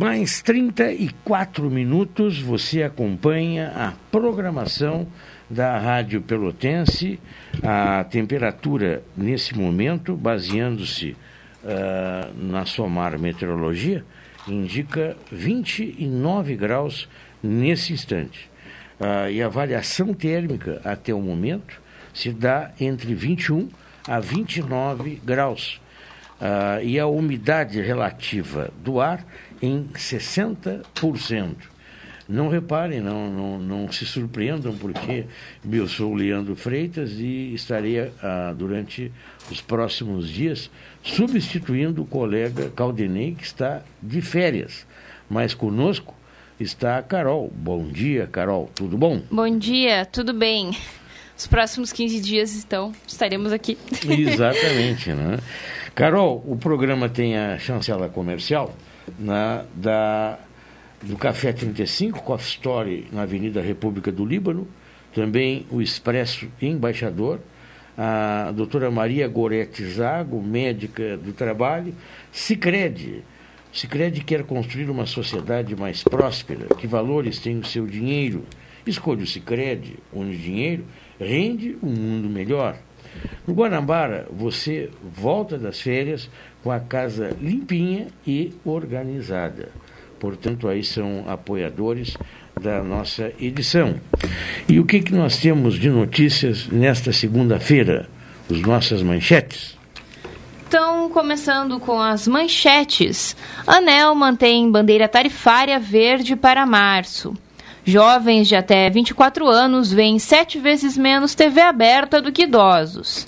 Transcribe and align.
Mais 0.00 0.40
34 0.40 1.68
minutos, 1.68 2.40
você 2.40 2.82
acompanha 2.82 3.70
a 3.76 3.92
programação 4.10 5.06
da 5.50 5.76
Rádio 5.76 6.22
Pelotense. 6.22 7.20
A 7.62 8.02
temperatura 8.04 9.02
nesse 9.14 9.54
momento, 9.54 10.16
baseando-se 10.16 11.14
uh, 11.62 12.34
na 12.34 12.64
Somar 12.64 13.18
Meteorologia, 13.18 14.02
indica 14.48 15.18
29 15.30 16.56
graus 16.56 17.06
nesse 17.42 17.92
instante. 17.92 18.50
Uh, 18.98 19.30
e 19.30 19.42
a 19.42 19.50
variação 19.50 20.14
térmica 20.14 20.80
até 20.82 21.12
o 21.12 21.20
momento 21.20 21.78
se 22.14 22.30
dá 22.30 22.70
entre 22.80 23.14
21 23.14 23.68
a 24.08 24.18
29 24.18 25.20
graus 25.22 25.78
uh, 26.40 26.82
e 26.82 26.98
a 26.98 27.06
umidade 27.06 27.80
relativa 27.80 28.70
do 28.82 29.00
ar 29.00 29.24
em 29.60 29.84
60%. 29.94 31.56
Não 32.28 32.48
reparem, 32.48 33.00
não, 33.00 33.28
não, 33.28 33.58
não 33.58 33.92
se 33.92 34.06
surpreendam, 34.06 34.72
porque 34.76 35.26
eu 35.70 35.88
sou 35.88 36.14
Leandro 36.14 36.54
Freitas 36.54 37.10
e 37.18 37.52
estarei 37.52 38.00
uh, 38.00 38.54
durante 38.56 39.10
os 39.50 39.60
próximos 39.60 40.28
dias 40.28 40.70
substituindo 41.02 42.02
o 42.02 42.06
colega 42.06 42.70
Caldenei, 42.70 43.34
que 43.34 43.44
está 43.44 43.82
de 44.00 44.20
férias. 44.22 44.86
Mas 45.28 45.54
conosco 45.54 46.14
está 46.60 46.98
a 46.98 47.02
Carol. 47.02 47.50
Bom 47.52 47.88
dia, 47.88 48.28
Carol. 48.28 48.70
Tudo 48.76 48.96
bom? 48.96 49.22
Bom 49.30 49.58
dia, 49.58 50.06
tudo 50.06 50.32
bem. 50.32 50.70
Os 51.40 51.46
próximos 51.46 51.90
15 51.90 52.20
dias, 52.20 52.54
então, 52.54 52.92
estaremos 53.06 53.50
aqui. 53.50 53.78
Exatamente, 54.06 55.10
né? 55.14 55.38
Carol, 55.94 56.44
o 56.46 56.54
programa 56.54 57.08
tem 57.08 57.34
a 57.34 57.58
chancela 57.58 58.10
comercial 58.10 58.76
na, 59.18 59.64
da, 59.74 60.38
do 61.02 61.16
Café 61.16 61.50
35, 61.50 62.22
Coffee 62.24 62.46
Story, 62.46 63.08
na 63.10 63.22
Avenida 63.22 63.62
República 63.62 64.12
do 64.12 64.22
Líbano, 64.22 64.68
também 65.14 65.64
o 65.70 65.80
Expresso 65.80 66.46
Embaixador, 66.60 67.40
a 67.96 68.52
doutora 68.54 68.90
Maria 68.90 69.26
Gorete 69.26 69.82
Zago, 69.86 70.42
médica 70.42 71.16
do 71.16 71.32
trabalho, 71.32 71.94
Cicred. 72.30 73.24
Cicred 73.72 74.22
quer 74.24 74.44
construir 74.44 74.90
uma 74.90 75.06
sociedade 75.06 75.74
mais 75.74 76.04
próspera, 76.04 76.66
que 76.76 76.86
valores 76.86 77.38
tem 77.38 77.58
o 77.58 77.64
seu 77.64 77.86
dinheiro. 77.86 78.44
Escolha 78.90 79.22
o 79.22 79.26
Cicred, 79.26 79.96
onde 80.14 80.36
o 80.36 80.38
dinheiro 80.38 80.84
rende 81.18 81.76
um 81.82 81.90
mundo 81.90 82.28
melhor. 82.28 82.76
No 83.46 83.54
Guanabara, 83.54 84.26
você 84.30 84.90
volta 85.02 85.58
das 85.58 85.80
férias 85.80 86.30
com 86.62 86.70
a 86.70 86.80
casa 86.80 87.36
limpinha 87.40 88.08
e 88.26 88.52
organizada. 88.64 89.70
Portanto, 90.18 90.68
aí 90.68 90.84
são 90.84 91.24
apoiadores 91.26 92.16
da 92.60 92.82
nossa 92.82 93.32
edição. 93.40 93.98
E 94.68 94.78
o 94.78 94.84
que, 94.84 95.00
que 95.00 95.14
nós 95.14 95.38
temos 95.38 95.74
de 95.74 95.88
notícias 95.88 96.68
nesta 96.68 97.12
segunda-feira? 97.12 98.08
As 98.50 98.60
nossas 98.60 99.02
manchetes? 99.02 99.78
Então, 100.68 101.08
começando 101.10 101.80
com 101.80 101.98
as 101.98 102.28
manchetes. 102.28 103.34
ANEL 103.66 104.14
mantém 104.14 104.70
bandeira 104.70 105.08
tarifária 105.08 105.80
verde 105.80 106.36
para 106.36 106.66
março. 106.66 107.34
Jovens 107.90 108.46
de 108.46 108.54
até 108.54 108.88
24 108.88 109.48
anos 109.48 109.92
veem 109.92 110.20
sete 110.20 110.60
vezes 110.60 110.96
menos 110.96 111.34
TV 111.34 111.60
aberta 111.60 112.22
do 112.22 112.30
que 112.30 112.44
idosos. 112.44 113.26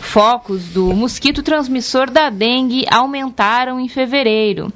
Focos 0.00 0.64
do 0.64 0.92
mosquito 0.92 1.44
transmissor 1.44 2.10
da 2.10 2.28
dengue 2.28 2.84
aumentaram 2.90 3.78
em 3.78 3.86
fevereiro. 3.86 4.72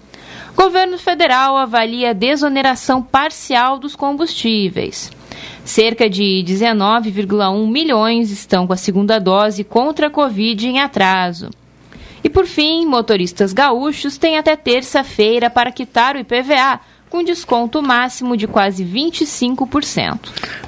Governo 0.55 0.99
federal 0.99 1.57
avalia 1.57 2.15
desoneração 2.15 3.03
parcial 3.03 3.77
dos 3.77 3.97
combustíveis. 3.97 5.11
Cerca 5.65 6.09
de 6.09 6.45
19,1 6.47 7.69
milhões 7.69 8.31
estão 8.31 8.69
com 8.69 8.73
a 8.73 8.77
segunda 8.77 9.19
dose 9.19 9.65
contra 9.65 10.07
a 10.07 10.11
Covid 10.11 10.69
em 10.69 10.79
atraso. 10.79 11.51
E 12.23 12.31
por 12.31 12.47
fim, 12.47 12.87
motoristas 12.87 13.53
gaúchos 13.53 14.17
têm 14.17 14.39
até 14.39 14.55
terça-feira 14.55 15.51
para 15.51 15.73
quitar 15.73 16.15
o 16.15 16.21
IPVA 16.21 16.81
com 17.15 17.23
desconto 17.23 17.81
máximo 17.81 18.37
de 18.37 18.49
quase 18.49 18.85
25%. 18.85 20.19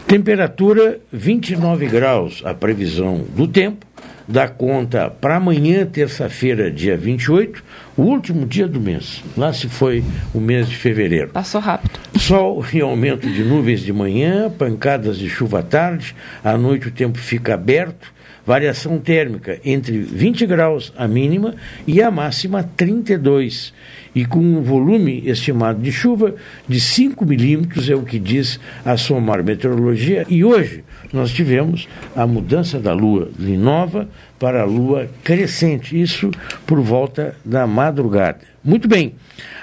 Temperatura 0.07 1.01
29 1.13 1.89
graus, 1.89 2.41
a 2.45 2.55
previsão 2.55 3.25
do 3.35 3.49
tempo 3.49 3.85
dá 4.29 4.47
conta 4.47 5.11
para 5.11 5.39
amanhã, 5.39 5.85
terça-feira, 5.85 6.71
dia 6.71 6.97
28, 6.97 7.65
o 7.97 8.03
último 8.03 8.47
dia 8.47 8.69
do 8.69 8.81
mês. 8.81 9.25
Lá 9.37 9.53
se 9.53 9.69
foi 9.69 10.05
o 10.33 10.39
mês 10.39 10.69
de 10.69 10.77
fevereiro. 10.77 11.31
Passou 11.31 11.61
rápido. 11.61 11.99
Sol 12.17 12.65
e 12.73 12.81
aumento 12.81 13.29
de 13.29 13.43
nuvens 13.43 13.81
de 13.81 13.93
manhã, 13.93 14.49
pancadas 14.49 15.19
de 15.19 15.29
chuva 15.29 15.59
à 15.59 15.63
tarde, 15.65 16.15
à 16.45 16.57
noite 16.57 16.87
o 16.87 16.93
tempo 16.93 17.19
fica 17.19 17.55
aberto, 17.55 18.15
variação 18.47 18.99
térmica 18.99 19.59
entre 19.65 19.99
20 19.99 20.47
graus 20.47 20.93
a 20.97 21.09
mínima 21.09 21.55
e 21.87 22.01
a 22.01 22.11
máxima 22.11 22.63
32 22.77 23.75
e 24.15 24.25
com 24.25 24.39
um 24.39 24.63
volume 24.63 25.23
estimado 25.27 25.83
de 25.83 25.93
chuva 25.93 26.35
de 26.67 26.81
5 26.81 27.27
milímetros, 27.27 27.91
é 27.91 27.95
o 27.95 28.03
que 28.03 28.19
diz 28.19 28.59
a 28.83 28.97
Somar 28.97 29.45
Meteorologia. 29.45 30.25
E 30.27 30.43
hoje 30.43 30.85
nós 31.13 31.31
tivemos 31.31 31.87
a 32.15 32.27
mudança 32.27 32.79
da 32.79 32.95
lua 32.95 33.29
de 33.39 33.59
nova 33.59 34.09
para 34.39 34.63
a 34.63 34.65
lua 34.65 35.11
crescente, 35.23 36.01
isso 36.01 36.31
por 36.67 36.81
volta 36.81 37.37
da 37.45 37.67
madrugada. 37.67 38.41
Muito 38.65 38.89
bem, 38.89 39.15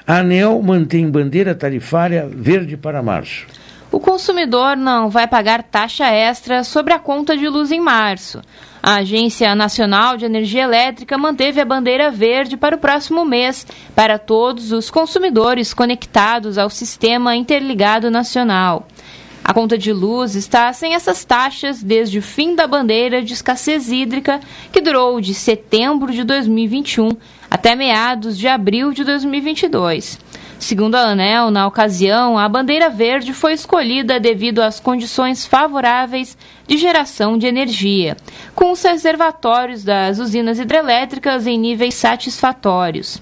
a 0.05 0.17
ANEL 0.19 0.61
mantém 0.61 1.09
bandeira 1.09 1.55
tarifária 1.55 2.29
verde 2.29 2.77
para 2.77 3.01
março. 3.01 3.47
O 3.91 3.99
consumidor 3.99 4.75
não 4.75 5.09
vai 5.09 5.27
pagar 5.27 5.63
taxa 5.63 6.05
extra 6.05 6.63
sobre 6.63 6.93
a 6.93 6.99
conta 6.99 7.37
de 7.37 7.47
luz 7.47 7.71
em 7.71 7.79
março. 7.79 8.41
A 8.85 8.95
Agência 8.95 9.55
Nacional 9.55 10.17
de 10.17 10.25
Energia 10.25 10.63
Elétrica 10.63 11.17
manteve 11.17 11.61
a 11.61 11.63
bandeira 11.63 12.11
verde 12.11 12.57
para 12.57 12.75
o 12.75 12.77
próximo 12.77 13.23
mês 13.23 13.65
para 13.95 14.19
todos 14.19 14.73
os 14.73 14.91
consumidores 14.91 15.73
conectados 15.73 16.57
ao 16.57 16.69
Sistema 16.69 17.33
Interligado 17.33 18.11
Nacional. 18.11 18.85
A 19.41 19.53
conta 19.53 19.77
de 19.77 19.93
luz 19.93 20.35
está 20.35 20.73
sem 20.73 20.95
essas 20.95 21.23
taxas 21.23 21.81
desde 21.81 22.19
o 22.19 22.21
fim 22.21 22.55
da 22.55 22.67
bandeira 22.67 23.21
de 23.21 23.31
escassez 23.31 23.89
hídrica, 23.89 24.41
que 24.69 24.81
durou 24.81 25.21
de 25.21 25.33
setembro 25.33 26.11
de 26.11 26.25
2021 26.25 27.15
até 27.49 27.75
meados 27.75 28.37
de 28.37 28.49
abril 28.49 28.91
de 28.91 29.05
2022. 29.05 30.19
Segundo 30.59 30.95
a 30.95 31.01
ANEL, 31.01 31.51
na 31.51 31.67
ocasião, 31.67 32.37
a 32.37 32.47
bandeira 32.47 32.89
verde 32.89 33.33
foi 33.33 33.53
escolhida 33.53 34.19
devido 34.19 34.59
às 34.59 34.79
condições 34.79 35.45
favoráveis 35.45 36.37
de 36.65 36.77
geração 36.77 37.37
de 37.37 37.45
energia, 37.45 38.15
com 38.55 38.71
os 38.71 38.81
reservatórios 38.81 39.83
das 39.83 40.19
usinas 40.19 40.59
hidrelétricas 40.59 41.45
em 41.45 41.57
níveis 41.57 41.95
satisfatórios. 41.95 43.19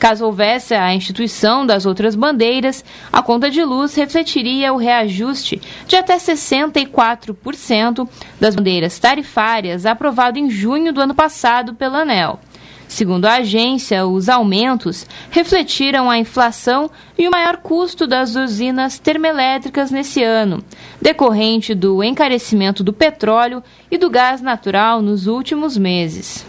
Caso 0.00 0.24
houvesse 0.24 0.74
a 0.74 0.94
instituição 0.94 1.66
das 1.66 1.84
outras 1.84 2.14
bandeiras, 2.14 2.84
a 3.12 3.22
conta 3.22 3.50
de 3.50 3.62
luz 3.62 3.94
refletiria 3.94 4.72
o 4.72 4.78
reajuste 4.78 5.60
de 5.86 5.94
até 5.94 6.16
64% 6.16 8.08
das 8.40 8.56
bandeiras 8.56 8.98
tarifárias 8.98 9.84
aprovado 9.84 10.38
em 10.38 10.50
junho 10.50 10.92
do 10.92 11.02
ano 11.02 11.14
passado 11.14 11.74
pela 11.74 12.00
ANEL. 12.00 12.40
Segundo 12.90 13.26
a 13.26 13.34
agência, 13.34 14.04
os 14.04 14.28
aumentos 14.28 15.06
refletiram 15.30 16.10
a 16.10 16.18
inflação 16.18 16.90
e 17.16 17.28
o 17.28 17.30
maior 17.30 17.58
custo 17.58 18.04
das 18.04 18.34
usinas 18.34 18.98
termoelétricas 18.98 19.92
nesse 19.92 20.24
ano, 20.24 20.60
decorrente 21.00 21.72
do 21.72 22.02
encarecimento 22.02 22.82
do 22.82 22.92
petróleo 22.92 23.62
e 23.92 23.96
do 23.96 24.10
gás 24.10 24.42
natural 24.42 25.00
nos 25.00 25.28
últimos 25.28 25.78
meses. 25.78 26.44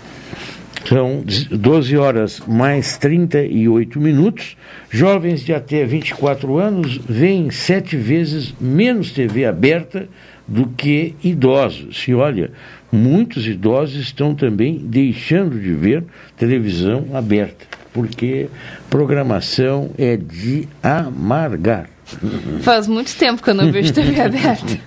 São 0.84 1.24
12 1.52 1.96
horas 1.96 2.42
mais 2.48 2.98
38 2.98 4.00
minutos. 4.00 4.58
Jovens 4.90 5.46
de 5.46 5.54
até 5.54 5.86
24 5.86 6.58
anos 6.58 6.98
veem 6.98 7.52
sete 7.52 7.96
vezes 7.96 8.54
menos 8.60 9.12
TV 9.12 9.46
aberta 9.46 10.10
do 10.48 10.68
que 10.68 11.16
idosos. 11.24 12.06
E 12.08 12.14
olha, 12.14 12.52
muitos 12.92 13.48
idosos 13.48 13.96
estão 13.96 14.36
também 14.36 14.78
deixando 14.78 15.60
de 15.60 15.74
ver 15.74 16.04
televisão 16.38 17.08
aberta, 17.14 17.66
porque 17.94 18.50
programação 18.90 19.92
é 19.98 20.18
de 20.18 20.68
amargar. 20.84 21.90
Faz 22.62 22.88
muito 22.88 23.16
tempo 23.16 23.42
que 23.42 23.50
eu 23.50 23.54
não 23.54 23.72
vejo 23.72 23.94
TV 23.94 24.20
aberta. 24.22 24.80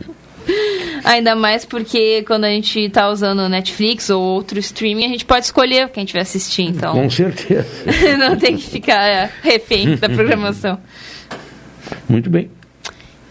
Ainda 1.05 1.35
mais 1.35 1.65
porque 1.65 2.23
quando 2.27 2.45
a 2.45 2.49
gente 2.49 2.81
está 2.81 3.11
usando 3.11 3.49
Netflix 3.49 4.09
ou 4.09 4.23
outro 4.23 4.59
streaming, 4.59 5.05
a 5.05 5.09
gente 5.09 5.25
pode 5.25 5.45
escolher 5.45 5.89
quem 5.91 6.03
a 6.03 6.05
gente 6.05 6.13
vai 6.15 6.23
assistir, 6.23 6.63
então. 6.63 6.95
Com 6.95 7.11
certeza. 7.11 7.67
não 8.19 8.37
tem 8.37 8.57
que 8.57 8.67
ficar 8.67 9.07
é, 9.07 9.31
refém 9.43 9.97
da 9.97 10.09
programação. 10.09 10.79
Muito 12.09 12.31
bem. 12.31 12.51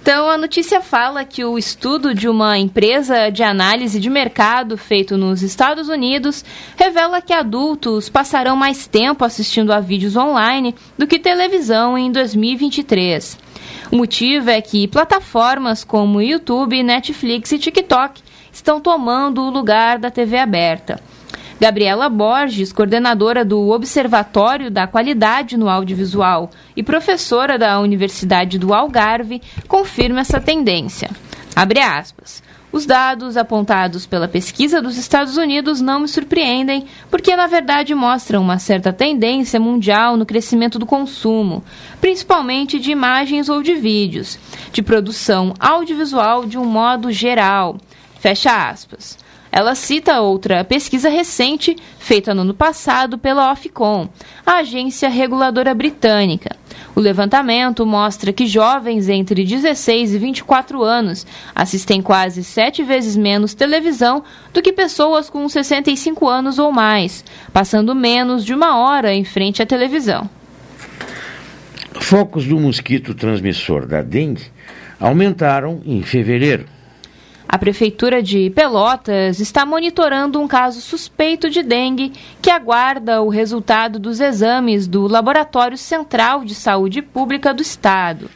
Então, 0.03 0.29
a 0.29 0.37
notícia 0.37 0.81
fala 0.81 1.23
que 1.23 1.45
o 1.45 1.57
estudo 1.57 2.13
de 2.13 2.27
uma 2.27 2.57
empresa 2.57 3.29
de 3.29 3.41
análise 3.41 4.01
de 4.01 4.09
mercado 4.09 4.77
feito 4.77 5.15
nos 5.15 5.41
Estados 5.41 5.87
Unidos 5.87 6.43
revela 6.75 7.21
que 7.21 7.31
adultos 7.31 8.09
passarão 8.09 8.53
mais 8.53 8.85
tempo 8.85 9.23
assistindo 9.23 9.71
a 9.71 9.79
vídeos 9.79 10.17
online 10.17 10.75
do 10.97 11.07
que 11.07 11.17
televisão 11.17 11.97
em 11.97 12.11
2023. 12.11 13.39
O 13.93 13.95
motivo 13.95 14.49
é 14.49 14.59
que 14.59 14.89
plataformas 14.89 15.85
como 15.85 16.21
YouTube, 16.21 16.83
Netflix 16.83 17.53
e 17.53 17.59
TikTok 17.59 18.21
estão 18.51 18.81
tomando 18.81 19.41
o 19.41 19.49
lugar 19.49 19.99
da 19.99 20.11
TV 20.11 20.37
aberta. 20.37 20.99
Gabriela 21.59 22.09
Borges, 22.09 22.73
coordenadora 22.73 23.45
do 23.45 23.69
Observatório 23.69 24.69
da 24.69 24.87
Qualidade 24.87 25.55
no 25.57 25.69
Audiovisual 25.69 26.49
e 26.75 26.83
professora 26.83 27.57
da 27.57 27.79
Universidade 27.79 28.57
do 28.57 28.73
Algarve, 28.73 29.41
confirma 29.67 30.21
essa 30.21 30.39
tendência. 30.39 31.09
Abre 31.55 31.79
aspas. 31.79 32.41
Os 32.73 32.87
dados 32.87 33.37
apontados 33.37 34.07
pela 34.07 34.27
pesquisa 34.27 34.81
dos 34.81 34.97
Estados 34.97 35.37
Unidos 35.37 35.79
não 35.79 35.99
me 35.99 36.07
surpreendem, 36.07 36.87
porque 37.11 37.35
na 37.35 37.45
verdade 37.45 37.93
mostram 37.93 38.41
uma 38.41 38.57
certa 38.57 38.91
tendência 38.91 39.59
mundial 39.59 40.17
no 40.17 40.25
crescimento 40.25 40.79
do 40.79 40.85
consumo, 40.87 41.63
principalmente 42.01 42.79
de 42.79 42.89
imagens 42.89 43.47
ou 43.47 43.61
de 43.61 43.75
vídeos, 43.75 44.39
de 44.71 44.81
produção 44.81 45.53
audiovisual 45.59 46.47
de 46.47 46.57
um 46.57 46.65
modo 46.65 47.11
geral. 47.11 47.77
Fecha 48.19 48.69
aspas. 48.69 49.22
Ela 49.55 49.75
cita 49.75 50.19
outra 50.19 50.63
pesquisa 50.63 51.09
recente 51.09 51.75
feita 51.99 52.33
no 52.33 52.41
ano 52.41 52.55
passado 52.55 53.19
pela 53.19 53.51
Ofcom, 53.51 54.09
a 54.43 54.53
agência 54.53 55.07
reguladora 55.07 55.75
britânica. 55.75 56.55
O 56.95 56.99
levantamento 56.99 57.85
mostra 57.85 58.33
que 58.33 58.47
jovens 58.47 59.07
entre 59.09 59.43
16 59.43 60.15
e 60.15 60.17
24 60.17 60.81
anos 60.81 61.27
assistem 61.53 62.01
quase 62.01 62.43
sete 62.43 62.81
vezes 62.81 63.15
menos 63.15 63.53
televisão 63.53 64.23
do 64.51 64.59
que 64.59 64.73
pessoas 64.73 65.29
com 65.29 65.47
65 65.47 66.27
anos 66.27 66.57
ou 66.57 66.71
mais, 66.71 67.23
passando 67.53 67.93
menos 67.93 68.43
de 68.43 68.55
uma 68.55 68.79
hora 68.79 69.13
em 69.13 69.23
frente 69.23 69.61
à 69.61 69.67
televisão. 69.67 70.27
Focos 72.01 72.47
do 72.47 72.59
mosquito 72.59 73.13
transmissor 73.13 73.85
da 73.85 74.01
dengue 74.01 74.47
aumentaram 74.99 75.79
em 75.85 76.01
fevereiro. 76.01 76.72
A 77.53 77.57
Prefeitura 77.59 78.23
de 78.23 78.49
Pelotas 78.49 79.39
está 79.39 79.63
monitorando 79.63 80.41
um 80.41 80.47
caso 80.47 80.81
suspeito 80.81 81.51
de 81.51 81.61
dengue 81.61 82.11
que 82.41 82.49
aguarda 82.49 83.21
o 83.21 83.29
resultado 83.29 83.99
dos 83.99 84.19
exames 84.19 84.87
do 84.87 85.07
Laboratório 85.07 85.77
Central 85.77 86.43
de 86.43 86.55
Saúde 86.55 87.03
Pública 87.03 87.53
do 87.53 87.61
Estado. 87.61 88.27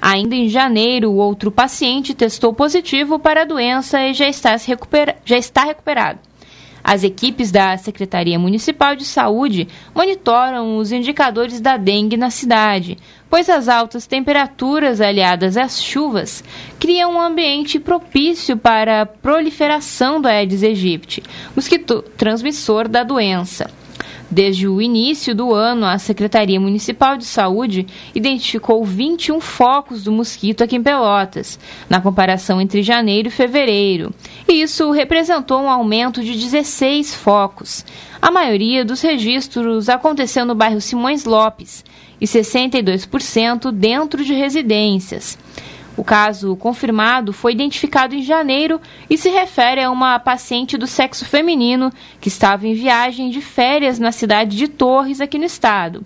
Ainda 0.00 0.34
em 0.34 0.48
janeiro, 0.48 1.12
outro 1.12 1.50
paciente 1.50 2.14
testou 2.14 2.54
positivo 2.54 3.18
para 3.18 3.42
a 3.42 3.44
doença 3.44 4.00
e 4.08 4.14
já 4.14 4.26
está, 4.26 4.56
recupera 4.56 5.16
já 5.22 5.36
está 5.36 5.64
recuperado. 5.64 6.20
As 6.82 7.04
equipes 7.04 7.52
da 7.52 7.76
Secretaria 7.76 8.38
Municipal 8.38 8.96
de 8.96 9.04
Saúde 9.04 9.68
monitoram 9.94 10.78
os 10.78 10.90
indicadores 10.90 11.60
da 11.60 11.76
dengue 11.76 12.16
na 12.16 12.30
cidade, 12.30 12.96
pois 13.32 13.48
as 13.48 13.66
altas 13.66 14.06
temperaturas 14.06 15.00
aliadas 15.00 15.56
às 15.56 15.82
chuvas 15.82 16.44
criam 16.78 17.14
um 17.14 17.18
ambiente 17.18 17.80
propício 17.80 18.58
para 18.58 19.00
a 19.00 19.06
proliferação 19.06 20.20
do 20.20 20.28
Aedes 20.28 20.62
aegypti, 20.62 21.22
mosquito 21.56 22.02
transmissor 22.18 22.86
da 22.86 23.02
doença. 23.02 23.70
Desde 24.30 24.68
o 24.68 24.82
início 24.82 25.34
do 25.34 25.54
ano, 25.54 25.86
a 25.86 25.98
Secretaria 25.98 26.60
Municipal 26.60 27.16
de 27.16 27.24
Saúde 27.24 27.86
identificou 28.14 28.84
21 28.84 29.40
focos 29.40 30.04
do 30.04 30.12
mosquito 30.12 30.62
aqui 30.62 30.76
em 30.76 30.82
Pelotas, 30.82 31.58
na 31.88 32.02
comparação 32.02 32.60
entre 32.60 32.82
janeiro 32.82 33.28
e 33.28 33.30
fevereiro. 33.30 34.12
E 34.46 34.60
isso 34.60 34.90
representou 34.90 35.62
um 35.62 35.70
aumento 35.70 36.22
de 36.22 36.34
16 36.34 37.14
focos. 37.14 37.82
A 38.20 38.30
maioria 38.30 38.84
dos 38.84 39.00
registros 39.00 39.88
aconteceu 39.88 40.44
no 40.44 40.54
bairro 40.54 40.82
Simões 40.82 41.24
Lopes 41.24 41.82
e 42.22 42.24
62% 42.24 43.72
dentro 43.72 44.24
de 44.24 44.32
residências. 44.32 45.36
O 45.96 46.04
caso 46.04 46.54
confirmado 46.54 47.32
foi 47.32 47.50
identificado 47.50 48.14
em 48.14 48.22
janeiro 48.22 48.80
e 49.10 49.18
se 49.18 49.28
refere 49.28 49.82
a 49.82 49.90
uma 49.90 50.20
paciente 50.20 50.78
do 50.78 50.86
sexo 50.86 51.24
feminino 51.24 51.92
que 52.20 52.28
estava 52.28 52.64
em 52.66 52.74
viagem 52.74 53.28
de 53.28 53.40
férias 53.40 53.98
na 53.98 54.12
cidade 54.12 54.56
de 54.56 54.68
Torres, 54.68 55.20
aqui 55.20 55.36
no 55.36 55.44
estado, 55.44 56.04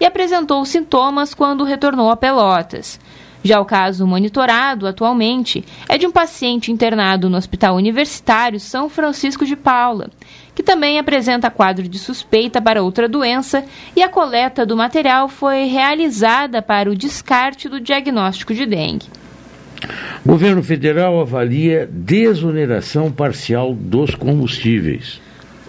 e 0.00 0.04
apresentou 0.04 0.64
sintomas 0.64 1.32
quando 1.32 1.62
retornou 1.62 2.10
a 2.10 2.16
Pelotas. 2.16 2.98
Já 3.44 3.60
o 3.60 3.64
caso 3.64 4.04
monitorado 4.04 4.86
atualmente 4.86 5.64
é 5.88 5.96
de 5.96 6.06
um 6.06 6.12
paciente 6.12 6.72
internado 6.72 7.30
no 7.30 7.36
Hospital 7.36 7.76
Universitário 7.76 8.58
São 8.58 8.88
Francisco 8.88 9.46
de 9.46 9.56
Paula, 9.56 10.10
que 10.54 10.62
também 10.62 10.98
apresenta 10.98 11.50
quadro 11.50 11.88
de 11.88 11.98
suspeita 11.98 12.60
para 12.60 12.82
outra 12.82 13.08
doença, 13.08 13.64
e 13.96 14.02
a 14.02 14.08
coleta 14.08 14.66
do 14.66 14.76
material 14.76 15.28
foi 15.28 15.64
realizada 15.64 16.60
para 16.60 16.90
o 16.90 16.96
descarte 16.96 17.68
do 17.68 17.80
diagnóstico 17.80 18.54
de 18.54 18.66
dengue. 18.66 19.06
O 20.24 20.28
governo 20.28 20.62
federal 20.62 21.20
avalia 21.20 21.88
desoneração 21.90 23.10
parcial 23.10 23.74
dos 23.74 24.14
combustíveis. 24.14 25.20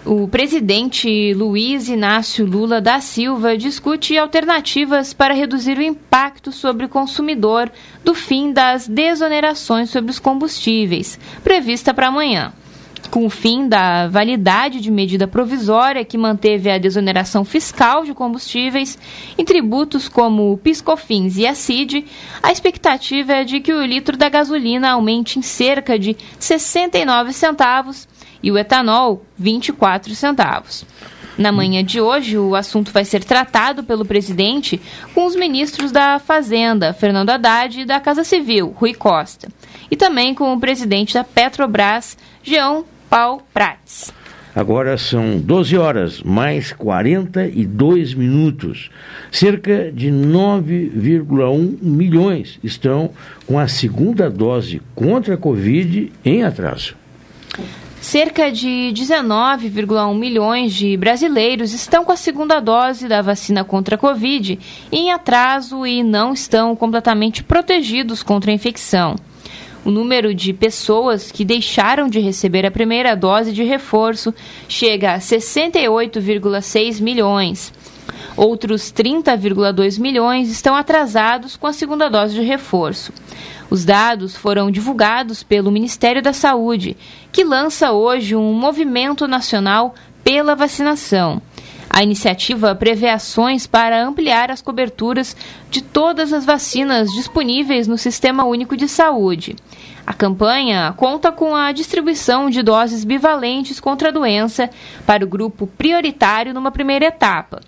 O 0.04 0.28
presidente 0.28 1.32
Luiz 1.32 1.88
Inácio 1.88 2.44
Lula 2.44 2.78
da 2.78 3.00
Silva 3.00 3.56
discute 3.56 4.18
alternativas 4.18 5.14
para 5.14 5.32
reduzir 5.32 5.78
o 5.78 5.82
impacto 5.82 6.52
sobre 6.52 6.84
o 6.84 6.90
consumidor 6.90 7.72
do 8.04 8.14
fim 8.14 8.52
das 8.52 8.86
desonerações 8.86 9.88
sobre 9.88 10.10
os 10.10 10.18
combustíveis, 10.18 11.18
prevista 11.42 11.94
para 11.94 12.08
amanhã 12.08 12.52
com 13.06 13.24
o 13.26 13.30
fim 13.30 13.68
da 13.68 14.08
validade 14.08 14.80
de 14.80 14.90
medida 14.90 15.26
provisória 15.26 16.04
que 16.04 16.18
manteve 16.18 16.70
a 16.70 16.78
desoneração 16.78 17.44
fiscal 17.44 18.04
de 18.04 18.14
combustíveis 18.14 18.98
em 19.36 19.44
tributos 19.44 20.08
como 20.08 20.52
o 20.52 20.58
Piscofins 20.58 21.36
e 21.36 21.46
a 21.46 21.54
CID, 21.54 22.04
a 22.42 22.50
expectativa 22.50 23.32
é 23.32 23.44
de 23.44 23.60
que 23.60 23.72
o 23.72 23.84
litro 23.84 24.16
da 24.16 24.28
gasolina 24.28 24.90
aumente 24.90 25.38
em 25.38 25.42
cerca 25.42 25.98
de 25.98 26.16
69 26.38 27.32
centavos 27.32 28.08
e 28.42 28.50
o 28.50 28.58
etanol 28.58 29.24
24 29.36 30.14
centavos. 30.14 30.84
Na 31.36 31.50
manhã 31.50 31.84
de 31.84 32.00
hoje, 32.00 32.38
o 32.38 32.54
assunto 32.54 32.92
vai 32.92 33.04
ser 33.04 33.24
tratado 33.24 33.82
pelo 33.82 34.04
presidente 34.04 34.80
com 35.12 35.26
os 35.26 35.34
ministros 35.34 35.90
da 35.90 36.20
Fazenda, 36.20 36.92
Fernando 36.92 37.30
Haddad, 37.30 37.80
e 37.80 37.84
da 37.84 37.98
Casa 37.98 38.22
Civil, 38.22 38.72
Rui 38.76 38.94
Costa 38.94 39.48
e 39.90 39.96
também 39.96 40.34
com 40.34 40.52
o 40.52 40.60
presidente 40.60 41.14
da 41.14 41.24
Petrobras, 41.24 42.16
Jean 42.42 42.82
Paul 43.08 43.42
Prats. 43.52 44.12
Agora 44.54 44.96
são 44.96 45.40
12 45.40 45.76
horas, 45.76 46.22
mais 46.22 46.72
42 46.72 48.14
minutos. 48.14 48.88
Cerca 49.32 49.90
de 49.90 50.10
9,1 50.10 51.78
milhões 51.82 52.60
estão 52.62 53.10
com 53.46 53.58
a 53.58 53.66
segunda 53.66 54.30
dose 54.30 54.80
contra 54.94 55.34
a 55.34 55.36
Covid 55.36 56.12
em 56.24 56.44
atraso. 56.44 56.94
Cerca 58.00 58.52
de 58.52 58.92
19,1 58.94 60.16
milhões 60.16 60.72
de 60.72 60.96
brasileiros 60.96 61.72
estão 61.72 62.04
com 62.04 62.12
a 62.12 62.16
segunda 62.16 62.60
dose 62.60 63.08
da 63.08 63.22
vacina 63.22 63.64
contra 63.64 63.96
a 63.96 63.98
Covid 63.98 64.58
em 64.92 65.10
atraso 65.10 65.84
e 65.84 66.04
não 66.04 66.32
estão 66.32 66.76
completamente 66.76 67.42
protegidos 67.42 68.22
contra 68.22 68.52
a 68.52 68.54
infecção 68.54 69.16
o 69.84 69.90
número 69.90 70.34
de 70.34 70.52
pessoas 70.52 71.30
que 71.30 71.44
deixaram 71.44 72.08
de 72.08 72.18
receber 72.18 72.64
a 72.64 72.70
primeira 72.70 73.14
dose 73.14 73.52
de 73.52 73.62
reforço 73.62 74.34
chega 74.68 75.14
a 75.14 75.18
68,6 75.18 77.00
milhões. 77.00 77.72
Outros 78.36 78.92
30,2 78.92 80.00
milhões 80.00 80.50
estão 80.50 80.74
atrasados 80.74 81.56
com 81.56 81.66
a 81.66 81.72
segunda 81.72 82.08
dose 82.08 82.34
de 82.34 82.42
reforço. 82.42 83.12
Os 83.70 83.84
dados 83.84 84.36
foram 84.36 84.70
divulgados 84.70 85.42
pelo 85.42 85.70
Ministério 85.70 86.22
da 86.22 86.32
Saúde, 86.32 86.96
que 87.30 87.44
lança 87.44 87.92
hoje 87.92 88.34
um 88.34 88.52
movimento 88.52 89.26
nacional 89.26 89.94
pela 90.22 90.54
vacinação. 90.54 91.40
A 91.94 92.02
iniciativa 92.02 92.74
prevê 92.74 93.08
ações 93.08 93.68
para 93.68 94.02
ampliar 94.04 94.50
as 94.50 94.60
coberturas 94.60 95.36
de 95.70 95.80
todas 95.80 96.32
as 96.32 96.44
vacinas 96.44 97.08
disponíveis 97.12 97.86
no 97.86 97.96
Sistema 97.96 98.44
Único 98.44 98.76
de 98.76 98.88
Saúde. 98.88 99.54
A 100.04 100.12
campanha 100.12 100.92
conta 100.96 101.30
com 101.30 101.54
a 101.54 101.70
distribuição 101.70 102.50
de 102.50 102.64
doses 102.64 103.04
bivalentes 103.04 103.78
contra 103.78 104.08
a 104.08 104.10
doença 104.10 104.68
para 105.06 105.24
o 105.24 105.28
grupo 105.28 105.68
prioritário 105.68 106.52
numa 106.52 106.72
primeira 106.72 107.04
etapa. 107.04 107.60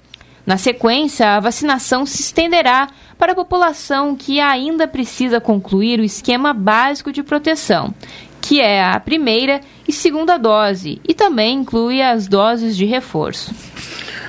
Na 0.45 0.56
sequência, 0.56 1.37
a 1.37 1.40
vacinação 1.40 2.04
se 2.04 2.21
estenderá 2.21 2.88
para 3.16 3.30
a 3.30 3.37
população 3.37 4.16
que 4.16 4.40
ainda 4.40 4.88
precisa 4.88 5.40
concluir 5.40 6.00
o 6.00 6.04
esquema 6.04 6.52
básico 6.52 7.12
de 7.12 7.23
proteção, 7.23 7.95
que 8.40 8.61
é 8.61 8.83
a 8.83 8.99
primeira 8.99 9.61
e 9.87 9.92
segunda 9.92 10.37
dose, 10.37 11.00
e 11.09 11.14
também 11.14 11.59
inclui 11.59 12.02
as 12.02 12.26
doses 12.26 12.76
de 12.76 12.85
reforço. 12.85 13.54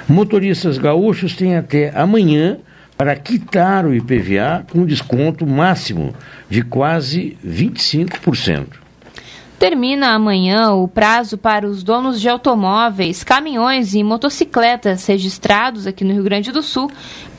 Motoristas 0.10 0.78
gaúchos 0.78 1.36
têm 1.36 1.58
até 1.58 1.92
amanhã 1.98 2.58
para 2.98 3.16
quitar 3.16 3.86
o 3.86 3.94
IPVA 3.94 4.66
com 4.72 4.86
desconto 4.86 5.46
máximo 5.46 6.16
de 6.50 6.64
quase 6.64 7.38
25%. 7.46 8.68
Termina 9.60 10.14
amanhã 10.14 10.72
o 10.72 10.88
prazo 10.88 11.38
para 11.38 11.68
os 11.68 11.84
donos 11.84 12.22
de 12.22 12.30
automóveis, 12.30 13.24
caminhões 13.24 13.96
e 13.96 14.04
motocicletas 14.04 15.06
registrados 15.08 15.88
aqui 15.88 16.04
no 16.04 16.14
Rio 16.14 16.24
Grande 16.24 16.52
do 16.52 16.62
Sul 16.62 16.92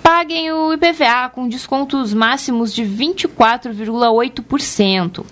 paguem 0.09 0.51
o 0.51 0.73
IPVA 0.73 1.29
com 1.29 1.47
descontos 1.47 2.15
máximos 2.15 2.75
de 2.75 2.83
24,8%. 2.83 5.23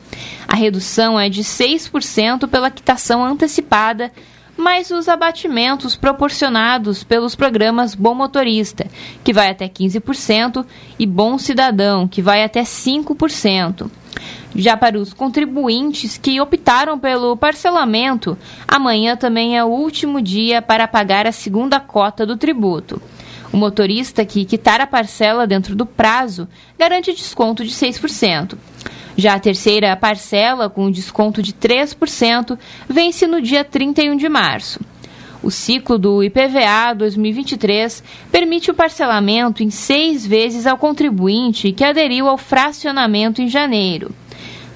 A 0.47 0.55
redução 0.55 1.19
é 1.19 1.31
de 1.31 1.43
6% 1.43 2.47
pela 2.47 2.71
quitação 2.71 3.25
antecipada 3.25 4.13
mais 4.57 4.91
os 4.91 5.09
abatimentos 5.09 5.97
proporcionados 5.97 7.05
pelos 7.05 7.35
programas 7.35 7.95
Bom 7.95 8.15
Motorista, 8.15 8.87
que 9.23 9.33
vai 9.33 9.51
até 9.51 9.69
15%, 9.69 10.65
e 10.99 11.07
Bom 11.07 11.39
Cidadão, 11.39 12.09
que 12.09 12.23
vai 12.23 12.43
até 12.43 12.63
5%. 12.63 13.91
Já 14.55 14.77
para 14.77 14.99
os 14.99 15.13
contribuintes 15.13 16.17
que 16.17 16.41
optaram 16.41 16.99
pelo 16.99 17.37
parcelamento, 17.37 18.39
amanhã 18.67 19.15
também 19.15 19.59
é 19.59 19.63
o 19.63 19.69
último 19.69 20.23
dia 20.23 20.63
para 20.63 20.89
pagar 20.89 21.27
a 21.27 21.33
segunda 21.33 21.79
cota 21.79 22.25
do 22.25 22.37
tributo. 22.37 23.01
O 23.53 23.57
motorista 23.57 24.25
que 24.25 24.45
quitar 24.45 24.81
a 24.81 24.87
parcela 24.87 25.47
dentro 25.47 25.77
do 25.77 25.85
prazo 25.85 26.49
garante 26.79 27.13
desconto 27.13 27.65
de 27.65 27.71
6%. 27.71 28.57
Já 29.17 29.35
a 29.35 29.41
terceira 29.41 29.97
parcela, 29.97 30.69
com 30.69 30.91
desconto 30.91 31.43
de 31.43 31.53
3%, 31.53 32.59
vence 32.89 33.27
no 33.27 33.41
dia 33.41 33.65
31 33.65 34.17
de 34.17 34.29
março. 34.29 34.79
O 35.43 35.51
ciclo 35.51 35.97
do 35.97 36.23
IPVA 36.23 36.95
2023 36.97 38.03
permite 38.31 38.71
o 38.71 38.75
parcelamento 38.75 39.63
em 39.63 39.71
seis 39.71 40.27
vezes 40.27 40.67
ao 40.67 40.77
contribuinte 40.77 41.73
que 41.73 41.85
aderiu 41.85 42.29
ao 42.29 42.37
fracionamento 42.37 43.41
em 43.41 43.49
janeiro. 43.49 44.11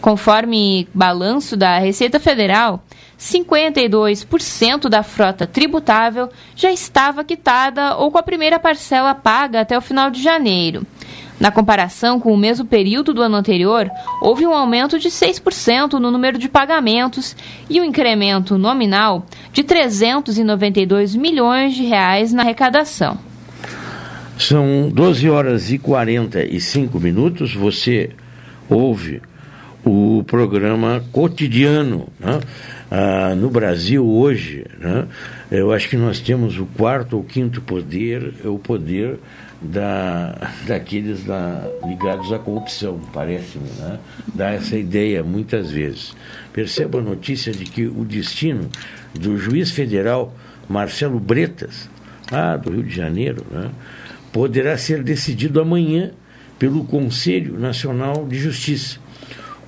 Conforme 0.00 0.88
balanço 0.94 1.56
da 1.56 1.78
Receita 1.78 2.18
Federal, 2.18 2.82
52% 3.18 4.88
da 4.88 5.02
frota 5.02 5.46
tributável 5.46 6.30
já 6.56 6.72
estava 6.72 7.22
quitada 7.22 7.96
ou 7.96 8.10
com 8.10 8.16
a 8.16 8.22
primeira 8.22 8.58
parcela 8.58 9.14
paga 9.14 9.60
até 9.60 9.76
o 9.76 9.82
final 9.82 10.10
de 10.10 10.22
janeiro. 10.22 10.86
Na 11.40 11.50
comparação 11.50 12.20
com 12.20 12.34
o 12.34 12.36
mesmo 12.36 12.66
período 12.66 13.14
do 13.14 13.22
ano 13.22 13.34
anterior, 13.34 13.90
houve 14.20 14.46
um 14.46 14.52
aumento 14.52 14.98
de 14.98 15.08
6% 15.08 15.94
no 15.94 16.10
número 16.10 16.36
de 16.36 16.50
pagamentos 16.50 17.34
e 17.70 17.80
um 17.80 17.84
incremento 17.84 18.58
nominal 18.58 19.24
de 19.50 19.64
392 19.64 21.16
milhões 21.16 21.74
de 21.74 21.82
reais 21.84 22.30
na 22.30 22.42
arrecadação. 22.42 23.18
São 24.36 24.90
12 24.92 25.30
horas 25.30 25.72
e 25.72 25.78
45 25.78 27.00
minutos. 27.00 27.54
Você 27.54 28.10
ouve 28.68 29.22
o 29.82 30.22
programa 30.26 31.02
cotidiano 31.10 32.08
né? 32.18 32.38
ah, 32.90 33.34
no 33.34 33.48
Brasil 33.48 34.06
hoje. 34.06 34.66
Né? 34.78 35.06
Eu 35.50 35.72
acho 35.72 35.88
que 35.88 35.96
nós 35.96 36.20
temos 36.20 36.58
o 36.58 36.66
quarto 36.66 37.16
ou 37.16 37.24
quinto 37.24 37.62
poder, 37.62 38.34
é 38.44 38.48
o 38.48 38.58
poder 38.58 39.18
da, 39.60 40.52
daqueles 40.66 41.24
da, 41.24 41.70
ligados 41.86 42.32
à 42.32 42.38
corrupção, 42.38 43.00
parece-me, 43.12 43.68
né? 43.78 43.98
dá 44.34 44.50
essa 44.50 44.76
ideia 44.76 45.22
muitas 45.22 45.70
vezes. 45.70 46.14
Percebo 46.52 46.98
a 46.98 47.02
notícia 47.02 47.52
de 47.52 47.64
que 47.64 47.86
o 47.86 48.04
destino 48.04 48.70
do 49.14 49.36
juiz 49.36 49.70
federal 49.70 50.34
Marcelo 50.68 51.20
Bretas, 51.20 51.90
lá 52.30 52.56
do 52.56 52.70
Rio 52.70 52.84
de 52.84 52.94
Janeiro, 52.94 53.44
né? 53.50 53.70
poderá 54.32 54.78
ser 54.78 55.02
decidido 55.02 55.60
amanhã 55.60 56.12
pelo 56.58 56.84
Conselho 56.84 57.58
Nacional 57.58 58.26
de 58.26 58.38
Justiça. 58.38 58.98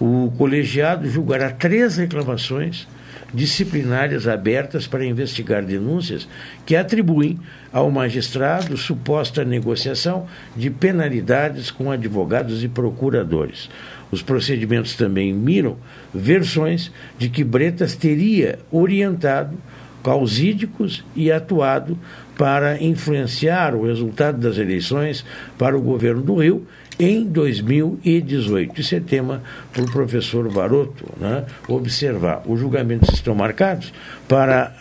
O 0.00 0.32
colegiado 0.36 1.08
julgará 1.08 1.50
três 1.50 1.96
reclamações 1.96 2.86
disciplinárias 3.32 4.28
abertas 4.28 4.86
para 4.86 5.04
investigar 5.04 5.64
denúncias 5.64 6.28
que 6.66 6.76
atribuem 6.76 7.38
ao 7.72 7.90
magistrado 7.90 8.76
suposta 8.76 9.44
negociação 9.44 10.26
de 10.56 10.70
penalidades 10.70 11.70
com 11.70 11.90
advogados 11.90 12.62
e 12.62 12.68
procuradores. 12.68 13.70
Os 14.10 14.22
procedimentos 14.22 14.94
também 14.94 15.32
miram 15.32 15.78
versões 16.12 16.92
de 17.18 17.30
que 17.30 17.42
Bretas 17.42 17.96
teria 17.96 18.58
orientado 18.70 19.56
causídicos 20.02 21.04
e 21.14 21.30
atuado 21.30 21.96
para 22.36 22.82
influenciar 22.82 23.74
o 23.74 23.86
resultado 23.86 24.38
das 24.38 24.58
eleições 24.58 25.24
para 25.56 25.76
o 25.76 25.80
governo 25.80 26.22
do 26.22 26.34
Rio 26.34 26.66
em 26.98 27.24
2018. 27.24 28.80
Isso 28.80 28.94
é 28.94 29.00
tema 29.00 29.42
para 29.72 29.82
o 29.82 29.90
professor 29.90 30.48
Varoto 30.48 31.04
né, 31.18 31.44
observar. 31.68 32.42
Os 32.46 32.60
julgamentos 32.60 33.12
estão 33.14 33.34
marcados 33.34 33.92
para 34.28 34.72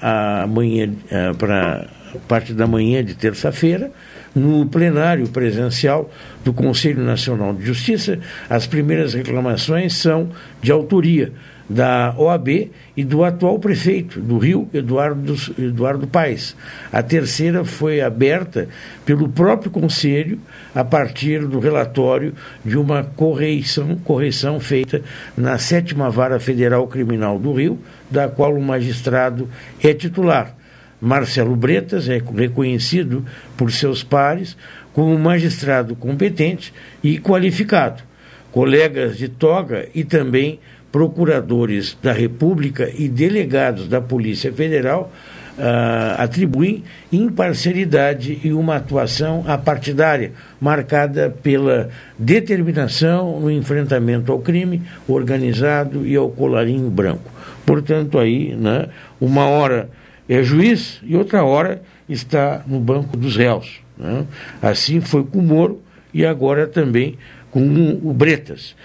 amanhã, 0.44 0.94
eh, 1.10 1.34
para 1.34 1.88
parte 2.28 2.54
da 2.54 2.68
manhã 2.68 3.04
de 3.04 3.16
terça-feira, 3.16 3.92
no 4.36 4.66
plenário 4.66 5.28
presencial 5.28 6.10
do 6.44 6.54
Conselho 6.54 7.04
Nacional 7.04 7.54
de 7.54 7.66
Justiça. 7.66 8.20
As 8.50 8.66
primeiras 8.66 9.14
reclamações 9.14 9.96
são 9.96 10.30
de 10.62 10.72
autoria 10.72 11.32
da 11.72 12.14
OAB 12.18 12.70
e 12.98 13.04
do 13.04 13.24
atual 13.24 13.58
prefeito 13.58 14.20
do 14.20 14.38
Rio, 14.38 14.70
Eduardo, 14.74 15.36
Eduardo 15.58 16.06
Paes. 16.06 16.56
A 16.92 17.02
terceira 17.02 17.64
foi 17.64 18.02
aberta 18.02 18.68
pelo 19.06 19.30
próprio 19.30 19.72
Conselho 19.72 20.38
a 20.76 20.84
partir 20.84 21.48
do 21.48 21.60
relatório 21.60 22.34
de 22.64 22.78
uma 22.78 23.04
correção, 23.04 23.96
correção 24.04 24.60
feita 24.60 25.02
na 25.36 25.58
sétima 25.58 26.10
vara 26.10 26.40
federal 26.40 26.86
criminal 26.88 27.40
do 27.40 27.54
Rio, 27.54 27.80
da 28.10 28.28
qual 28.28 28.54
o 28.54 28.62
magistrado 28.62 29.50
é 29.82 29.94
titular. 29.94 30.56
Marcelo 31.00 31.56
Bretas 31.56 32.10
é 32.10 32.22
reconhecido 32.36 33.26
por 33.58 33.72
seus 33.72 34.04
pares 34.04 34.58
como 34.94 35.18
magistrado 35.18 35.96
competente 35.96 36.74
e 37.02 37.18
qualificado. 37.18 38.04
Colegas 38.52 39.18
de 39.18 39.30
toga 39.30 39.88
e 39.96 40.04
também 40.04 40.60
procuradores 40.92 41.98
da 42.02 42.12
República 42.12 42.92
e 42.94 43.08
delegados 43.08 43.88
da 43.88 44.02
Polícia 44.02 44.52
Federal 44.52 45.12
uh, 45.58 46.22
atribuem 46.22 46.84
imparcialidade 47.12 48.40
e 48.44 48.52
uma 48.52 48.76
atuação 48.76 49.44
apartidária, 49.48 50.32
marcada 50.60 51.30
pela 51.42 51.90
determinação 52.18 53.40
no 53.40 53.50
enfrentamento 53.50 54.32
ao 54.32 54.40
crime 54.40 54.82
organizado 55.08 56.06
e 56.06 56.16
ao 56.16 56.30
colarinho 56.30 56.90
branco. 56.90 57.32
Portanto, 57.66 58.20
aí, 58.20 58.56
né, 58.56 58.88
uma 59.20 59.46
hora 59.46 59.90
é 60.28 60.44
juiz 60.44 61.00
e 61.04 61.16
outra 61.16 61.44
hora 61.44 61.82
está 62.08 62.64
no 62.68 62.80
banco 62.80 63.16
dos 63.16 63.36
réus. 63.38 63.82
Né? 63.98 64.26
Assim 64.62 65.00
foi 65.00 65.24
com 65.24 65.40
o 65.40 65.44
Moro 65.44 65.82
e 66.14 66.26
agora 66.26 66.68
também 66.68 67.18
com 67.52 68.00
o 68.04 68.14
Bretas. 68.14 68.76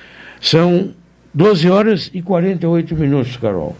São 0.40 0.92
12 1.36 1.68
horas 1.68 2.10
e 2.14 2.22
48 2.22 2.96
minutos, 2.96 3.36
Carol. 3.36 3.76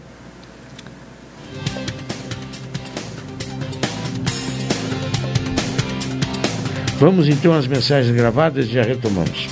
Vamos 6.99 7.27
então 7.27 7.53
às 7.53 7.65
mensagens 7.65 8.15
gravadas 8.15 8.67
e 8.67 8.73
já 8.73 8.83
retomamos. 8.83 9.47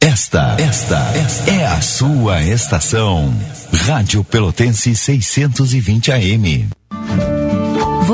Esta, 0.00 0.56
esta, 0.58 0.98
esta 1.14 1.50
é 1.50 1.66
a 1.66 1.80
sua 1.82 2.42
estação. 2.42 3.34
Rádio 3.86 4.24
Pelotense 4.24 4.96
620 4.96 6.10
AM. 6.10 6.77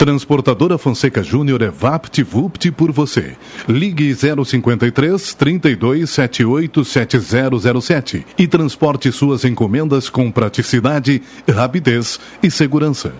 Transportadora 0.00 0.78
Fonseca 0.78 1.22
Júnior 1.22 1.60
é 1.60 1.68
VaptVupt 1.68 2.70
por 2.70 2.90
você. 2.90 3.36
Ligue 3.68 4.14
053 4.14 5.34
3278 5.34 6.82
7007 6.82 8.26
e 8.38 8.48
transporte 8.48 9.12
suas 9.12 9.44
encomendas 9.44 10.08
com 10.08 10.30
praticidade, 10.30 11.20
rapidez 11.46 12.18
e 12.42 12.50
segurança. 12.50 13.12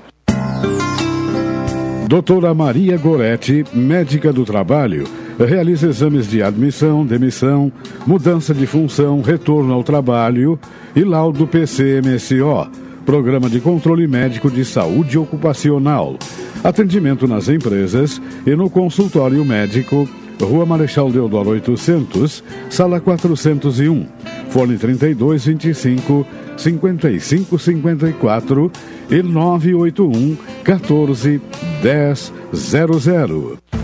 Doutora 2.08 2.54
Maria 2.54 2.96
Goretti, 2.96 3.62
médica 3.75 4.32
do 4.32 4.46
trabalho, 4.46 5.04
realiza 5.38 5.87
exames 5.87 6.26
de 6.30 6.42
admissão, 6.42 7.04
demissão, 7.04 7.70
mudança 8.06 8.54
de 8.54 8.66
função, 8.66 9.20
retorno 9.20 9.75
ao 9.75 9.84
trabalho 9.84 10.58
e 10.96 11.04
laudo 11.04 11.46
PCMSO, 11.46 12.70
Programa 13.04 13.49
de 13.49 13.61
Controle 13.61 14.07
Médico 14.07 14.51
de 14.51 14.64
Saúde 14.64 15.18
Ocupacional. 15.18 16.18
Atendimento 16.62 17.27
nas 17.27 17.48
empresas 17.48 18.20
e 18.46 18.55
no 18.55 18.68
consultório 18.68 19.42
médico, 19.44 20.07
Rua 20.40 20.66
Marechal 20.66 21.11
Deodoro 21.11 21.51
800, 21.51 22.44
sala 22.68 23.01
401, 23.01 24.07
fone 24.51 24.77
3225 24.77 26.27
5554 26.57 28.70
e 29.11 29.22
981 29.22 30.37
14 30.62 31.40
1000. 32.53 33.69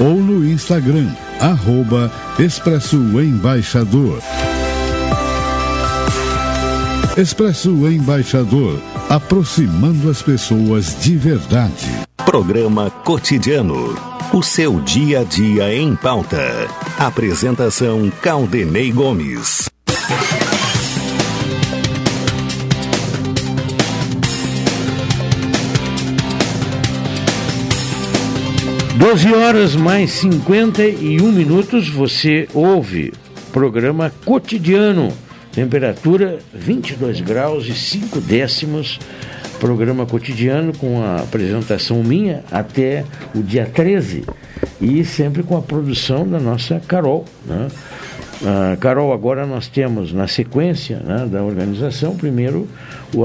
ou 0.00 0.16
no 0.16 0.46
Instagram 0.48 1.08
arroba 1.40 2.10
Expresso 2.38 2.96
Embaixador. 2.96 4.20
Expresso 7.16 7.70
Embaixador, 7.88 8.80
aproximando 9.08 10.08
as 10.08 10.22
pessoas 10.22 10.96
de 11.00 11.16
verdade. 11.16 11.86
Programa 12.24 12.90
Cotidiano. 12.90 13.96
O 14.32 14.42
seu 14.42 14.80
dia 14.80 15.20
a 15.20 15.24
dia 15.24 15.74
em 15.74 15.96
pauta. 15.96 16.68
Apresentação 16.98 18.12
Caldenei 18.20 18.92
Gomes. 18.92 19.67
12 28.98 29.32
horas 29.32 29.76
mais 29.76 30.10
51 30.10 31.30
minutos, 31.30 31.88
você 31.88 32.48
ouve 32.52 33.12
programa 33.52 34.12
cotidiano, 34.24 35.12
temperatura 35.52 36.40
22 36.52 37.20
graus 37.20 37.68
e 37.68 37.74
5 37.74 38.20
décimos, 38.20 38.98
programa 39.60 40.04
cotidiano 40.04 40.76
com 40.76 41.00
a 41.00 41.20
apresentação 41.20 42.02
minha 42.02 42.42
até 42.50 43.04
o 43.36 43.40
dia 43.40 43.70
13 43.72 44.24
e 44.80 45.04
sempre 45.04 45.44
com 45.44 45.56
a 45.56 45.62
produção 45.62 46.28
da 46.28 46.40
nossa 46.40 46.80
Carol. 46.80 47.24
Né? 47.46 47.68
Carol, 48.80 49.12
agora 49.12 49.46
nós 49.46 49.68
temos 49.68 50.12
na 50.12 50.26
sequência 50.26 50.98
né, 51.04 51.24
da 51.30 51.40
organização, 51.40 52.16
primeiro 52.16 52.68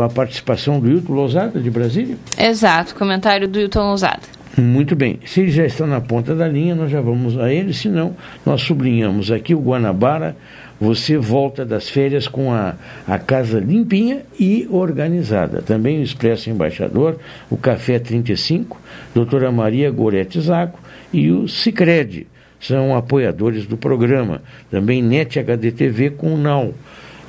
a 0.04 0.08
participação 0.08 0.80
do 0.80 0.88
Hilton 0.88 1.14
Lousada, 1.14 1.60
de 1.60 1.72
Brasília. 1.72 2.16
Exato, 2.38 2.94
comentário 2.94 3.48
do 3.48 3.60
Hilton 3.60 3.88
Lousada. 3.88 4.43
Muito 4.56 4.96
bem. 4.96 5.20
Se 5.26 5.42
ele 5.42 5.52
já 5.52 5.66
está 5.66 5.88
na 5.88 6.00
ponta 6.00 6.36
da 6.36 6.48
linha, 6.48 6.76
nós 6.76 6.92
já 6.92 7.02
vamos 7.02 7.38
a 7.40 7.52
ele. 7.52 7.74
Se 7.74 7.90
não, 7.90 8.16
nós 8.46 8.62
sublinhamos 8.62 9.32
aqui 9.32 9.56
o 9.56 9.60
Guanabara. 9.60 10.36
Você 10.80 11.18
volta 11.18 11.66
das 11.66 11.90
férias 11.90 12.28
com 12.28 12.52
a, 12.52 12.76
a 13.08 13.18
casa 13.18 13.60
limpinha 13.60 14.22
e 14.40 14.68
organizada. 14.70 15.62
Também 15.62 16.00
o 16.00 16.04
Expresso 16.04 16.50
Embaixador, 16.50 17.18
o 17.50 17.58
Café 17.58 17.98
35, 17.98 18.80
doutora 19.16 19.52
Maria 19.52 19.90
Gorete 19.90 20.40
Zaco 20.40 20.80
e 21.12 21.32
o 21.32 21.48
Cicred. 21.48 22.28
São 22.60 22.96
apoiadores 22.96 23.66
do 23.66 23.76
programa. 23.76 24.42
Também 24.70 25.02
NET 25.02 25.40
HDTV 25.40 26.12
com 26.12 26.34
o 26.34 26.38
NAU. 26.38 26.74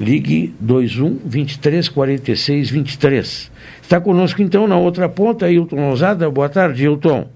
Ligue 0.00 0.54
21 0.60 1.20
23 1.24 1.88
46 1.88 2.70
23. 2.70 3.52
Está 3.80 4.00
conosco 4.00 4.42
então 4.42 4.66
na 4.66 4.76
outra 4.76 5.08
ponta, 5.08 5.50
Hilton 5.50 5.76
Lousada. 5.76 6.28
Boa 6.30 6.48
tarde, 6.48 6.84
Hilton. 6.84 7.28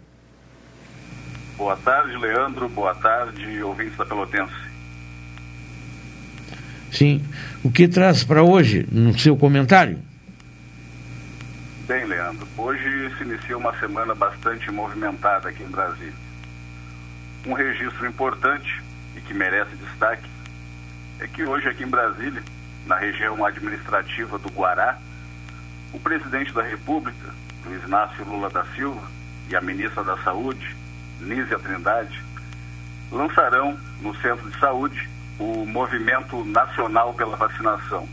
Boa 1.57 1.77
tarde, 1.77 2.17
Leandro. 2.17 2.69
Boa 2.69 2.95
tarde, 2.95 3.63
ouvintes 3.63 3.97
da 3.97 4.05
Pelotense. 4.05 4.69
Sim. 6.91 7.23
O 7.63 7.71
que 7.71 7.87
traz 7.87 8.25
para 8.25 8.43
hoje 8.43 8.87
no 8.91 9.17
seu 9.19 9.37
comentário? 9.37 9.99
Bem, 11.87 12.05
Leandro, 12.05 12.47
hoje 12.57 13.11
se 13.17 13.25
inicia 13.25 13.57
uma 13.57 13.77
semana 13.79 14.15
bastante 14.15 14.71
movimentada 14.71 15.49
aqui 15.49 15.63
em 15.63 15.69
Brasília. 15.69 16.13
Um 17.47 17.53
registro 17.55 18.07
importante 18.07 18.83
e 19.17 19.21
que 19.21 19.33
merece 19.33 19.75
destaque 19.77 20.29
é 21.21 21.27
que 21.27 21.45
hoje 21.45 21.69
aqui 21.69 21.83
em 21.83 21.89
Brasília, 21.89 22.43
na 22.87 22.97
região 22.97 23.45
administrativa 23.45 24.39
do 24.39 24.49
Guará, 24.51 24.99
o 25.93 25.99
presidente 25.99 26.53
da 26.53 26.63
República, 26.63 27.35
Luiz 27.65 27.83
Inácio 27.85 28.25
Lula 28.25 28.49
da 28.51 28.65
Silva, 28.75 29.03
e 29.49 29.57
a 29.57 29.61
ministra 29.61 30.05
da 30.05 30.17
Saúde, 30.19 30.77
Nízia 31.21 31.59
Trindade, 31.59 32.23
lançarão 33.11 33.79
no 34.01 34.15
Centro 34.17 34.49
de 34.51 34.59
Saúde 34.59 35.09
o 35.39 35.65
Movimento 35.67 36.45
Nacional 36.45 37.15
pela 37.15 37.37
Vacinação. 37.37 38.09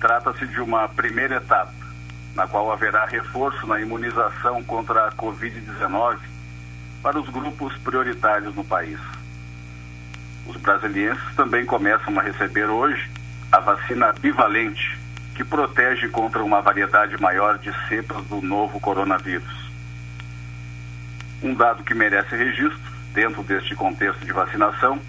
Trata-se 0.00 0.46
de 0.46 0.60
uma 0.60 0.88
primeira 0.88 1.36
etapa, 1.36 1.72
na 2.34 2.46
qual 2.46 2.72
haverá 2.72 3.04
reforço 3.04 3.66
na 3.66 3.80
imunização 3.80 4.62
contra 4.64 5.08
a 5.08 5.12
Covid-19 5.12 6.18
para 7.02 7.20
os 7.20 7.28
grupos 7.28 7.76
prioritários 7.78 8.54
no 8.54 8.64
país. 8.64 8.98
Os 10.50 10.56
brasileiros 10.56 11.20
também 11.36 11.64
começam 11.64 12.18
a 12.18 12.22
receber 12.22 12.64
hoje 12.64 13.08
a 13.52 13.60
vacina 13.60 14.12
bivalente, 14.20 14.98
que 15.36 15.44
protege 15.44 16.08
contra 16.08 16.42
uma 16.42 16.60
variedade 16.60 17.20
maior 17.22 17.56
de 17.56 17.72
cepas 17.88 18.24
do 18.24 18.42
novo 18.42 18.80
coronavírus. 18.80 19.70
Um 21.40 21.54
dado 21.54 21.84
que 21.84 21.94
merece 21.94 22.34
registro, 22.34 22.80
dentro 23.14 23.44
deste 23.44 23.76
contexto 23.76 24.24
de 24.24 24.32
vacinação, 24.32 25.00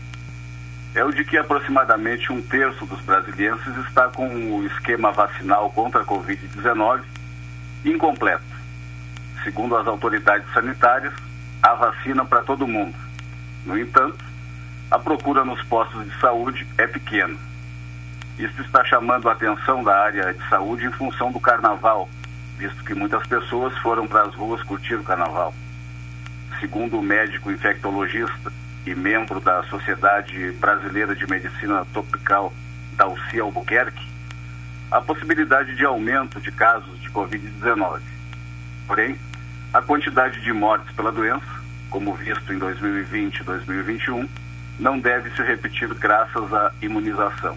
é 0.94 1.04
o 1.04 1.12
de 1.12 1.26
que 1.26 1.38
aproximadamente 1.38 2.32
um 2.32 2.42
terço 2.42 2.86
dos 2.86 3.02
brasileiros 3.02 3.66
está 3.88 4.10
com 4.10 4.28
o 4.28 4.66
esquema 4.68 5.12
vacinal 5.12 5.72
contra 5.72 6.02
a 6.02 6.06
Covid-19 6.06 7.02
incompleto. 7.84 8.44
Segundo 9.44 9.76
as 9.76 9.88
autoridades 9.88 10.46
sanitárias, 10.54 11.14
há 11.64 11.74
vacina 11.74 12.24
para 12.24 12.44
todo 12.44 12.68
mundo. 12.68 12.96
No 13.66 13.76
entanto, 13.78 14.31
a 14.92 15.00
procura 15.00 15.46
nos 15.46 15.64
postos 15.64 16.04
de 16.04 16.20
saúde 16.20 16.68
é 16.78 16.86
pequena. 16.86 17.38
Isso 18.38 18.62
está 18.62 18.84
chamando 18.84 19.30
a 19.30 19.32
atenção 19.32 19.82
da 19.82 19.98
área 19.98 20.34
de 20.34 20.50
saúde 20.50 20.86
em 20.86 20.92
função 20.92 21.32
do 21.32 21.40
carnaval, 21.40 22.10
visto 22.58 22.84
que 22.84 22.94
muitas 22.94 23.26
pessoas 23.26 23.76
foram 23.78 24.06
para 24.06 24.24
as 24.24 24.36
ruas 24.36 24.62
curtir 24.64 24.96
o 24.96 25.04
carnaval. 25.04 25.54
Segundo 26.60 27.00
o 27.00 27.02
médico 27.02 27.50
infectologista 27.50 28.52
e 28.86 28.94
membro 28.94 29.40
da 29.40 29.64
Sociedade 29.64 30.52
Brasileira 30.60 31.16
de 31.16 31.26
Medicina 31.26 31.86
Tropical, 31.94 32.54
Dalci 32.98 33.40
Albuquerque, 33.40 34.06
a 34.92 35.00
possibilidade 35.00 35.74
de 35.74 35.86
aumento 35.86 36.42
de 36.42 36.52
casos 36.52 37.00
de 37.00 37.10
Covid-19. 37.10 38.02
Porém, 38.86 39.18
a 39.74 39.82
quantidade 39.82 40.42
de 40.42 40.52
mortes 40.52 40.94
pela 40.94 41.14
doença, 41.14 41.62
como 41.90 42.14
visto 42.14 42.52
em 42.52 42.58
2020 42.58 43.40
e 43.40 43.44
2021, 43.44 44.28
não 44.82 45.00
deve 45.00 45.30
se 45.36 45.44
repetir 45.44 45.88
graças 45.94 46.52
à 46.52 46.74
imunização. 46.82 47.56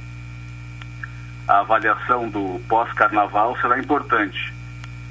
A 1.49 1.61
avaliação 1.61 2.29
do 2.29 2.61
pós-carnaval 2.69 3.57
será 3.61 3.79
importante, 3.79 4.53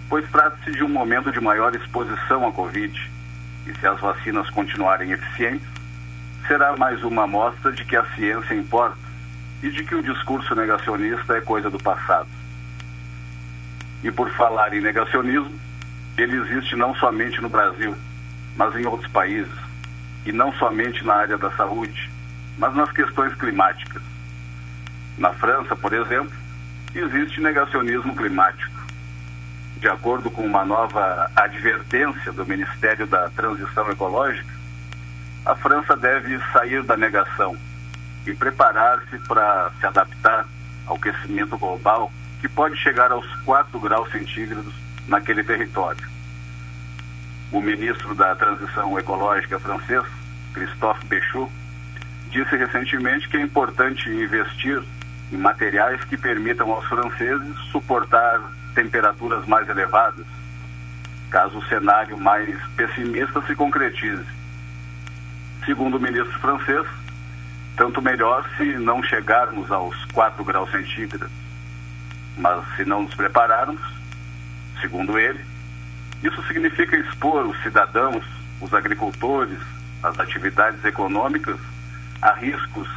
pois 0.08 0.30
trata-se 0.30 0.72
de 0.72 0.84
um 0.84 0.90
momento 0.90 1.32
de 1.32 1.42
maior 1.42 1.76
exposição 1.76 2.48
à 2.48 2.52
Covid. 2.52 3.12
E 3.66 3.74
se 3.74 3.88
as 3.88 4.00
vacinas 4.00 4.48
continuarem 4.52 5.12
eficientes, 5.12 5.68
será 6.48 6.78
mais 6.78 7.04
uma 7.04 7.24
amostra 7.24 7.72
de 7.72 7.84
que 7.84 7.96
a 7.96 8.06
ciência 8.14 8.54
importa 8.54 8.98
e 9.64 9.72
de 9.72 9.84
que 9.84 9.96
o 9.96 10.04
discurso 10.04 10.54
negacionista 10.54 11.36
é 11.36 11.42
coisa 11.42 11.70
do 11.70 11.80
passado. 11.80 12.30
E 14.04 14.12
por 14.12 14.30
falar 14.32 14.72
em 14.74 14.82
negacionismo, 14.82 15.60
ele 16.16 16.38
existe 16.38 16.76
não 16.76 16.94
somente 16.96 17.42
no 17.42 17.50
Brasil, 17.50 17.96
mas 18.56 18.76
em 18.76 18.86
outros 18.86 19.12
países, 19.12 19.63
e 20.26 20.32
não 20.32 20.54
somente 20.54 21.04
na 21.06 21.14
área 21.14 21.38
da 21.38 21.52
saúde, 21.52 22.10
mas 22.58 22.76
nas 22.76 22.92
questões 22.92 23.34
climáticas. 23.36 24.02
Na 25.18 25.32
França, 25.34 25.76
por 25.76 25.94
exemplo, 25.94 26.34
existe 26.94 27.42
negacionismo 27.42 28.16
climático. 28.16 28.72
De 29.78 29.88
acordo 29.88 30.32
com 30.32 30.46
uma 30.46 30.64
nova 30.64 31.30
advertência 31.36 32.32
do 32.32 32.46
Ministério 32.46 33.06
da 33.06 33.30
Transição 33.30 33.90
Ecológica, 33.92 34.54
a 35.46 35.56
França 35.56 35.96
deve 35.98 36.40
sair 36.54 36.84
da 36.84 36.96
negação 36.96 37.58
e 38.26 38.34
preparar-se 38.34 39.18
para 39.28 39.72
se 39.80 39.86
adaptar 39.86 40.48
ao 40.86 40.96
aquecimento 40.96 41.58
global 41.58 42.12
que 42.40 42.48
pode 42.48 42.78
chegar 42.78 43.12
aos 43.12 43.26
4 43.42 43.78
graus 43.80 44.10
centígrados 44.12 44.74
naquele 45.08 45.44
território. 45.44 46.08
O 47.54 47.62
ministro 47.62 48.16
da 48.16 48.36
Transição 48.36 48.98
Ecológica 48.98 49.60
francês, 49.60 50.04
Christophe 50.56 51.06
Béchu, 51.06 51.48
disse 52.32 52.58
recentemente 52.58 53.30
que 53.30 53.38
é 53.38 53.42
importante 53.42 54.10
investir 54.10 54.82
em 55.32 55.38
materiais 55.38 56.04
que 56.06 56.18
permitam 56.18 56.72
aos 56.72 56.84
franceses 56.88 57.56
suportar 57.72 58.42
temperaturas 58.74 59.46
mais 59.46 59.70
elevadas, 59.70 60.26
caso 61.30 61.60
o 61.60 61.66
cenário 61.66 62.18
mais 62.18 62.60
pessimista 62.76 63.40
se 63.44 63.54
concretize. 63.54 64.26
Segundo 65.64 65.98
o 65.98 66.02
ministro 66.02 66.40
francês, 66.40 66.88
tanto 67.78 68.02
melhor 68.02 68.50
se 68.58 68.64
não 68.80 69.04
chegarmos 69.04 69.72
aos 69.72 69.96
4 70.06 70.44
graus 70.44 70.72
centígrados. 70.72 71.30
Mas 72.36 72.66
se 72.76 72.84
não 72.84 73.04
nos 73.04 73.14
prepararmos, 73.14 73.80
segundo 74.82 75.20
ele, 75.20 75.53
isso 76.24 76.42
significa 76.48 76.96
expor 76.96 77.46
os 77.46 77.62
cidadãos, 77.62 78.24
os 78.62 78.74
agricultores, 78.74 79.60
as 80.02 80.18
atividades 80.20 80.84
econômicas 80.86 81.60
a 82.22 82.32
riscos 82.32 82.88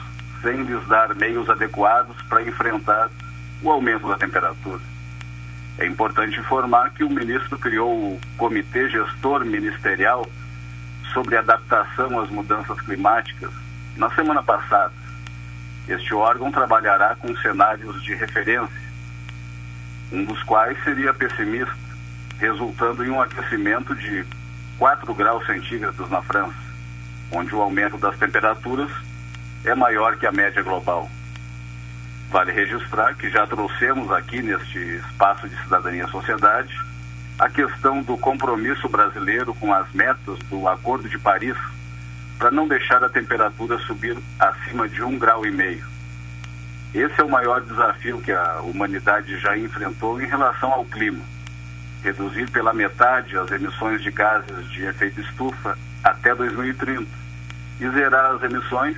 sem 0.41 0.63
lhes 0.63 0.87
dar 0.87 1.15
meios 1.17 1.51
adequados 1.51 2.17
para 2.29 2.43
enfrentar 2.43 3.11
o 3.61 3.71
aumento 3.71 4.07
da 4.07 4.17
temperatura. 4.17 4.81
É 5.79 5.87
importante 5.87 6.39
informar 6.39 6.91
que 6.91 7.03
o 7.03 7.11
ministro 7.11 7.59
criou 7.59 7.93
o 7.93 8.21
Comitê 8.37 8.89
Gestor 8.89 9.45
Ministerial 9.45 10.27
sobre 11.13 11.37
adaptação 11.37 12.21
às 12.21 12.31
mudanças 12.31 12.81
climáticas 12.81 13.51
na 13.97 14.09
semana 14.11 14.43
passada. 14.43 14.93
Este 15.89 16.15
órgão 16.15 16.53
trabalhará 16.53 17.17
com 17.17 17.37
cenários 17.39 18.03
de 18.03 18.15
referência, 18.15 18.87
um 20.13 20.25
dos 20.25 20.43
quais 20.45 20.83
seria 20.85 21.13
pessimista, 21.13 21.86
resultando 22.39 23.05
em 23.05 23.11
um 23.11 23.21
aquecimento 23.21 23.95
de 23.95 24.25
4 24.79 25.15
graus 25.15 25.47
centígrados 25.47 26.11
na 26.11 26.23
França, 26.23 26.57
onde 27.31 27.55
o 27.55 27.61
aumento 27.61 27.97
das 27.99 28.17
temperaturas 28.19 28.91
é 29.65 29.75
maior 29.75 30.17
que 30.17 30.27
a 30.27 30.33
média 30.33 30.63
global. 30.63 31.11
Vale 32.31 32.53
registrar 32.53 33.15
que 33.15 33.31
já 33.31 33.47
trouxemos 33.47 34.11
aqui 34.11 34.43
neste 34.43 34.79
espaço 34.79 35.49
de 35.49 35.57
cidadania 35.63 36.05
e 36.05 36.11
sociedade 36.11 36.79
a 37.39 37.49
questão 37.49 38.03
do 38.03 38.17
compromisso 38.17 38.89
brasileiro 38.89 39.55
com 39.55 39.73
as 39.73 39.91
metas 39.93 40.39
do 40.51 40.67
Acordo 40.69 41.09
de 41.09 41.19
Paris 41.19 41.57
para 42.39 42.51
não 42.51 42.67
deixar 42.67 43.03
a 43.03 43.09
temperatura 43.09 43.79
subir 43.79 44.17
acima 44.39 44.89
de 44.89 45.03
um 45.03 45.19
grau 45.19 45.47
e 45.47 45.51
meio. 45.51 45.85
Esse 46.95 47.21
é 47.21 47.25
o 47.25 47.29
maior 47.29 47.61
desafio 47.61 48.21
que 48.21 48.33
a 48.33 48.61
humanidade 48.61 49.39
já 49.39 49.57
enfrentou 49.57 50.21
em 50.21 50.27
relação 50.27 50.73
ao 50.73 50.85
clima. 50.85 51.23
Reduzir 52.07 52.49
pela 52.53 52.73
metade 52.73 53.37
as 53.37 53.51
emissões 53.51 54.01
de 54.01 54.13
gases 54.13 54.71
de 54.71 54.85
efeito 54.85 55.21
estufa 55.21 55.77
até 56.05 56.33
2030 56.37 57.05
e 57.81 57.89
zerar 57.91 58.37
as 58.37 58.43
emissões 58.45 58.97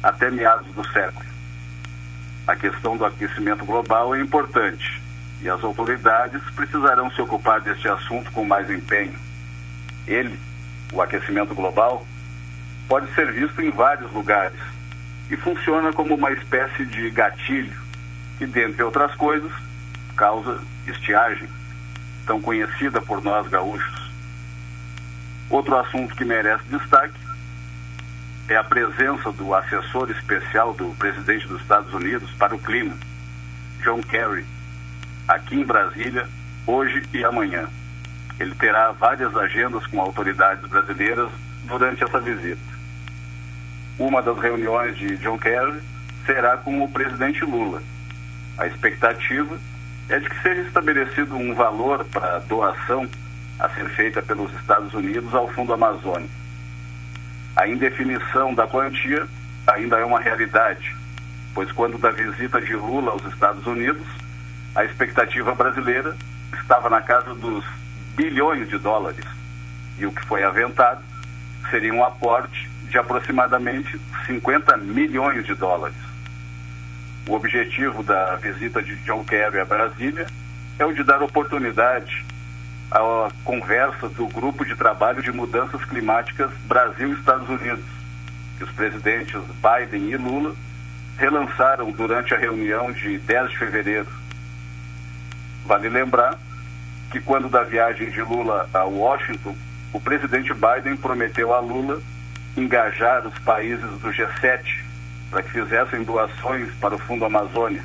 até 0.00 0.30
meados 0.30 0.72
do 0.72 0.86
século. 0.92 1.26
A 2.46 2.54
questão 2.54 2.96
do 2.96 3.04
aquecimento 3.04 3.64
global 3.64 4.14
é 4.14 4.20
importante 4.20 5.02
e 5.42 5.48
as 5.48 5.64
autoridades 5.64 6.40
precisarão 6.54 7.10
se 7.10 7.20
ocupar 7.20 7.60
deste 7.60 7.88
assunto 7.88 8.30
com 8.30 8.44
mais 8.44 8.70
empenho. 8.70 9.18
Ele, 10.06 10.38
o 10.92 11.02
aquecimento 11.02 11.56
global, 11.56 12.06
pode 12.88 13.12
ser 13.16 13.32
visto 13.32 13.60
em 13.60 13.72
vários 13.72 14.12
lugares 14.12 14.60
e 15.28 15.36
funciona 15.36 15.92
como 15.92 16.14
uma 16.14 16.30
espécie 16.30 16.86
de 16.86 17.10
gatilho 17.10 17.76
que, 18.38 18.46
dentre 18.46 18.80
outras 18.84 19.12
coisas, 19.16 19.50
causa 20.14 20.60
estiagem, 20.86 21.57
tão 22.28 22.40
conhecida 22.42 23.00
por 23.00 23.24
nós 23.24 23.48
gaúchos. 23.48 24.12
Outro 25.48 25.76
assunto 25.78 26.14
que 26.14 26.26
merece 26.26 26.62
destaque 26.68 27.18
é 28.48 28.56
a 28.56 28.62
presença 28.62 29.32
do 29.32 29.54
assessor 29.54 30.10
especial 30.10 30.74
do 30.74 30.94
presidente 30.98 31.48
dos 31.48 31.60
Estados 31.62 31.92
Unidos 31.92 32.30
para 32.32 32.54
o 32.54 32.58
clima, 32.58 32.94
John 33.82 34.02
Kerry, 34.02 34.44
aqui 35.26 35.56
em 35.56 35.64
Brasília, 35.64 36.28
hoje 36.66 37.02
e 37.14 37.24
amanhã. 37.24 37.66
Ele 38.38 38.54
terá 38.54 38.92
várias 38.92 39.34
agendas 39.34 39.86
com 39.86 40.00
autoridades 40.00 40.68
brasileiras 40.68 41.30
durante 41.64 42.04
essa 42.04 42.20
visita. 42.20 42.60
Uma 43.98 44.22
das 44.22 44.38
reuniões 44.38 44.96
de 44.98 45.16
John 45.16 45.38
Kerry 45.38 45.80
será 46.26 46.58
com 46.58 46.84
o 46.84 46.88
presidente 46.88 47.42
Lula. 47.44 47.82
A 48.58 48.66
expectativa 48.66 49.58
é 50.08 50.18
de 50.18 50.28
que 50.28 50.42
seja 50.42 50.62
estabelecido 50.62 51.36
um 51.36 51.54
valor 51.54 52.04
para 52.06 52.38
doação 52.40 53.08
a 53.58 53.68
ser 53.70 53.88
feita 53.90 54.22
pelos 54.22 54.52
Estados 54.54 54.92
Unidos 54.94 55.34
ao 55.34 55.48
Fundo 55.48 55.72
Amazônico. 55.72 56.32
A 57.56 57.66
indefinição 57.66 58.54
da 58.54 58.66
quantia 58.66 59.26
ainda 59.66 59.98
é 59.98 60.04
uma 60.04 60.20
realidade, 60.20 60.94
pois 61.54 61.70
quando 61.72 61.98
da 61.98 62.10
visita 62.10 62.60
de 62.60 62.74
Lula 62.74 63.12
aos 63.12 63.24
Estados 63.26 63.66
Unidos, 63.66 64.06
a 64.74 64.84
expectativa 64.84 65.54
brasileira 65.54 66.16
estava 66.54 66.88
na 66.88 67.02
casa 67.02 67.34
dos 67.34 67.64
bilhões 68.14 68.68
de 68.68 68.78
dólares. 68.78 69.24
E 69.98 70.06
o 70.06 70.12
que 70.12 70.24
foi 70.24 70.44
aventado 70.44 71.02
seria 71.70 71.92
um 71.92 72.04
aporte 72.04 72.70
de 72.84 72.96
aproximadamente 72.96 74.00
50 74.26 74.76
milhões 74.78 75.44
de 75.44 75.54
dólares. 75.54 76.07
O 77.28 77.34
objetivo 77.34 78.02
da 78.02 78.36
visita 78.36 78.82
de 78.82 78.96
John 79.04 79.22
Kerry 79.22 79.60
a 79.60 79.64
Brasília 79.64 80.26
é 80.78 80.86
o 80.86 80.94
de 80.94 81.04
dar 81.04 81.22
oportunidade 81.22 82.24
à 82.90 83.28
conversa 83.44 84.08
do 84.08 84.26
Grupo 84.28 84.64
de 84.64 84.74
Trabalho 84.74 85.22
de 85.22 85.30
Mudanças 85.30 85.84
Climáticas 85.84 86.50
Brasil-Estados 86.66 87.46
Unidos, 87.50 87.84
que 88.56 88.64
os 88.64 88.70
presidentes 88.70 89.38
Biden 89.56 90.08
e 90.08 90.16
Lula 90.16 90.56
relançaram 91.18 91.92
durante 91.92 92.32
a 92.32 92.38
reunião 92.38 92.90
de 92.92 93.18
10 93.18 93.50
de 93.50 93.58
fevereiro. 93.58 94.08
Vale 95.66 95.90
lembrar 95.90 96.38
que, 97.10 97.20
quando 97.20 97.50
da 97.50 97.62
viagem 97.62 98.08
de 98.08 98.22
Lula 98.22 98.70
a 98.72 98.84
Washington, 98.84 99.54
o 99.92 100.00
presidente 100.00 100.54
Biden 100.54 100.96
prometeu 100.96 101.52
a 101.52 101.60
Lula 101.60 102.00
engajar 102.56 103.26
os 103.26 103.38
países 103.40 103.90
do 104.00 104.08
G7 104.08 104.87
para 105.30 105.42
que 105.42 105.50
fizessem 105.50 106.02
doações 106.02 106.72
para 106.80 106.94
o 106.94 106.98
Fundo 106.98 107.24
Amazônia. 107.24 107.82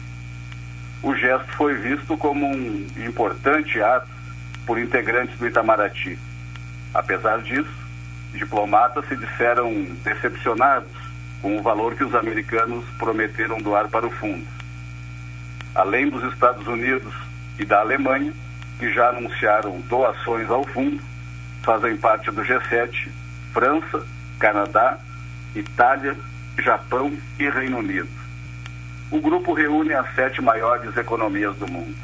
O 1.01 1.13
gesto 1.15 1.51
foi 1.53 1.75
visto 1.75 2.17
como 2.17 2.45
um 2.45 2.87
importante 2.97 3.81
ato 3.81 4.07
por 4.65 4.79
integrantes 4.79 5.37
do 5.37 5.47
Itamaraty. 5.47 6.17
Apesar 6.93 7.41
disso, 7.41 7.73
diplomatas 8.33 9.05
se 9.07 9.15
disseram 9.15 9.71
decepcionados 10.03 10.91
com 11.41 11.57
o 11.57 11.61
valor 11.61 11.95
que 11.95 12.03
os 12.03 12.15
americanos 12.15 12.85
prometeram 12.97 13.61
doar 13.61 13.89
para 13.89 14.07
o 14.07 14.11
fundo. 14.11 14.47
Além 15.75 16.09
dos 16.09 16.23
Estados 16.31 16.65
Unidos 16.67 17.13
e 17.59 17.65
da 17.65 17.81
Alemanha, 17.81 18.33
que 18.79 18.91
já 18.93 19.09
anunciaram 19.09 19.81
doações 19.81 20.49
ao 20.49 20.63
fundo, 20.65 21.01
fazem 21.63 21.97
parte 21.97 22.31
do 22.31 22.41
G7 22.41 23.09
França, 23.51 24.05
Canadá, 24.39 24.97
Itália, 25.55 26.17
Japão 26.59 27.17
e 27.39 27.49
Reino 27.49 27.79
Unido. 27.79 28.09
O 29.11 29.19
grupo 29.19 29.53
reúne 29.53 29.93
as 29.93 30.13
sete 30.15 30.41
maiores 30.41 30.95
economias 30.97 31.55
do 31.57 31.67
mundo. 31.67 31.95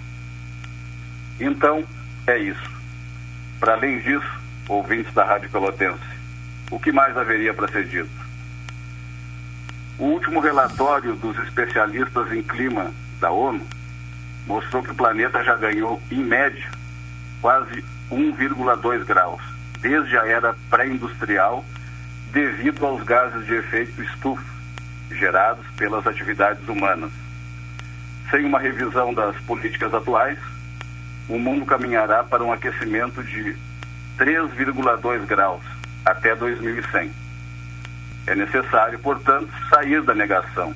Então, 1.39 1.83
é 2.27 2.37
isso. 2.37 2.71
Para 3.59 3.73
além 3.73 3.99
disso, 3.99 4.29
ouvintes 4.67 5.13
da 5.13 5.23
Rádio 5.23 5.49
Pelotense, 5.49 5.99
o 6.69 6.79
que 6.79 6.91
mais 6.91 7.17
haveria 7.17 7.53
para 7.53 7.67
ser 7.67 7.85
dito? 7.85 8.09
O 9.97 10.05
último 10.05 10.39
relatório 10.39 11.15
dos 11.15 11.37
especialistas 11.39 12.31
em 12.31 12.41
clima 12.41 12.93
da 13.19 13.31
ONU 13.31 13.65
mostrou 14.45 14.81
que 14.81 14.91
o 14.91 14.95
planeta 14.95 15.43
já 15.43 15.55
ganhou, 15.55 16.01
em 16.09 16.23
média, 16.23 16.69
quase 17.41 17.83
1,2 18.11 19.03
graus, 19.05 19.41
desde 19.81 20.17
a 20.17 20.25
era 20.25 20.55
pré-industrial, 20.69 21.65
devido 22.31 22.85
aos 22.85 23.03
gases 23.03 23.45
de 23.45 23.55
efeito 23.55 24.01
estufa 24.01 24.43
gerados 25.11 25.65
pelas 25.75 26.05
atividades 26.05 26.67
humanas. 26.67 27.11
Sem 28.29 28.45
uma 28.45 28.59
revisão 28.59 29.13
das 29.13 29.35
políticas 29.41 29.93
atuais, 29.93 30.37
o 31.27 31.37
mundo 31.39 31.65
caminhará 31.65 32.23
para 32.23 32.43
um 32.43 32.51
aquecimento 32.51 33.23
de 33.23 33.55
3,2 34.17 35.25
graus 35.25 35.63
até 36.05 36.35
2100. 36.35 37.11
É 38.27 38.35
necessário, 38.35 38.99
portanto, 38.99 39.49
sair 39.69 40.01
da 40.03 40.13
negação. 40.13 40.75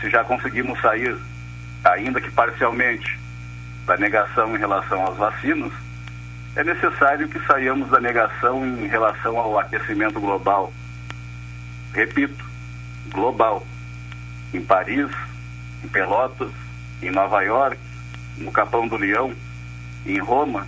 Se 0.00 0.10
já 0.10 0.24
conseguimos 0.24 0.80
sair, 0.80 1.16
ainda 1.84 2.20
que 2.20 2.30
parcialmente, 2.30 3.18
da 3.86 3.96
negação 3.96 4.56
em 4.56 4.58
relação 4.58 5.06
às 5.06 5.16
vacinas, 5.16 5.72
é 6.56 6.64
necessário 6.64 7.28
que 7.28 7.38
saiamos 7.46 7.88
da 7.90 8.00
negação 8.00 8.66
em 8.66 8.86
relação 8.86 9.38
ao 9.38 9.58
aquecimento 9.58 10.18
global. 10.18 10.72
Repito, 11.92 12.44
global. 13.10 13.64
Em 14.52 14.60
Paris, 14.60 15.08
em 15.84 15.88
Pelotas, 15.88 16.50
em 17.00 17.10
Nova 17.10 17.40
York, 17.42 17.78
no 18.36 18.50
Capão 18.50 18.88
do 18.88 18.96
Leão, 18.96 19.32
em 20.04 20.18
Roma, 20.18 20.66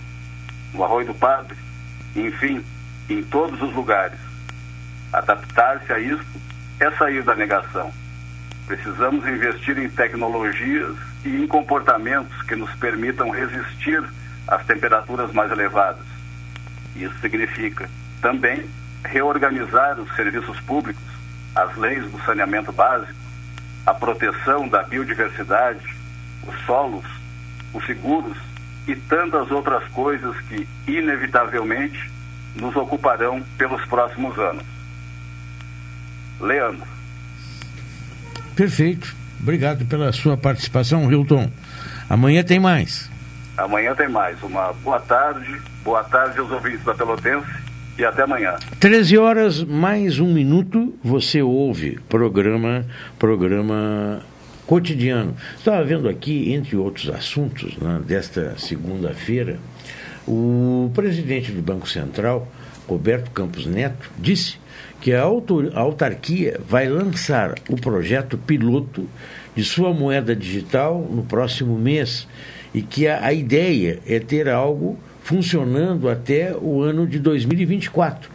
no 0.73 0.83
Arroio 0.83 1.07
do 1.07 1.13
Padre, 1.13 1.57
enfim, 2.15 2.63
em 3.09 3.21
todos 3.23 3.61
os 3.61 3.73
lugares. 3.73 4.19
Adaptar-se 5.11 5.91
a 5.91 5.99
isso 5.99 6.41
é 6.79 6.89
sair 6.91 7.23
da 7.23 7.35
negação. 7.35 7.91
Precisamos 8.65 9.27
investir 9.27 9.77
em 9.77 9.89
tecnologias 9.89 10.95
e 11.25 11.43
em 11.43 11.45
comportamentos 11.45 12.41
que 12.43 12.55
nos 12.55 12.73
permitam 12.75 13.29
resistir 13.29 14.01
às 14.47 14.65
temperaturas 14.65 15.31
mais 15.31 15.51
elevadas. 15.51 16.05
Isso 16.95 17.17
significa 17.19 17.89
também 18.21 18.65
reorganizar 19.03 19.99
os 19.99 20.13
serviços 20.15 20.59
públicos, 20.61 21.03
as 21.55 21.75
leis 21.77 22.09
do 22.09 22.19
saneamento 22.23 22.71
básico, 22.71 23.13
a 23.85 23.93
proteção 23.93 24.67
da 24.67 24.83
biodiversidade, 24.83 25.95
os 26.47 26.57
solos, 26.65 27.05
os 27.73 27.85
seguros 27.85 28.37
e 28.87 28.95
tantas 28.95 29.49
outras 29.51 29.83
coisas 29.89 30.35
que, 30.41 30.67
inevitavelmente, 30.87 32.11
nos 32.55 32.75
ocuparão 32.75 33.41
pelos 33.57 33.83
próximos 33.85 34.37
anos. 34.37 34.63
Leandro. 36.39 36.87
Perfeito. 38.55 39.15
Obrigado 39.41 39.85
pela 39.85 40.11
sua 40.11 40.37
participação, 40.37 41.11
Hilton. 41.11 41.51
Amanhã 42.09 42.43
tem 42.43 42.59
mais. 42.59 43.09
Amanhã 43.57 43.93
tem 43.93 44.09
mais. 44.09 44.41
Uma 44.41 44.73
boa 44.73 44.99
tarde, 44.99 45.61
boa 45.83 46.03
tarde 46.03 46.39
aos 46.39 46.51
ouvintes 46.51 46.83
da 46.83 46.93
Pelotense 46.93 47.47
e 47.97 48.03
até 48.03 48.23
amanhã. 48.23 48.55
13 48.79 49.17
horas 49.17 49.63
mais 49.63 50.19
um 50.19 50.33
minuto, 50.33 50.93
você 51.03 51.41
ouve 51.41 51.99
programa, 52.09 52.85
programa 53.19 54.21
cotidiano. 54.65 55.35
Estava 55.55 55.83
vendo 55.83 56.09
aqui, 56.09 56.51
entre 56.51 56.75
outros 56.75 57.09
assuntos, 57.09 57.77
né, 57.77 58.01
desta 58.03 58.57
segunda-feira, 58.57 59.59
o 60.27 60.89
presidente 60.95 61.51
do 61.51 61.61
Banco 61.61 61.87
Central, 61.87 62.47
Roberto 62.87 63.29
Campos 63.31 63.67
Neto, 63.67 64.09
disse 64.17 64.57
que 64.99 65.13
a 65.13 65.21
autarquia 65.21 66.59
vai 66.67 66.87
lançar 66.87 67.53
o 67.69 67.75
projeto 67.75 68.37
piloto 68.37 69.07
de 69.55 69.63
sua 69.63 69.93
moeda 69.93 70.35
digital 70.35 70.99
no 70.99 71.23
próximo 71.23 71.77
mês 71.77 72.27
e 72.73 72.81
que 72.81 73.07
a, 73.07 73.25
a 73.25 73.33
ideia 73.33 73.99
é 74.07 74.19
ter 74.19 74.49
algo 74.49 74.97
funcionando 75.23 76.09
até 76.09 76.55
o 76.55 76.81
ano 76.81 77.07
de 77.07 77.19
2024. 77.19 78.29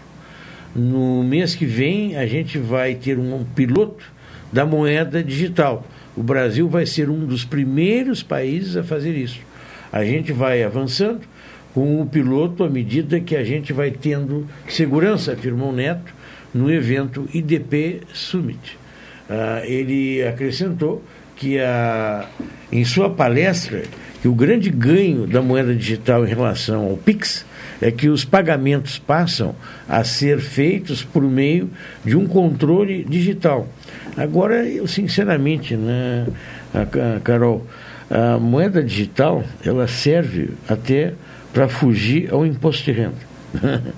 No 0.74 1.22
mês 1.22 1.55
que 1.55 1.66
vem, 1.66 2.16
a 2.16 2.27
gente 2.27 2.59
vai 2.59 2.94
ter 2.94 3.18
um 3.18 3.44
piloto 3.44 4.05
da 4.53 4.64
moeda 4.64 5.22
digital. 5.22 5.87
O 6.16 6.22
Brasil 6.22 6.68
vai 6.68 6.87
ser 6.87 7.11
um 7.11 7.27
dos 7.27 7.44
primeiros 7.44 8.22
países 8.22 8.77
a 8.77 8.83
fazer 8.83 9.14
isso. 9.14 9.40
A 9.92 10.05
gente 10.05 10.33
vai 10.33 10.62
avançando 10.62 11.20
com 11.74 12.01
o 12.01 12.07
piloto 12.07 12.64
à 12.64 12.68
medida 12.68 13.20
que 13.20 13.37
a 13.37 13.44
gente 13.44 13.72
vai 13.72 13.90
tendo 13.90 14.46
segurança, 14.68 15.33
afirmou 15.33 15.72
Neto, 15.72 16.12
no 16.53 16.72
evento 16.72 17.29
IDP 17.33 18.01
Summit. 18.12 18.79
Uh, 19.29 19.64
ele 19.64 20.27
acrescentou 20.27 21.05
que 21.37 21.59
a, 21.59 22.27
em 22.72 22.85
sua 22.85 23.11
palestra 23.11 23.85
que 24.21 24.29
o 24.29 24.35
grande 24.35 24.71
ganho 24.71 25.27
da 25.27 25.41
moeda 25.41 25.75
digital 25.75 26.25
em 26.25 26.29
relação 26.29 26.87
ao 26.87 26.97
Pix 26.97 27.47
é 27.81 27.91
que 27.91 28.09
os 28.09 28.25
pagamentos 28.25 28.99
passam 28.99 29.55
a 29.89 30.03
ser 30.03 30.41
feitos 30.41 31.05
por 31.05 31.23
meio 31.23 31.71
de 32.05 32.17
um 32.17 32.27
controle 32.27 33.05
digital. 33.05 33.69
Agora, 34.17 34.67
eu 34.67 34.87
sinceramente, 34.89 35.77
né, 35.77 36.27
Carol, 37.23 37.65
a 38.11 38.39
moeda 38.39 38.83
digital 38.83 39.45
ela 39.65 39.87
serve 39.87 40.51
até 40.69 41.15
para 41.53 41.69
fugir 41.69 42.33
ao 42.33 42.45
imposto 42.45 42.85
de 42.85 42.93
renda. 42.93 43.28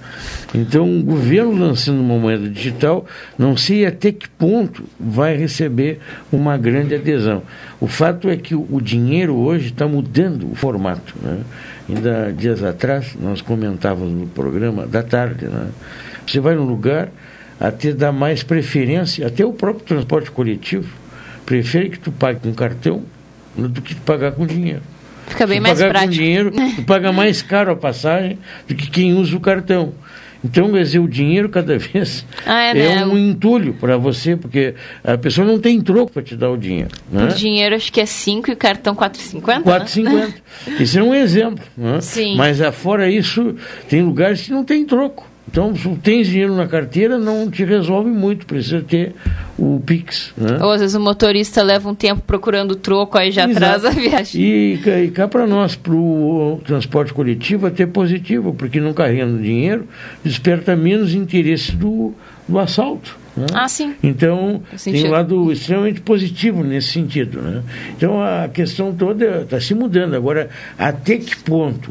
Então, 0.53 0.99
o 0.99 1.03
governo 1.03 1.53
lançando 1.53 2.01
uma 2.01 2.19
moeda 2.19 2.49
digital, 2.49 3.07
não 3.39 3.57
sei 3.57 3.87
até 3.87 4.11
que 4.11 4.29
ponto 4.29 4.83
vai 4.99 5.37
receber 5.37 6.01
uma 6.33 6.59
grande 6.59 6.95
adesão. 6.95 7.43
O 7.81 7.87
fato 7.87 8.29
é 8.29 8.37
que 8.37 8.55
o 8.55 8.81
dinheiro 8.81 9.37
hoje 9.37 9.69
está 9.69 9.87
mudando 9.87 10.51
o 10.51 10.57
formato. 10.57 11.15
Né? 11.23 11.39
Ainda 11.89 12.33
dias 12.33 12.65
atrás, 12.65 13.15
nós 13.21 13.41
comentávamos 13.41 14.13
no 14.13 14.27
programa 14.27 14.87
da 14.89 15.05
tarde. 15.05 15.47
Né? 15.47 15.69
Você 16.27 16.41
vai 16.41 16.57
num 16.57 16.65
lugar, 16.65 17.11
até 17.61 17.93
dá 17.93 18.11
mais 18.11 18.43
preferência, 18.43 19.25
até 19.27 19.45
o 19.45 19.53
próprio 19.53 19.85
transporte 19.85 20.33
coletivo, 20.33 20.93
prefere 21.47 21.91
que 21.91 21.99
tu 21.99 22.11
pague 22.11 22.41
com 22.41 22.53
cartão 22.53 23.05
do 23.57 23.81
que 23.81 23.95
pagar 23.95 24.33
com 24.33 24.45
dinheiro. 24.45 24.83
Fica 25.31 25.47
bem 25.47 25.61
mais 25.61 25.79
pagar 25.79 25.91
prático. 25.91 26.13
com 26.15 26.19
dinheiro, 26.19 26.53
tu 26.77 26.83
paga 26.83 27.13
mais 27.13 27.41
caro 27.43 27.73
a 27.73 27.77
passagem 27.77 28.39
do 28.69 28.75
que 28.75 28.91
quem 28.91 29.15
usa 29.15 29.37
o 29.37 29.41
cartão. 29.41 29.93
Então, 30.43 30.71
quer 30.73 30.83
dizer, 30.83 30.99
o 31.01 31.07
dinheiro 31.07 31.51
cada 31.51 31.77
vez 31.79 32.25
Ah, 32.47 32.63
é, 32.65 32.71
é, 32.71 32.75
né? 32.97 33.07
um 33.07 33.19
entulho 33.19 33.75
para 33.75 33.99
você, 33.99 34.37
porque 34.37 34.75
a 35.05 35.19
pessoa 35.19 35.47
não 35.47 35.59
tem 35.61 35.79
troco 35.83 36.11
para 36.13 36.23
te 36.23 36.35
dar 36.35 36.49
o 36.51 36.57
dinheiro. 36.57 36.89
Né? 37.13 37.25
O 37.25 37.29
dinheiro 37.29 37.75
acho 37.77 37.93
que 37.93 38.01
é 38.01 38.07
5 38.07 38.49
e 38.51 38.55
o 38.55 38.57
cartão 38.57 38.95
4,50. 38.95 39.63
4,50. 39.63 40.35
Esse 40.81 40.99
é 40.99 41.03
um 41.03 41.15
exemplo. 41.15 41.63
Né? 41.77 42.01
Sim. 42.01 42.37
Mas 42.37 42.61
afora 42.63 43.11
isso, 43.11 43.55
tem 43.89 44.01
lugares 44.03 44.41
que 44.43 44.51
não 44.51 44.65
tem 44.65 44.85
troco. 44.87 45.29
Então, 45.51 45.75
se 45.75 45.89
tens 45.97 46.29
dinheiro 46.29 46.55
na 46.55 46.67
carteira, 46.69 47.19
não 47.19 47.51
te 47.51 47.65
resolve 47.65 48.09
muito. 48.09 48.47
Precisa 48.47 48.81
ter 48.83 49.15
o 49.59 49.83
Pix. 49.85 50.33
Né? 50.39 50.59
Ou 50.63 50.71
às 50.71 50.81
vezes 50.81 50.95
o 50.95 51.01
motorista 51.01 51.61
leva 51.63 51.89
um 51.89 51.95
tempo 51.95 52.23
procurando 52.25 52.73
o 52.73 52.77
troco, 52.77 53.19
aí 53.19 53.33
já 53.33 53.49
Exato. 53.49 53.65
atrasa 53.67 53.89
a 53.89 53.91
viagem. 53.91 54.41
E, 54.43 54.79
cá- 54.79 54.99
e 55.01 55.11
cá 55.11 55.27
para 55.27 55.47
nós, 55.49 55.75
para 55.75 55.93
o 55.93 56.61
transporte 56.65 57.13
coletivo, 57.13 57.67
até 57.67 57.85
positivo, 57.85 58.55
porque 58.55 58.81
não 58.81 58.93
carregando 58.93 59.43
dinheiro, 59.43 59.89
desperta 60.25 60.77
menos 60.77 61.15
interesse 61.15 61.73
do, 61.75 62.15
do 62.49 62.57
assalto. 62.59 63.19
né? 63.37 63.47
Ah, 63.53 63.67
sim. 63.69 63.95
Então, 64.05 64.63
tem 64.85 65.05
um 65.07 65.11
lado 65.11 65.51
extremamente 65.51 66.01
positivo 66.01 66.63
nesse 66.63 66.89
sentido. 66.93 67.41
Né? 67.43 67.63
Então, 67.97 68.23
a 68.23 68.49
questão 68.49 68.95
toda 68.95 69.43
está 69.43 69.61
se 69.61 69.75
mudando. 69.75 70.15
Agora, 70.15 70.49
até 70.79 71.17
que 71.17 71.35
ponto 71.37 71.91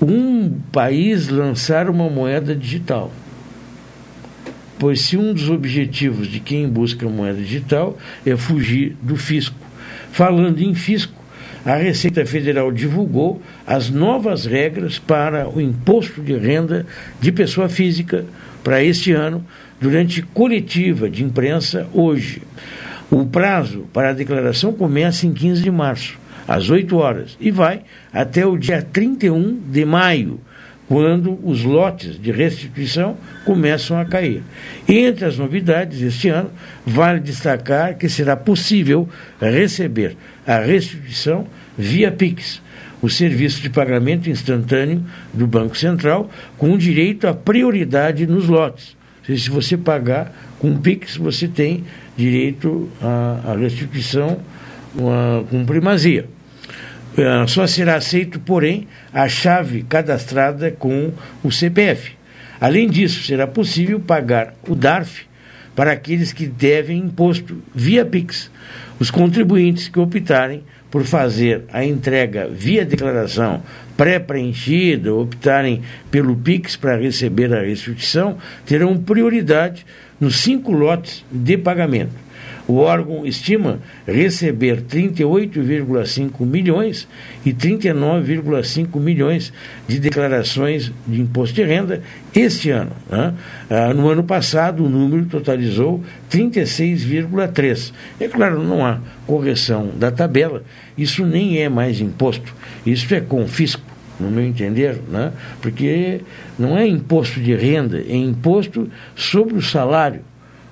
um 0.00 0.50
país 0.72 1.28
lançar 1.28 1.88
uma 1.88 2.08
moeda 2.08 2.54
digital? 2.54 3.12
Pois 4.78 5.00
se 5.00 5.16
um 5.16 5.32
dos 5.32 5.48
objetivos 5.48 6.28
de 6.28 6.38
quem 6.40 6.68
busca 6.68 7.08
moeda 7.08 7.38
digital 7.38 7.96
é 8.24 8.36
fugir 8.36 8.96
do 9.00 9.16
fisco. 9.16 9.56
Falando 10.12 10.60
em 10.60 10.74
fisco, 10.74 11.14
a 11.64 11.76
Receita 11.76 12.24
Federal 12.24 12.70
divulgou 12.70 13.42
as 13.66 13.90
novas 13.90 14.44
regras 14.44 14.98
para 14.98 15.48
o 15.48 15.60
imposto 15.60 16.22
de 16.22 16.36
renda 16.36 16.86
de 17.20 17.32
pessoa 17.32 17.68
física 17.68 18.24
para 18.62 18.82
este 18.82 19.12
ano, 19.12 19.44
durante 19.80 20.22
coletiva 20.22 21.08
de 21.08 21.22
imprensa 21.22 21.86
hoje. 21.92 22.42
O 23.10 23.24
prazo 23.24 23.86
para 23.92 24.10
a 24.10 24.12
declaração 24.12 24.72
começa 24.72 25.26
em 25.26 25.32
15 25.32 25.62
de 25.62 25.70
março, 25.70 26.18
às 26.46 26.70
8 26.70 26.96
horas, 26.96 27.36
e 27.40 27.50
vai 27.50 27.82
até 28.12 28.46
o 28.46 28.56
dia 28.56 28.82
31 28.82 29.60
de 29.68 29.84
maio, 29.84 30.40
quando 30.88 31.38
os 31.42 31.64
lotes 31.64 32.20
de 32.20 32.30
restituição 32.30 33.16
começam 33.44 33.98
a 33.98 34.04
cair. 34.04 34.42
Entre 34.88 35.24
as 35.24 35.36
novidades 35.36 36.00
este 36.00 36.28
ano, 36.28 36.50
vale 36.86 37.20
destacar 37.20 37.96
que 37.96 38.08
será 38.08 38.36
possível 38.36 39.08
receber 39.40 40.16
a 40.46 40.58
restituição 40.58 41.46
via 41.76 42.12
Pix, 42.12 42.62
o 43.02 43.10
serviço 43.10 43.60
de 43.60 43.68
pagamento 43.68 44.30
instantâneo 44.30 45.04
do 45.34 45.46
Banco 45.46 45.76
Central, 45.76 46.30
com 46.56 46.78
direito 46.78 47.26
à 47.26 47.34
prioridade 47.34 48.26
nos 48.26 48.48
lotes. 48.48 48.96
Se 49.24 49.50
você 49.50 49.76
pagar 49.76 50.32
com 50.60 50.76
Pix, 50.78 51.16
você 51.16 51.48
tem 51.48 51.84
direito 52.16 52.88
à, 53.02 53.56
restituição 53.58 54.38
com 55.50 55.64
primazia. 55.66 56.35
Ah, 57.18 57.46
Só 57.46 57.66
será 57.66 57.96
aceito, 57.96 58.38
porém, 58.38 58.86
a 59.12 59.28
chave 59.28 59.82
cadastrada 59.82 60.70
com 60.70 61.12
o 61.42 61.50
CPF. 61.50 62.12
Além 62.60 62.88
disso, 62.88 63.22
será 63.22 63.46
possível 63.46 63.98
pagar 64.00 64.54
o 64.68 64.74
DARF 64.74 65.24
para 65.74 65.92
aqueles 65.92 66.32
que 66.32 66.46
devem 66.46 66.98
imposto 66.98 67.62
via 67.74 68.04
Pix. 68.04 68.50
Os 68.98 69.10
contribuintes 69.10 69.88
que 69.88 69.98
optarem 69.98 70.62
por 70.90 71.04
fazer 71.04 71.64
a 71.72 71.84
entrega 71.84 72.48
via 72.48 72.84
declaração 72.84 73.62
pré-preenchida, 73.96 75.12
optarem 75.14 75.82
pelo 76.10 76.36
Pix 76.36 76.76
para 76.76 76.96
receber 76.96 77.52
a 77.52 77.62
restituição, 77.62 78.36
terão 78.64 78.96
prioridade 78.96 79.86
nos 80.20 80.36
cinco 80.36 80.72
lotes 80.72 81.24
de 81.30 81.56
pagamento. 81.56 82.25
O 82.68 82.78
órgão 82.78 83.24
estima 83.24 83.78
receber 84.06 84.82
38,5 84.82 86.44
milhões 86.44 87.06
e 87.44 87.52
39,5 87.52 88.98
milhões 88.98 89.52
de 89.86 90.00
declarações 90.00 90.92
de 91.06 91.20
imposto 91.20 91.54
de 91.54 91.62
renda 91.62 92.02
este 92.34 92.70
ano. 92.70 92.90
né? 93.08 93.34
Ah, 93.70 93.94
no 93.94 94.08
ano 94.08 94.24
passado, 94.24 94.84
o 94.84 94.88
número 94.88 95.26
totalizou 95.26 96.02
36,3. 96.28 97.92
É 98.18 98.26
claro, 98.26 98.60
não 98.64 98.84
há 98.84 98.98
correção 99.26 99.90
da 99.96 100.10
tabela, 100.10 100.64
isso 100.98 101.24
nem 101.24 101.58
é 101.58 101.68
mais 101.68 102.00
imposto, 102.00 102.52
isso 102.84 103.14
é 103.14 103.20
confisco 103.20 103.82
no 104.18 104.28
meu 104.28 104.44
entender, 104.44 104.98
né? 105.08 105.32
porque 105.60 106.20
não 106.58 106.76
é 106.76 106.86
imposto 106.86 107.38
de 107.38 107.54
renda, 107.54 107.98
é 107.98 108.16
imposto 108.16 108.90
sobre 109.14 109.54
o 109.54 109.62
salário. 109.62 110.22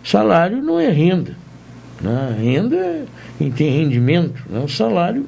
Salário 0.02 0.60
não 0.60 0.80
é 0.80 0.90
renda. 0.90 1.43
Né? 2.04 2.36
Renda 2.38 3.06
tem 3.56 3.70
rendimento, 3.70 4.42
né? 4.48 4.60
o 4.60 4.68
salário 4.68 5.26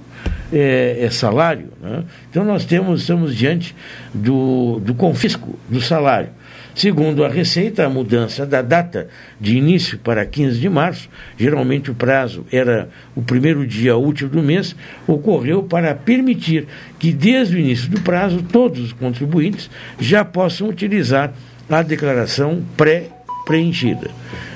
é, 0.53 0.99
é 1.01 1.11
salário. 1.11 1.69
Né? 1.81 2.05
Então 2.31 2.45
nós 2.45 2.67
temos, 2.67 3.01
estamos 3.01 3.35
diante 3.35 3.75
do, 4.13 4.79
do 4.81 4.95
confisco 4.95 5.59
do 5.69 5.81
salário. 5.81 6.29
Segundo 6.75 7.25
a 7.25 7.29
Receita, 7.29 7.87
a 7.87 7.89
mudança 7.89 8.45
da 8.45 8.61
data 8.61 9.09
de 9.41 9.57
início 9.57 9.99
para 9.99 10.27
15 10.27 10.61
de 10.61 10.69
março, 10.69 11.09
geralmente 11.39 11.91
o 11.91 11.95
prazo 11.95 12.45
era 12.53 12.91
o 13.15 13.23
primeiro 13.23 13.67
dia 13.67 13.97
útil 13.97 14.29
do 14.29 14.43
mês, 14.43 14.77
ocorreu 15.07 15.63
para 15.63 15.95
permitir 15.95 16.67
que, 16.99 17.13
desde 17.13 17.57
o 17.57 17.59
início 17.59 17.89
do 17.89 18.03
prazo, 18.03 18.43
todos 18.43 18.79
os 18.79 18.93
contribuintes 18.93 19.71
já 19.99 20.23
possam 20.23 20.69
utilizar 20.69 21.33
a 21.71 21.81
declaração 21.81 22.63
pré-preenchida. 22.77 24.11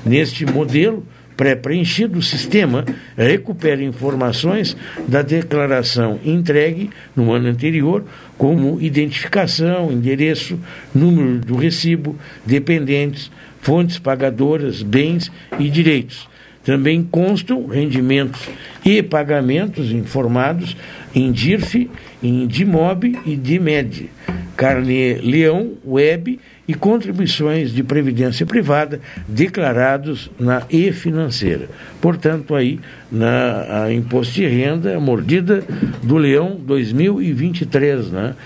Neste 0.05 0.45
modelo, 0.45 1.07
pré-preenchido, 1.41 2.19
o 2.19 2.23
sistema 2.23 2.85
recupera 3.17 3.83
informações 3.83 4.77
da 5.09 5.23
declaração 5.23 6.21
entregue 6.23 6.91
no 7.17 7.33
ano 7.33 7.49
anterior, 7.49 8.05
como 8.37 8.79
identificação, 8.79 9.91
endereço, 9.91 10.61
número 10.95 11.39
do 11.39 11.57
recibo, 11.57 12.15
dependentes, 12.45 13.31
fontes 13.63 13.99
pagadoras, 13.99 14.83
bens 14.83 15.33
e 15.59 15.71
direitos. 15.71 16.29
Também 16.63 17.03
constam 17.03 17.67
rendimentos 17.67 18.47
e 18.85 19.03
pagamentos 19.03 19.91
informados 19.93 20.77
em 21.15 21.33
DIRF, 21.33 21.91
em 22.23 22.47
DIMOB 22.47 23.19
e 23.25 23.35
DIMED, 23.35 24.11
Carne 24.59 25.15
Leão, 25.15 25.73
Web 25.87 26.39
e 26.71 26.75
contribuições 26.75 27.73
de 27.73 27.83
previdência 27.83 28.47
privada 28.47 29.01
declarados 29.27 30.31
na 30.39 30.63
e-financeira. 30.71 31.69
Portanto, 32.01 32.55
aí, 32.55 32.79
na 33.11 33.87
a 33.87 33.93
imposto 33.93 34.35
de 34.35 34.47
renda, 34.47 34.97
a 34.97 35.01
mordida 35.01 35.65
do 36.01 36.17
leão 36.17 36.55
2023, 36.65 38.13
né? 38.13 38.37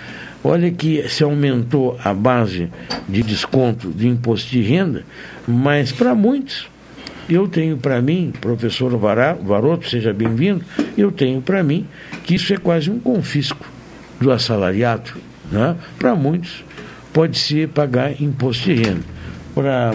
Olha 0.43 0.71
que 0.71 1.07
se 1.07 1.23
aumentou 1.23 1.99
a 2.03 2.15
base 2.15 2.71
de 3.07 3.23
desconto 3.23 3.91
de 3.91 4.09
imposto 4.09 4.51
de 4.51 4.63
renda, 4.63 5.05
mas 5.47 5.93
para 5.93 6.15
muitos, 6.15 6.67
eu 7.29 7.47
tenho 7.47 7.77
para 7.77 8.01
mim, 8.01 8.33
professor 8.41 8.97
Varoto, 8.97 9.87
seja 9.87 10.15
bem-vindo, 10.15 10.65
eu 10.97 11.13
tenho 11.13 11.43
para 11.43 11.63
mim 11.63 11.87
que 12.25 12.37
isso 12.37 12.55
é 12.55 12.57
quase 12.57 12.91
um 12.91 12.99
confisco 12.99 13.67
do 14.19 14.33
assalariado. 14.33 15.13
Né? 15.53 15.77
Para 15.99 16.15
muitos, 16.15 16.65
pode 17.15 17.39
ser 17.39 17.69
pagar 17.69 18.21
imposto 18.21 18.65
de 18.65 18.75
renda. 18.75 19.15
Para 19.55 19.91
a 19.91 19.95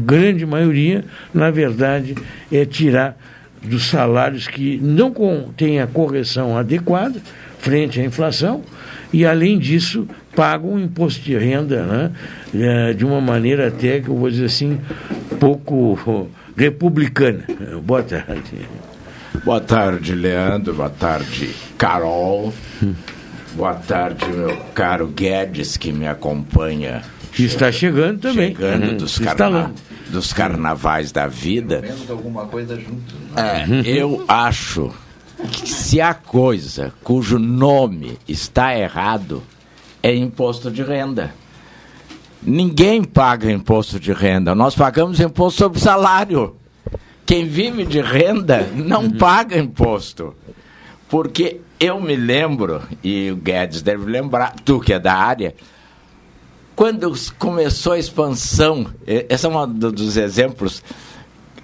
grande 0.00 0.46
maioria, 0.46 1.04
na 1.34 1.50
verdade, 1.50 2.14
é 2.50 2.64
tirar 2.64 3.18
dos 3.60 3.90
salários 3.90 4.46
que 4.46 4.78
não 4.78 5.12
têm 5.56 5.80
a 5.80 5.88
correção 5.88 6.56
adequada 6.56 7.20
frente 7.58 8.00
à 8.00 8.04
inflação 8.04 8.62
e, 9.12 9.26
além 9.26 9.58
disso, 9.58 10.06
pagam 10.36 10.74
um 10.74 10.78
imposto 10.78 11.20
de 11.24 11.36
renda 11.36 11.82
né, 11.82 12.12
eh, 12.54 12.92
de 12.92 13.04
uma 13.04 13.20
maneira 13.20 13.66
até 13.66 14.00
que 14.00 14.08
eu 14.08 14.16
vou 14.16 14.30
dizer 14.30 14.44
assim, 14.44 14.78
pouco 15.40 16.28
republicana. 16.56 17.42
Boa 17.82 18.04
tarde. 18.04 18.52
Boa 19.44 19.60
tarde, 19.60 20.14
Leandro. 20.14 20.74
Boa 20.74 20.90
tarde, 20.90 21.50
Carol. 21.76 22.54
Boa 23.56 23.74
tarde, 23.74 24.26
meu 24.28 24.54
caro 24.74 25.06
Guedes, 25.06 25.78
que 25.78 25.90
me 25.90 26.06
acompanha 26.06 27.02
Está 27.38 27.70
chegando 27.72 28.20
também. 28.20 28.54
Chegando 28.54 28.90
Uhum. 28.90 28.96
dos, 28.96 29.18
carna... 29.18 29.72
dos 30.08 30.32
carnavais 30.32 31.12
da 31.12 31.26
vida. 31.26 31.82
alguma 32.08 32.46
coisa 32.46 32.76
junto. 32.76 33.14
É, 33.34 33.66
eu 33.84 34.24
acho 34.28 34.90
que 35.52 35.68
se 35.68 36.00
a 36.00 36.14
coisa 36.14 36.92
cujo 37.02 37.38
nome 37.38 38.18
está 38.26 38.76
errado 38.76 39.42
é 40.02 40.14
imposto 40.14 40.70
de 40.70 40.82
renda. 40.82 41.34
Ninguém 42.42 43.02
paga 43.02 43.50
imposto 43.50 43.98
de 43.98 44.12
renda. 44.12 44.54
Nós 44.54 44.74
pagamos 44.74 45.18
imposto 45.20 45.58
sobre 45.58 45.80
salário. 45.80 46.56
Quem 47.24 47.44
vive 47.46 47.84
de 47.84 48.00
renda 48.00 48.66
não 48.74 49.10
paga 49.10 49.58
imposto. 49.58 50.34
Porque 51.08 51.60
eu 51.78 52.00
me 52.00 52.16
lembro, 52.16 52.82
e 53.02 53.30
o 53.30 53.36
Guedes 53.36 53.82
deve 53.82 54.10
lembrar, 54.10 54.54
tu 54.64 54.80
que 54.80 54.92
é 54.92 54.98
da 54.98 55.14
área, 55.14 55.54
quando 56.74 57.12
começou 57.38 57.92
a 57.92 57.98
expansão, 57.98 58.86
esse 59.06 59.46
é 59.46 59.48
um 59.48 59.72
do- 59.72 59.92
dos 59.92 60.16
exemplos 60.16 60.82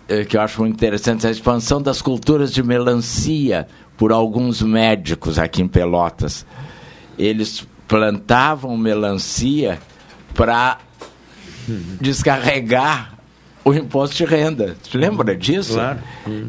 eh, 0.09 0.25
que 0.25 0.37
eu 0.37 0.41
acho 0.41 0.61
muito 0.61 0.75
interessante, 0.75 1.27
a 1.27 1.31
expansão 1.31 1.81
das 1.83 2.01
culturas 2.01 2.53
de 2.53 2.63
melancia 2.63 3.67
por 3.97 4.13
alguns 4.13 4.63
médicos 4.63 5.39
aqui 5.39 5.61
em 5.63 5.69
Pelotas. 5.69 6.47
Eles 7.19 7.67
plantavam 7.89 8.77
melancia 8.77 9.79
para 10.35 10.79
descarregar 12.01 13.13
o 13.65 13.73
imposto 13.75 14.17
de 14.17 14.25
renda. 14.25 14.77
Você 14.83 14.97
lembra 14.99 15.37
disso? 15.37 15.75
Claro. 15.75 15.99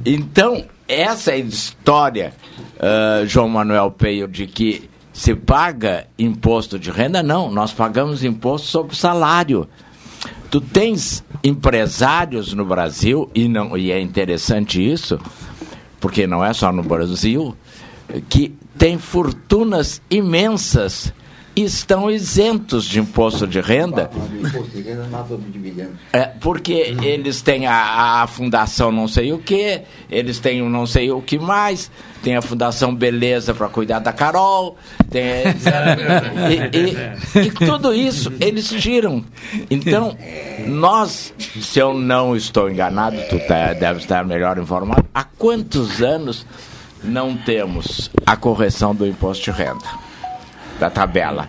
Então, 0.05 0.65
essa 0.87 1.35
história, 1.35 2.33
ah, 2.79 3.23
João 3.25 3.49
Manuel 3.49 3.91
Peio, 3.91 4.27
de 4.27 4.47
que 4.47 4.89
se 5.11 5.35
paga 5.35 6.07
imposto 6.17 6.79
de 6.79 6.89
renda, 6.89 7.21
não, 7.21 7.51
nós 7.51 7.71
pagamos 7.71 8.23
imposto 8.23 8.67
sobre 8.67 8.95
salário. 8.95 9.67
Tu 10.49 10.59
tens 10.59 11.23
empresários 11.43 12.53
no 12.53 12.65
Brasil, 12.65 13.29
e, 13.33 13.47
não, 13.47 13.77
e 13.77 13.91
é 13.91 13.99
interessante 13.99 14.81
isso, 14.81 15.19
porque 15.99 16.25
não 16.25 16.43
é 16.43 16.53
só 16.53 16.71
no 16.71 16.83
Brasil, 16.83 17.55
que 18.29 18.55
têm 18.77 18.97
fortunas 18.97 20.01
imensas 20.09 21.13
estão 21.55 22.09
isentos 22.09 22.85
de 22.85 22.99
imposto 22.99 23.45
de 23.45 23.61
renda. 23.61 24.09
É, 26.11 26.25
porque 26.25 26.95
eles 27.01 27.41
têm 27.41 27.67
a, 27.67 28.23
a 28.23 28.27
fundação 28.27 28.91
não 28.91 29.07
sei 29.07 29.31
o 29.33 29.37
que, 29.39 29.81
eles 30.09 30.39
têm 30.39 30.61
o 30.61 30.69
não 30.69 30.85
sei 30.87 31.11
o 31.11 31.21
que 31.21 31.37
mais, 31.37 31.91
tem 32.23 32.35
a 32.35 32.41
fundação 32.41 32.93
Beleza 32.95 33.53
para 33.53 33.67
cuidar 33.69 33.99
da 33.99 34.11
Carol, 34.11 34.77
tem, 35.11 35.23
e, 36.49 37.39
e- 37.39 37.47
e 37.47 37.51
tudo 37.51 37.93
isso 37.93 38.31
eles 38.39 38.67
tiram. 38.69 39.23
Então, 39.69 40.17
nós, 40.67 41.33
se 41.61 41.79
eu 41.79 41.93
não 41.93 42.35
estou 42.35 42.69
enganado, 42.69 43.17
tu 43.29 43.37
tá, 43.47 43.73
deve 43.73 43.99
estar 43.99 44.25
melhor 44.25 44.57
informado, 44.57 45.05
há 45.13 45.23
quantos 45.23 46.01
anos 46.01 46.45
não 47.03 47.35
temos 47.35 48.09
a 48.25 48.35
correção 48.35 48.95
do 48.95 49.05
imposto 49.05 49.43
de 49.43 49.51
renda, 49.51 49.83
da 50.79 50.89
tabela? 50.89 51.47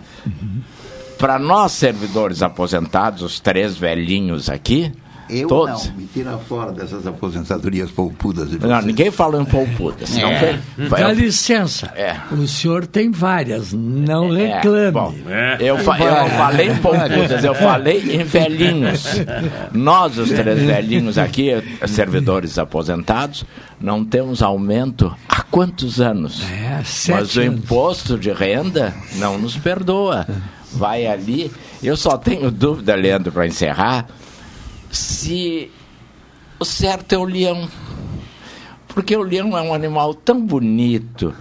Para 1.17 1.39
nós, 1.39 1.71
servidores 1.71 2.41
aposentados, 2.41 3.21
os 3.21 3.39
três 3.39 3.77
velhinhos 3.77 4.49
aqui, 4.49 4.91
Eu 5.29 5.47
todos. 5.47 5.87
não, 5.87 5.95
me 5.95 6.05
tira 6.13 6.37
fora 6.37 6.71
dessas 6.71 7.05
aposentadorias 7.07 7.89
poupudas. 7.91 8.49
de 8.49 8.59
Não, 8.59 8.81
ninguém 8.81 9.09
falou 9.11 9.41
em 9.41 9.45
poupuda. 9.45 10.05
senão 10.05 10.29
É. 10.29 10.59
foi- 10.77 10.89
Dá 10.99 11.11
licença. 11.11 11.87
É. 11.95 12.15
O 12.31 12.47
senhor 12.47 12.85
tem 12.85 13.09
várias, 13.11 13.73
não 13.73 14.35
É, 14.35 14.55
reclame. 14.57 14.91
bom, 14.91 15.13
eu, 15.59 15.77
fa- 15.79 15.97
eu 15.99 16.11
não 16.15 16.29
falei 16.29 16.69
em 16.69 16.75
poupudas, 16.77 17.43
eu 17.43 17.55
falei 17.55 18.15
em 18.15 18.23
velhinhos. 18.23 19.03
Nós, 19.73 20.17
os 20.17 20.29
três 20.29 20.61
velhinhos 20.61 21.17
aqui, 21.17 21.51
servidores 21.87 22.57
aposentados, 22.59 23.45
não 23.79 24.03
temos 24.05 24.41
aumento 24.41 25.13
há 25.27 25.41
quantos 25.43 25.99
anos? 25.99 26.43
É, 26.51 26.81
sete 26.83 27.15
Mas 27.19 27.35
o 27.35 27.41
anos. 27.41 27.59
imposto 27.59 28.17
de 28.17 28.31
renda 28.31 28.93
não 29.15 29.37
nos 29.37 29.57
perdoa. 29.57 30.27
Vai 30.71 31.05
ali. 31.07 31.51
Eu 31.81 31.95
só 31.95 32.17
tenho 32.17 32.51
dúvida, 32.51 32.95
Leandro, 32.95 33.31
para 33.31 33.47
encerrar, 33.47 34.05
se 34.91 35.71
o 36.59 36.65
certo 36.65 37.13
é 37.13 37.17
o 37.17 37.23
leão. 37.25 37.67
Porque 38.87 39.15
o 39.15 39.21
leão 39.23 39.57
é 39.57 39.61
um 39.61 39.73
animal 39.73 40.13
tão 40.13 40.41
bonito. 40.41 41.33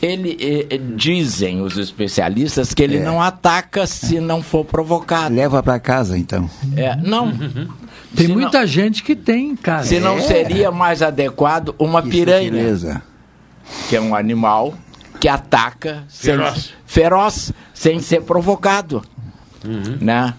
Ele 0.00 0.36
eh, 0.70 0.78
dizem 0.96 1.60
os 1.60 1.76
especialistas 1.76 2.72
que 2.72 2.82
ele 2.82 2.98
É. 2.98 3.02
não 3.02 3.20
ataca 3.20 3.86
se 3.86 4.20
não 4.20 4.42
for 4.42 4.64
provocado. 4.64 5.34
Leva 5.34 5.60
para 5.62 5.78
casa, 5.80 6.16
então. 6.16 6.48
É, 6.76 6.94
não. 6.96 7.32
Tem 8.14 8.26
Se 8.26 8.32
muita 8.32 8.64
gente 8.66 9.02
que 9.02 9.16
tem 9.16 9.50
em 9.50 9.56
casa. 9.56 9.88
Se 9.88 9.98
não 10.00 10.18
É. 10.18 10.20
seria 10.22 10.70
mais 10.70 11.02
adequado 11.02 11.74
uma 11.78 12.00
piranha, 12.02 12.50
Beleza. 12.50 13.02
que 13.88 13.96
é 13.96 14.00
um 14.00 14.14
animal 14.14 14.74
que 15.20 15.28
ataca 15.28 16.04
sem- 16.08 16.32
Feroz. 16.36 16.72
feroz, 16.86 17.52
sem 17.74 17.98
ser 18.00 18.22
provocado, 18.22 19.02
né? 20.00 20.32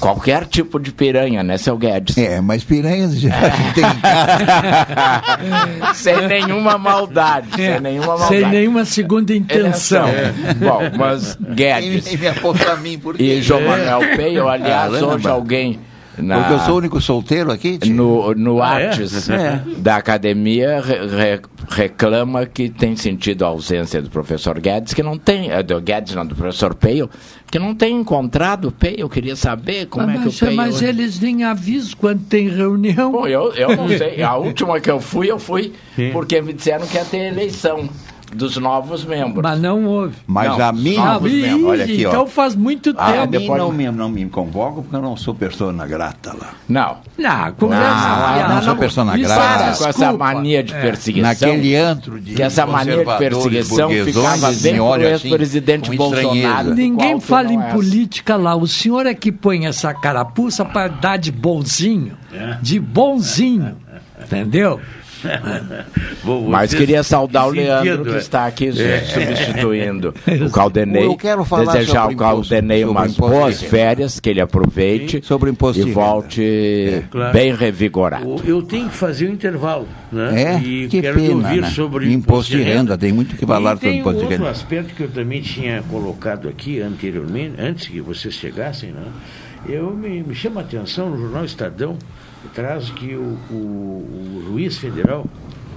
Qualquer 0.00 0.46
tipo 0.46 0.78
de 0.78 0.92
piranha, 0.92 1.42
né, 1.42 1.58
seu 1.58 1.76
Guedes? 1.76 2.16
É, 2.18 2.40
mas 2.40 2.62
piranhas 2.64 3.18
já 3.18 3.30
tem 3.74 3.84
sem 5.94 6.26
nenhuma 6.28 6.78
maldade, 6.78 7.48
É, 7.54 7.72
sem 7.72 7.80
nenhuma 7.80 8.06
maldade. 8.18 8.28
Sem 8.34 8.46
nenhuma 8.48 8.84
segunda 8.84 9.34
intenção. 9.34 10.06
É. 10.08 10.32
Bom, 10.54 10.80
mas 10.96 11.36
Guedes 11.40 12.06
apontou 12.26 12.70
a 12.70 12.76
mim, 12.76 13.00
e 13.18 13.40
João 13.42 13.62
Manuel 13.62 14.00
Peio, 14.16 14.48
aliás, 14.48 14.92
Caramba. 14.92 15.14
hoje 15.14 15.28
alguém 15.28 15.80
na, 16.18 16.38
Porque 16.40 16.54
eu 16.54 16.58
sou 16.60 16.74
o 16.74 16.78
único 16.78 17.00
solteiro 17.00 17.50
aqui? 17.52 17.78
tio? 17.78 17.94
no, 17.94 18.34
no 18.34 18.62
Ah, 18.62 18.80
é? 18.80 18.86
Artes 18.88 19.28
É. 19.30 19.60
da 19.78 19.96
academia 19.96 20.80
re- 20.80 21.06
re- 21.06 21.40
reclama 21.68 22.46
que 22.46 22.68
tem 22.68 22.96
sentido 22.96 23.44
a 23.44 23.48
ausência 23.48 24.00
do 24.00 24.08
professor 24.10 24.58
Guedes, 24.60 24.94
que 24.94 25.02
não 25.02 25.18
tem, 25.18 25.50
eh, 25.50 25.62
do 25.62 25.80
Guedes 25.80 26.14
não, 26.14 26.24
do 26.26 26.34
professor 26.34 26.74
Peio, 26.74 27.10
que 27.50 27.58
não 27.58 27.74
tem 27.74 27.96
encontrado 28.00 28.68
o 28.68 28.72
Peio. 28.72 28.96
Eu 29.00 29.08
queria 29.08 29.36
saber 29.36 29.86
como 29.86 30.10
é 30.10 30.14
que 30.14 30.20
o 30.20 30.24
mas, 30.26 30.38
Peio... 30.40 30.56
mas 30.56 30.82
eles 30.82 31.20
nem 31.20 31.44
avisam 31.44 31.92
quando 31.98 32.22
tem 32.24 32.48
reunião. 32.48 33.12
Bom, 33.12 33.26
eu, 33.26 33.52
eu 33.54 33.76
não 33.76 33.88
sei. 33.96 34.22
A 34.22 34.36
última 34.36 34.80
que 34.80 34.90
eu 34.90 35.00
fui, 35.00 35.30
eu 35.30 35.38
fui 35.38 35.72
Sim. 35.94 36.10
porque 36.12 36.40
me 36.40 36.52
disseram 36.52 36.86
que 36.86 36.96
ia 36.96 37.04
ter 37.04 37.18
eleição 37.32 37.88
dos 38.36 38.56
novos 38.58 39.04
membros. 39.04 39.42
Mas 39.42 39.60
não 39.60 39.84
houve. 39.84 40.14
Mas 40.26 40.48
Não, 40.56 40.64
a 40.68 40.72
mim, 40.72 40.96
Ah, 40.98 41.18
membros. 41.20 41.64
olha 41.64 41.84
aqui, 41.84 42.04
ó. 42.06 42.08
então 42.10 42.26
faz 42.26 42.54
muito 42.54 42.94
a 42.96 43.12
tempo. 43.12 43.20
mim 43.22 43.26
depois- 43.38 43.60
não, 43.62 43.72
me, 43.72 43.90
não 43.90 44.08
me 44.08 44.26
convoco 44.28 44.82
porque 44.82 44.94
eu 44.96 45.02
não 45.02 45.16
sou 45.16 45.34
persona 45.34 45.86
grata 45.86 46.32
lá. 46.32 46.50
Não. 46.68 46.98
Não, 47.18 47.52
conversa. 47.52 47.84
Não, 48.08 48.34
fiada. 48.34 48.54
não 48.54 48.62
sou 48.62 48.76
persona 48.76 49.16
grata. 49.16 49.34
é 49.34 49.36
Para 49.66 49.76
com 49.76 49.88
essa 49.88 50.12
mania 50.12 50.62
de 50.62 50.74
É. 50.74 50.80
perseguição. 50.80 51.28
Naquele 51.30 51.74
antro 51.76 52.20
de 52.20 52.34
que 52.34 52.42
essa 52.42 52.66
mania 52.66 52.98
de 52.98 53.04
perseguição 53.04 53.88
ficava 53.88 54.48
eles 54.48 54.62
bem 54.62 54.72
me 54.74 54.78
pro 54.78 54.86
olham 54.86 55.14
assim, 55.14 55.28
ex-presidente 55.28 55.96
Bolsonaro. 55.96 56.74
Ninguém 56.74 57.18
fala 57.20 57.44
não 57.50 57.52
em 57.68 57.72
política 57.72 58.36
lá. 58.36 58.54
O 58.54 58.66
senhor 58.66 59.06
é 59.06 59.14
que 59.14 59.32
põe 59.32 59.66
essa 59.66 59.94
carapuça 59.94 60.64
para 60.64 60.88
dar 60.88 61.16
de 61.16 61.32
bonzinho. 61.32 62.12
De 62.60 62.78
bonzinho. 62.78 63.76
Entendeu? 64.22 64.80
Vou- 66.22 66.48
Mas 66.48 66.74
queria 66.74 67.02
saudar 67.02 67.46
o 67.46 67.50
sentido, 67.50 67.66
Leandro, 67.82 68.04
que 68.10 68.16
é. 68.16 68.18
está 68.18 68.46
aqui 68.46 68.68
É. 68.68 69.00
substituindo 69.04 70.14
o 70.46 70.50
Caldenei. 70.50 71.06
Eu 71.06 71.16
quero 71.16 71.44
falar 71.44 71.72
Desejar 71.72 72.02
sobre 72.02 72.14
ao 72.14 72.18
Caldenei 72.18 72.82
imposto- 72.82 72.90
umas 72.98 73.16
boas 73.16 73.60
renda. 73.60 73.70
férias, 73.70 74.20
que 74.20 74.30
ele 74.30 74.40
aproveite 74.40 75.20
Sobre 75.24 75.50
imposto 75.50 75.80
e 75.80 75.84
de 75.84 75.88
renda. 75.90 76.00
volte 76.00 77.04
Claro. 77.10 77.32
bem 77.32 77.54
revigorado. 77.54 78.36
Eu 78.44 78.62
tenho 78.62 78.88
que 78.88 78.94
fazer 78.96 79.26
o 79.26 79.32
intervalo, 79.32 79.86
né? 80.12 80.42
É? 80.54 80.58
E 80.58 80.88
que 80.88 81.00
quero 81.00 81.20
pena, 81.20 81.34
ouvir 81.34 81.60
né? 81.62 81.70
sobre 81.70 82.12
imposto 82.12 82.52
de 82.52 82.62
renda. 82.62 82.96
Tem 82.98 83.12
muito 83.12 83.36
que 83.36 83.46
falar 83.46 83.70
e 83.72 83.74
sobre 83.74 83.88
tem 83.90 84.00
imposto 84.00 84.18
de 84.18 84.24
outro 84.24 84.38
renda. 84.38 84.50
aspecto 84.50 84.94
que 84.94 85.02
eu 85.02 85.08
também 85.08 85.40
tinha 85.40 85.82
colocado 85.90 86.48
aqui 86.48 86.80
anteriormente, 86.80 87.54
antes 87.58 87.88
que 87.88 88.00
vocês 88.00 88.34
chegassem, 88.34 88.90
né? 88.90 89.02
Eu 89.68 89.90
me, 89.90 90.22
me 90.22 90.34
chama 90.34 90.60
a 90.60 90.64
atenção 90.64 91.10
no 91.10 91.18
jornal 91.18 91.44
Estadão, 91.44 91.96
traz 92.54 92.90
que 92.90 93.14
o, 93.14 93.36
o- 93.50 93.54
o 93.54 94.44
juiz 94.48 94.76
federal, 94.78 95.26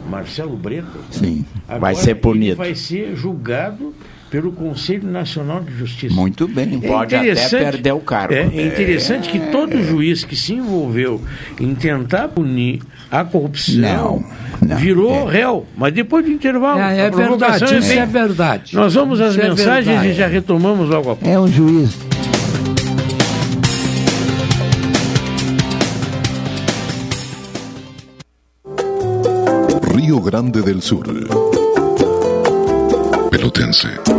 Marcelo 0.09 0.55
Breto, 0.57 0.87
Sim. 1.11 1.45
agora 1.67 1.79
Vai 1.81 1.95
ser 1.95 2.15
punido. 2.15 2.55
vai 2.57 2.73
ser 2.75 3.15
julgado 3.15 3.93
pelo 4.31 4.51
Conselho 4.51 5.09
Nacional 5.09 5.59
de 5.61 5.75
Justiça. 5.75 6.13
Muito 6.13 6.47
bem. 6.47 6.79
Pode 6.79 7.15
até 7.15 7.33
perder 7.49 7.93
o 7.93 7.99
cargo. 7.99 8.33
É, 8.33 8.41
é 8.43 8.67
interessante 8.67 9.27
que 9.29 9.39
todo 9.51 9.81
juiz 9.83 10.23
que 10.23 10.35
se 10.35 10.53
envolveu 10.53 11.19
em 11.59 11.73
tentar 11.73 12.27
punir 12.27 12.79
a 13.09 13.23
corrupção 13.23 14.23
Não, 14.61 14.67
não, 14.69 14.77
virou 14.77 15.27
é. 15.27 15.31
réu. 15.31 15.65
Mas 15.75 15.93
depois 15.93 16.23
do 16.23 16.31
intervalo. 16.31 16.79
É, 16.79 16.97
é 16.99 17.07
a 17.07 17.11
provocação 17.11 17.67
verdade, 17.67 17.85
isso 17.85 17.99
é 17.99 18.05
verdade. 18.05 18.75
Nós 18.75 18.93
vamos 18.93 19.19
às 19.19 19.31
Isso 19.33 19.41
é 19.41 19.49
mensagens 19.49 20.03
e 20.05 20.13
já 20.13 20.27
retomamos 20.27 20.87
logo 20.89 21.09
a 21.09 21.15
pouco. 21.15 21.27
É 21.27 21.39
um 21.39 21.47
juiz. 21.47 21.97
Río 30.09 30.21
Grande 30.23 30.63
del 30.63 30.81
Sur. 30.81 31.05
Pelotense. 33.29 34.18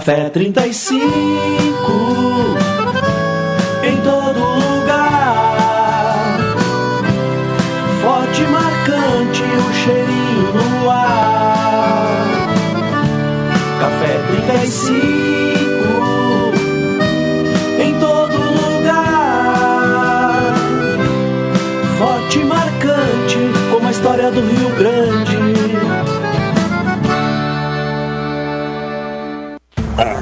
Café 0.00 0.30
35 0.30 1.06
em 3.84 3.96
todo 3.98 4.40
lugar. 4.40 6.38
Forte 8.00 8.42
marcante 8.44 9.42
o 9.42 9.74
cheirinho 9.74 10.54
no 10.54 10.90
ar. 10.90 12.16
Café 13.78 14.18
35 14.46 15.49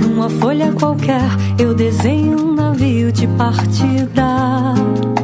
Numa 0.00 0.30
folha 0.30 0.72
qualquer, 0.72 1.22
eu 1.58 1.74
desenho 1.74 2.40
um 2.40 2.54
navio 2.54 3.10
de 3.12 3.26
partida. 3.28 4.26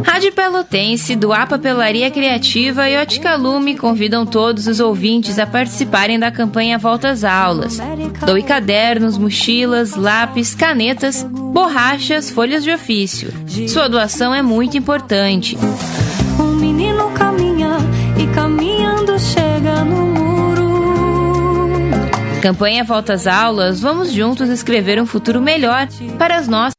Rádio 0.05 0.33
Pelotense, 0.35 1.17
do 1.17 1.33
A 1.33 1.47
Papelaria 1.47 2.11
Criativa 2.11 2.89
e 2.89 2.97
Ótica 2.97 3.35
Lume 3.35 3.77
convidam 3.77 4.25
todos 4.25 4.67
os 4.67 4.79
ouvintes 4.79 5.39
a 5.39 5.47
participarem 5.47 6.19
da 6.19 6.31
campanha 6.31 6.79
Volta 6.79 7.09
às 7.09 7.25
Aulas. 7.25 7.81
Doe 8.25 8.43
cadernos, 8.43 9.19
mochilas, 9.19 9.97
lápis, 9.97 10.55
canetas, 10.55 11.25
borrachas, 11.25 12.31
folhas 12.31 12.63
de 12.63 12.71
ofício. 12.71 13.33
Sua 13.67 13.89
doação 13.89 14.35
é 14.35 14.43
muito 14.43 14.77
importante. 14.77 15.57
Caminhando 19.03 19.19
chega 19.19 19.85
no 19.85 20.07
muro. 20.07 20.63
Campanha 22.41 22.85
Volta 22.85 23.15
às 23.15 23.27
Aulas, 23.27 23.81
vamos 23.81 24.13
juntos 24.13 24.49
escrever 24.49 25.01
um 25.01 25.07
futuro 25.07 25.41
melhor 25.41 25.89
para 26.19 26.37
as 26.37 26.49
nossas 26.49 26.75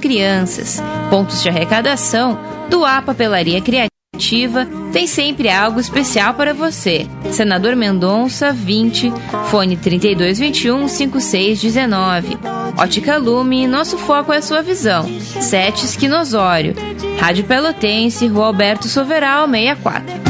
crianças. 0.00 0.82
Pontos 1.10 1.42
de 1.42 1.48
arrecadação 1.48 2.38
do 2.68 2.84
A 2.84 3.02
Papelaria 3.02 3.60
Criativa 3.60 4.66
tem 4.92 5.06
sempre 5.06 5.48
algo 5.48 5.80
especial 5.80 6.34
para 6.34 6.52
você. 6.52 7.06
Senador 7.30 7.76
Mendonça, 7.76 8.52
20, 8.52 9.12
fone 9.50 9.76
3221 9.76 10.88
5619. 10.88 12.38
Ótica 12.78 13.16
Lume, 13.18 13.66
nosso 13.66 13.98
foco 13.98 14.32
é 14.32 14.38
a 14.38 14.42
sua 14.42 14.62
visão. 14.62 15.06
Sete 15.20 15.84
Esquinosório. 15.84 16.74
Rádio 17.18 17.44
Pelotense, 17.44 18.26
Rua 18.26 18.46
Alberto 18.46 18.88
Soveral, 18.88 19.46
64. 19.46 20.29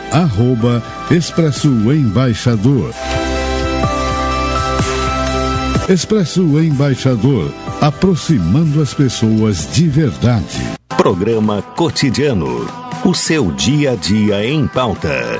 arroba 0.11 0.83
Expresso 1.09 1.69
Embaixador. 1.91 2.93
Expresso 5.87 6.61
Embaixador, 6.61 7.51
aproximando 7.79 8.81
as 8.81 8.93
pessoas 8.93 9.69
de 9.71 9.87
verdade. 9.87 10.59
Programa 10.97 11.61
Cotidiano. 11.61 12.67
O 13.03 13.13
seu 13.15 13.51
dia 13.51 13.93
a 13.93 13.95
dia 13.95 14.45
em 14.45 14.67
pauta. 14.67 15.39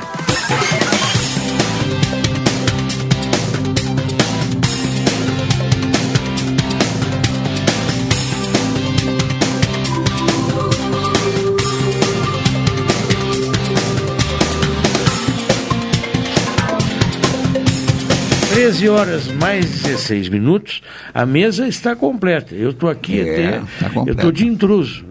Treze 18.62 18.88
horas 18.88 19.26
mais 19.26 19.66
16 19.82 20.28
minutos, 20.28 20.82
a 21.12 21.26
mesa 21.26 21.66
está 21.66 21.96
completa. 21.96 22.54
Eu 22.54 22.70
estou 22.70 22.88
aqui 22.88 23.18
É, 23.18 23.56
até. 23.56 23.60
tá 23.80 24.02
eu 24.06 24.12
estou 24.12 24.30
de 24.30 24.46
intruso. 24.46 25.04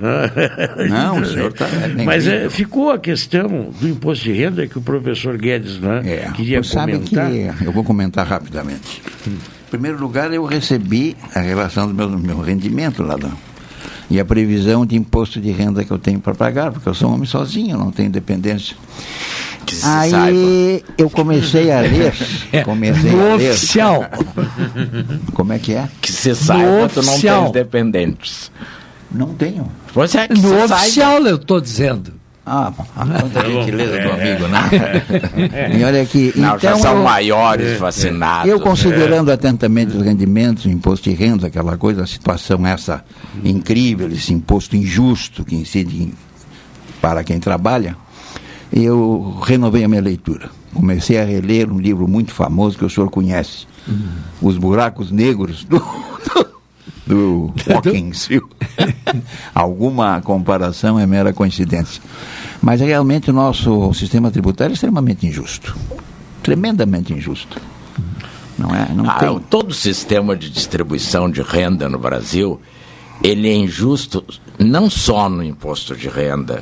Não, 0.89 1.19
o 1.19 1.25
senhor 1.25 1.51
tá- 1.51 1.67
é 1.67 2.01
Mas 2.05 2.25
é, 2.27 2.49
ficou 2.49 2.91
a 2.91 2.97
questão 2.97 3.69
do 3.77 3.89
imposto 3.89 4.23
de 4.23 4.31
renda 4.31 4.65
que 4.67 4.77
o 4.77 4.81
professor 4.81 5.37
Guedes 5.37 5.77
né, 5.81 6.31
queria 6.33 6.63
Você 6.63 6.71
sabe 6.71 6.93
comentar. 6.93 7.29
que 7.29 7.65
eu 7.65 7.73
vou 7.73 7.83
comentar 7.83 8.25
rapidamente. 8.25 9.01
Em 9.27 9.37
primeiro 9.69 9.99
lugar, 9.99 10.31
eu 10.33 10.45
recebi 10.45 11.17
a 11.35 11.41
relação 11.41 11.89
do 11.89 11.93
meu, 11.93 12.07
meu 12.09 12.39
rendimento 12.39 13.03
lá 13.03 13.17
do, 13.17 13.29
e 14.09 14.17
a 14.17 14.23
previsão 14.23 14.85
de 14.85 14.95
imposto 14.95 15.41
de 15.41 15.51
renda 15.51 15.83
que 15.83 15.91
eu 15.91 15.99
tenho 15.99 16.21
para 16.21 16.33
pagar, 16.33 16.71
porque 16.71 16.87
eu 16.87 16.93
sou 16.93 17.09
um 17.09 17.15
homem 17.15 17.25
sozinho, 17.27 17.77
não 17.77 17.91
tenho 17.91 18.09
dependência. 18.09 18.77
Se 19.81 19.87
Aí 20.15 20.83
eu 20.97 21.09
comecei 21.09 21.71
a 21.71 21.81
ler. 21.81 22.13
Comecei 22.63 23.11
No 23.11 23.31
a 23.31 23.35
ler. 23.35 23.51
oficial. 23.51 24.05
Como 25.33 25.53
é 25.53 25.59
que 25.59 25.73
é? 25.73 25.87
Que 26.01 26.11
você 26.11 26.33
saiba, 26.35 26.89
tu 26.93 27.01
não 27.03 27.19
tens 27.19 27.51
dependentes. 27.51 28.51
Não 29.11 29.33
tenho. 29.33 29.69
Pois 29.93 30.13
é, 30.15 30.27
que 30.27 30.35
No 30.39 30.49
você 30.49 30.73
oficial, 30.73 31.21
eu 31.25 31.35
estou 31.35 31.59
dizendo. 31.59 32.13
Ah, 32.43 32.73
quanta 32.95 33.45
gentileza 33.45 33.91
do 33.91 33.97
É. 33.97 34.11
amigo, 34.31 34.47
né? 34.47 34.59
E 35.79 35.83
olha 35.83 36.01
aqui. 36.01 36.33
Não, 36.35 36.57
já 36.57 36.71
então 36.71 36.79
são 36.81 36.97
eu- 36.97 37.03
maiores 37.03 37.77
vacinados. 37.77 38.49
Eu 38.49 38.59
considerando 38.59 39.31
atentamente 39.31 39.95
os 39.95 40.03
rendimentos, 40.03 40.65
o 40.65 40.69
imposto 40.69 41.07
de 41.09 41.15
renda, 41.15 41.47
aquela 41.47 41.77
coisa, 41.77 42.03
a 42.03 42.07
situação 42.07 42.65
essa 42.65 43.03
incrível, 43.43 44.09
esse 44.11 44.33
imposto 44.33 44.75
injusto 44.75 45.45
que 45.45 45.55
incide 45.55 45.95
em- 46.03 46.13
para 46.99 47.23
quem 47.23 47.39
trabalha, 47.39 47.95
eu 48.71 49.37
renovei 49.43 49.83
a 49.83 49.87
minha 49.87 50.01
leitura. 50.01 50.49
Comecei 50.73 51.19
a 51.19 51.25
reler 51.25 51.71
um 51.71 51.79
livro 51.79 52.07
muito 52.07 52.31
famoso 52.33 52.77
que 52.77 52.85
o 52.85 52.89
senhor 52.89 53.09
conhece, 53.09 53.67
Os 54.41 54.57
Buracos 54.57 55.11
Negros 55.11 55.65
do, 55.65 55.79
do, 57.05 57.53
do 57.55 57.73
Hawkins. 57.73 58.27
viu? 58.31 58.49
Alguma 59.53 60.21
comparação 60.21 60.97
é 60.97 61.05
mera 61.05 61.33
coincidência. 61.33 62.01
Mas 62.61 62.79
realmente 62.79 63.29
o 63.29 63.33
nosso 63.33 63.93
sistema 63.93 64.31
tributário 64.31 64.71
é 64.71 64.75
extremamente 64.75 65.25
injusto. 65.27 65.75
Tremendamente 66.43 67.13
injusto. 67.13 67.59
Não 68.57 68.73
é? 68.73 68.87
Não 68.93 69.09
Ah, 69.09 69.15
tem. 69.15 69.39
Todo 69.49 69.71
o 69.71 69.73
sistema 69.73 70.35
de 70.35 70.49
distribuição 70.49 71.29
de 71.29 71.41
renda 71.41 71.89
no 71.89 71.97
Brasil, 71.97 72.61
ele 73.23 73.49
é 73.49 73.55
injusto 73.55 74.23
não 74.63 74.89
só 74.89 75.29
no 75.29 75.43
imposto 75.43 75.95
de 75.95 76.07
renda, 76.07 76.61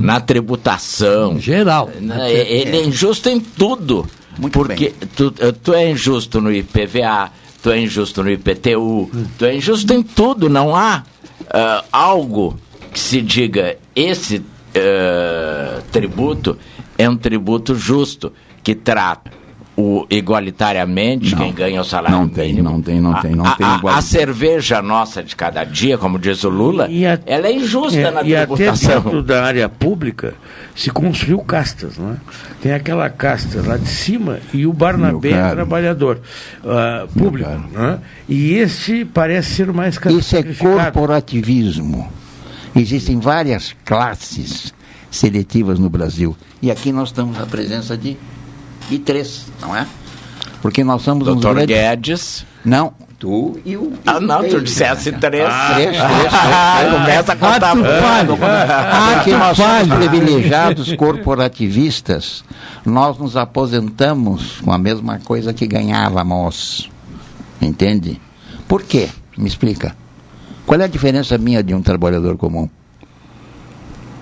na 0.00 0.20
tributação. 0.20 1.38
Geral. 1.38 1.90
Ele 2.28 2.76
é 2.76 2.84
injusto 2.84 3.28
em 3.28 3.40
tudo. 3.40 4.06
porque 4.52 4.92
tu, 5.14 5.32
eh, 5.38 5.52
tu 5.52 5.72
é 5.72 5.90
injusto 5.90 6.40
no 6.40 6.52
IPVA, 6.52 7.30
tu 7.62 7.70
é 7.70 7.80
injusto 7.80 8.22
no 8.22 8.30
IPTU, 8.30 9.10
tu 9.38 9.44
é 9.44 9.56
injusto 9.56 9.92
em 9.92 10.02
tudo. 10.02 10.48
Não 10.48 10.74
há 10.74 11.04
ah, 11.50 11.84
algo 11.90 12.58
que 12.92 12.98
se 12.98 13.22
diga 13.22 13.76
esse 13.94 14.42
eh, 14.74 15.80
tributo 15.90 16.58
é 16.98 17.08
um 17.08 17.16
tributo 17.16 17.74
justo, 17.74 18.32
que 18.62 18.74
trata 18.74 19.35
o 19.78 20.06
igualitariamente 20.08 21.36
quem 21.36 21.52
ganha 21.52 21.82
o 21.82 21.84
salário 21.84 22.16
Não 22.16 22.26
tem, 22.28 22.48
mínimo. 22.54 22.70
não 22.70 22.80
tem, 22.80 22.98
não 23.00 23.20
tem, 23.20 23.34
não 23.36 23.44
a, 23.46 23.54
tem 23.56 23.66
a- 23.66 23.80
a 23.98 24.00
cerveja 24.00 24.80
nossa 24.80 25.22
de 25.22 25.36
cada 25.36 25.64
dia, 25.64 25.98
como 25.98 26.18
diz 26.18 26.42
o 26.44 26.48
Lula, 26.48 26.88
ela 27.26 27.46
é 27.46 27.52
injusta 27.52 27.98
É, 27.98 28.10
na 28.10 28.22
e 28.22 28.34
até 28.34 28.46
tributação. 28.46 29.02
dentro 29.02 29.22
da 29.22 29.44
área 29.44 29.68
pública 29.68 30.32
se 30.74 30.90
construiu 30.90 31.38
castas, 31.40 31.98
não 31.98 32.12
é? 32.12 32.16
Tem 32.62 32.72
aquela 32.72 33.10
casta 33.10 33.60
lá 33.66 33.76
de 33.76 33.88
cima 33.88 34.38
e 34.54 34.66
o 34.66 34.72
Barnabé 34.72 35.32
é 35.32 35.50
trabalhador 35.50 36.20
ah, 36.64 37.06
público, 37.12 37.50
não 37.72 37.84
é? 37.84 37.98
E 38.26 38.54
este 38.54 39.04
parece 39.04 39.56
ser 39.56 39.72
mais 39.74 39.98
Isso 40.06 40.36
é 40.36 40.42
corporativismo. 40.42 42.10
Existem 42.74 43.18
várias 43.18 43.74
classes 43.84 44.72
seletivas 45.10 45.78
no 45.78 45.88
Brasil. 45.88 46.36
E 46.60 46.70
aqui 46.70 46.92
nós 46.92 47.08
estamos 47.08 47.38
na 47.38 47.46
presença 47.46 47.96
de, 47.96 48.16
de 48.88 48.98
três, 48.98 49.46
não 49.60 49.74
é? 49.76 49.86
Porque 50.62 50.82
nós 50.82 51.02
somos 51.02 51.28
uns 51.28 51.40
Dr. 51.40 51.52
grandes- 51.54 51.66
Guedes. 51.76 52.46
Não, 52.64 52.92
tu 53.18 53.58
e 53.64 53.76
o. 53.76 53.92
Ah, 54.04 54.18
não, 54.18 54.42
tu 54.42 54.48
Três, 54.48 54.64
dissesse 54.64 55.12
três. 55.12 55.46
Ah, 55.48 55.70
três, 55.74 55.90
três, 55.96 55.98
três, 55.98 56.32
Ah, 56.34 56.78
começa 56.92 57.32
a 57.32 57.36
contar. 57.36 57.76
Falho. 57.76 58.38
Ah, 58.42 59.12
Porque 59.14 59.30
ato 59.32 59.38
nós 59.38 59.56
somos 59.56 59.88
privilegiados 59.98 60.92
corporativistas, 60.94 62.44
nós 62.84 63.16
nos 63.18 63.36
aposentamos 63.36 64.60
com 64.64 64.72
a 64.72 64.78
mesma 64.78 65.18
coisa 65.20 65.52
que 65.54 65.66
ganhávamos. 65.66 66.90
Entende? 67.62 68.20
Por 68.66 68.82
quê? 68.82 69.08
Me 69.38 69.46
explica. 69.46 69.94
Qual 70.66 70.80
é 70.80 70.84
a 70.84 70.88
diferença 70.88 71.38
minha 71.38 71.62
de 71.62 71.72
um 71.74 71.80
trabalhador 71.80 72.36
comum? 72.36 72.68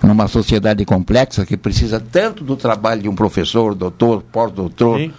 Numa 0.06 0.28
sociedade 0.28 0.84
complexa 0.84 1.44
que 1.46 1.56
precisa 1.56 1.98
tanto 2.00 2.44
do 2.44 2.56
trabalho 2.56 3.02
de 3.02 3.08
um 3.08 3.14
professor, 3.14 3.74
doutor, 3.74 4.22
pós-doutor 4.30 5.10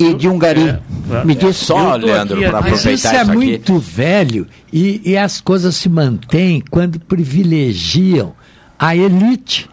e 0.00 0.14
de 0.14 0.28
um 0.28 0.38
gari. 0.38 0.78
Me 1.24 1.34
diz 1.34 1.56
Só, 1.56 1.94
Leandro, 1.94 2.40
para 2.40 2.60
Mas 2.62 2.84
isso 2.84 3.08
aproveitar 3.08 3.14
é 3.14 3.22
isso 3.22 3.30
aqui. 3.30 3.36
muito 3.36 3.78
velho 3.78 4.46
e, 4.72 5.00
e 5.04 5.16
as 5.16 5.40
coisas 5.40 5.76
se 5.76 5.88
mantêm 5.88 6.62
quando 6.70 6.98
privilegiam 7.00 8.32
a 8.78 8.94
elite. 8.96 9.68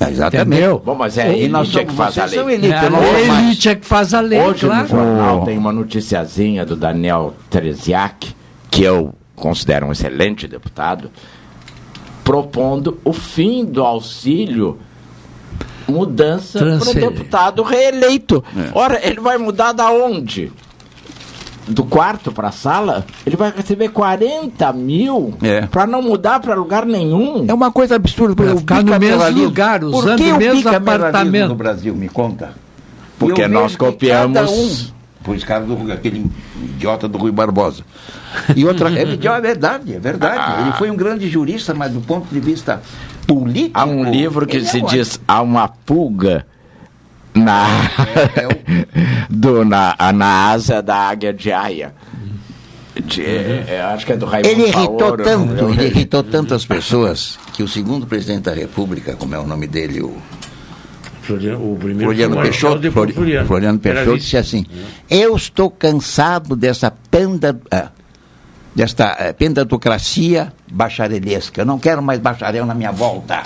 Exatamente. 0.00 0.46
Entendeu? 0.58 0.82
Bom, 0.84 0.94
mas 0.96 1.16
é 1.16 1.22
a 1.22 1.48
nós 1.48 1.68
elite 1.68 1.78
é 1.78 1.84
que 1.84 1.92
faz 1.94 2.18
a 2.18 2.28
são 2.28 2.46
lei. 2.46 2.54
elite, 2.56 2.90
mais. 2.90 2.94
A 3.30 3.42
elite 3.42 3.68
é 3.68 3.74
que 3.76 3.86
faz 3.86 4.14
a 4.14 4.20
lei, 4.20 4.40
Hoje 4.40 4.66
claro. 4.66 4.82
no 4.82 4.88
jornal 4.88 5.44
tem 5.44 5.56
uma 5.56 5.72
noticiazinha 5.72 6.66
do 6.66 6.74
Daniel 6.74 7.34
Tereziak, 7.48 8.34
que 8.70 8.82
eu 8.82 9.14
considero 9.36 9.86
um 9.86 9.92
excelente 9.92 10.48
deputado, 10.48 11.08
propondo 12.24 12.98
o 13.04 13.12
fim 13.12 13.64
do 13.64 13.82
auxílio 13.82 14.78
mudança 15.88 16.58
para 16.58 16.90
o 16.90 16.94
deputado 16.94 17.62
reeleito. 17.62 18.42
É. 18.56 18.70
Ora, 18.74 19.00
ele 19.06 19.20
vai 19.20 19.36
mudar 19.36 19.72
da 19.72 19.90
onde? 19.90 20.52
Do 21.66 21.84
quarto 21.84 22.32
para 22.32 22.48
a 22.48 22.52
sala? 22.52 23.04
Ele 23.24 23.36
vai 23.36 23.52
receber 23.54 23.88
40 23.90 24.72
mil 24.72 25.34
É. 25.42 25.62
para 25.66 25.86
não 25.86 26.02
mudar 26.02 26.40
para 26.40 26.54
lugar 26.54 26.84
nenhum. 26.84 27.44
É 27.46 27.54
uma 27.54 27.70
coisa 27.70 27.96
absurda. 27.96 28.34
Pra 28.34 28.54
o 28.54 28.58
ficar 28.58 28.82
no 28.82 28.98
mesmo 28.98 29.44
lugar, 29.44 29.84
usando 29.84 30.18
que 30.18 30.32
o 30.32 30.38
mesmo 30.38 30.68
apartamento? 30.68 31.48
no 31.50 31.54
Brasil, 31.54 31.94
me 31.94 32.08
conta. 32.08 32.50
Porque 33.18 33.46
nós 33.46 33.76
copiamos- 33.76 34.34
cada 34.36 34.50
Um, 34.50 35.01
por 35.22 35.34
esse 35.36 35.44
cara 35.46 35.64
do 35.64 35.92
aquele 35.92 36.30
idiota 36.62 37.08
do 37.08 37.18
Rui 37.18 37.32
Barbosa. 37.32 37.84
E 38.54 38.64
outra, 38.64 38.90
é, 38.90 39.02
idiota, 39.14 39.38
é 39.38 39.40
verdade, 39.40 39.94
é 39.94 39.98
verdade. 39.98 40.38
Ah. 40.38 40.62
Ele 40.62 40.72
foi 40.72 40.90
um 40.90 40.96
grande 40.96 41.28
jurista, 41.28 41.74
mas 41.74 41.92
do 41.92 42.00
ponto 42.00 42.26
de 42.32 42.40
vista 42.40 42.82
político. 43.26 43.78
Há 43.78 43.84
um 43.84 44.10
livro 44.10 44.46
que 44.46 44.56
ele 44.56 44.66
se 44.66 44.78
é 44.78 44.86
diz 44.86 45.20
Há 45.26 45.40
uma 45.42 45.68
pulga 45.68 46.46
na, 47.34 47.66
É, 48.36 48.48
do, 49.30 49.64
na, 49.64 49.94
na 50.14 50.50
asa 50.50 50.82
da 50.82 50.96
águia 50.96 51.32
de 51.32 51.52
Aia. 51.52 51.94
De- 52.94 53.22
é, 53.24 53.80
acho 53.94 54.04
que 54.04 54.12
é 54.12 54.16
do 54.18 54.26
Raimundo 54.26 54.50
Ele 54.52 54.62
irritou 54.68 54.98
Paolo, 54.98 55.16
tanto, 55.16 55.62
não- 55.62 55.70
ele 55.72 55.86
irritou 55.86 56.22
tantas 56.24 56.66
pessoas 56.66 57.38
que 57.54 57.62
o 57.62 57.68
segundo 57.68 58.06
presidente 58.06 58.42
da 58.42 58.52
República, 58.52 59.14
como 59.14 59.34
é 59.34 59.38
o 59.38 59.46
nome 59.46 59.66
dele, 59.66 60.02
o 60.02 60.14
Floriano, 61.22 61.72
o 61.72 61.76
primeiro 61.76 62.04
Floriano 62.04 62.34
foi 62.34 62.42
o 62.42 62.44
Peixoto, 62.46 62.92
Flori- 62.92 63.12
o 63.12 63.14
Floriano. 63.14 63.46
Floriano 63.46 63.78
Peixoto 63.78 64.18
disse 64.18 64.36
assim: 64.36 64.66
Eu 65.08 65.34
estou 65.36 65.70
cansado 65.70 66.54
dessa 66.56 66.92
panda, 67.10 67.58
ah, 67.70 67.88
desta 68.74 69.16
eh, 69.18 69.32
pendadocracia 69.32 70.52
bacharelesca. 70.70 71.62
Eu 71.62 71.66
não 71.66 71.78
quero 71.78 72.02
mais 72.02 72.18
bacharel 72.18 72.66
na 72.66 72.74
minha 72.74 72.92
volta. 72.92 73.42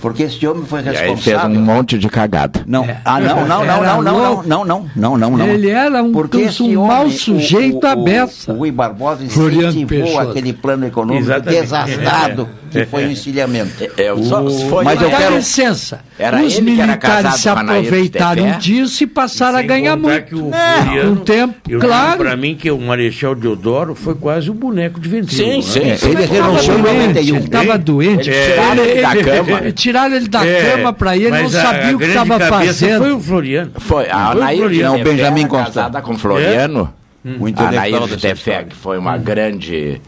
Porque 0.00 0.22
esse 0.22 0.46
homem 0.46 0.64
foi 0.64 0.80
E 0.82 0.88
aí 0.90 0.96
fez 0.96 1.10
responsável. 1.24 1.58
um 1.58 1.60
monte 1.60 1.98
de 1.98 2.08
cagada. 2.08 2.62
Não, 2.68 2.86
ah, 3.04 3.18
não, 3.20 3.44
não, 3.48 3.64
não, 3.64 3.82
não, 3.82 3.82
não, 3.82 4.02
não, 4.02 4.42
não, 4.44 4.64
não, 4.64 4.88
não, 4.94 5.16
não, 5.18 5.36
não. 5.38 5.46
Ele 5.48 5.70
era 5.70 6.00
um, 6.04 6.12
Porque 6.12 6.36
um 6.36 6.40
esse 6.46 6.68
mau 6.76 7.00
homem, 7.02 7.10
sujeito 7.18 7.84
o, 7.84 7.88
o, 7.88 7.90
à 7.90 7.96
beça. 7.96 8.52
O 8.52 8.58
Rui 8.58 8.70
Barbosa 8.70 9.28
Floriano 9.28 9.70
incentivou 9.70 10.04
Peixoto. 10.04 10.30
aquele 10.30 10.52
plano 10.52 10.86
econômico 10.86 11.24
Exatamente. 11.24 11.60
desastrado 11.62 12.48
que 12.70 12.86
foi 12.86 13.06
o 13.06 13.10
encilhamento. 13.10 13.84
É, 13.96 14.14
só- 14.22 14.48
foi 14.68 14.84
Mas 14.84 15.00
eu 15.02 15.10
Dá 15.10 15.16
quero- 15.16 15.36
licença. 15.36 16.00
Era 16.18 16.42
Os 16.42 16.58
militares 16.60 17.34
se 17.36 17.48
a 17.48 17.52
aproveitaram 17.52 18.58
disso 18.58 19.04
e 19.04 19.06
passaram 19.06 19.56
a 19.56 19.60
Sem 19.60 19.68
ganhar 19.68 19.96
muito. 19.96 20.48
o 20.48 20.54
É, 20.54 20.82
Floriano- 20.82 21.12
um 21.12 21.16
tempo, 21.16 21.54
Eu 21.68 21.80
claro. 21.80 22.18
Para 22.18 22.36
mim 22.36 22.54
que 22.56 22.70
o 22.70 22.78
Marechal 22.78 23.34
Deodoro 23.34 23.94
foi 23.94 24.14
quase 24.14 24.50
o 24.50 24.54
boneco 24.54 24.98
de 25.00 25.08
ventrilo. 25.08 25.32
Sim, 25.44 25.56
né? 25.56 25.62
sim. 25.62 25.90
É, 25.90 25.96
sim. 25.96 26.10
ele 26.10 26.24
renunciou 26.26 26.78
em 26.78 26.82
doente, 26.82 26.98
91. 27.06 27.36
ele 27.36 27.44
estava 27.44 27.78
doente. 27.78 28.30
Eles 28.30 28.46
tiraram 28.46 28.84
ele 28.84 29.00
da 29.02 29.16
cama. 29.16 29.72
Tiraram 29.72 30.16
ele 30.16 30.28
da 30.28 30.46
É, 30.46 30.70
cama 30.76 30.92
para 30.92 31.16
ele, 31.16 31.30
não 31.30 31.42
mas 31.42 31.54
a- 31.54 31.62
sabia 31.62 31.92
a 31.92 31.94
o 31.94 31.98
que 31.98 32.04
estava 32.04 32.40
fazendo. 32.40 32.98
Foi 32.98 33.12
o 33.12 33.20
Floriano. 33.20 33.70
Foi, 33.78 34.08
a 34.10 34.32
Foi 34.32 34.60
o. 34.78 34.82
Não, 34.82 35.02
Benjamin 35.02 35.46
Constant. 35.46 35.66
casada 35.74 36.02
com 36.02 36.16
Floriano. 36.18 36.92
O 37.38 37.46
A 37.46 37.50
intelectual 37.50 37.66
Anaí 37.68 37.92
dessa 37.92 38.16
Tefé, 38.16 38.32
história. 38.50 38.64
que 38.64 38.76
foi 38.76 38.96
uma 38.98 39.18
grande... 39.18 40.00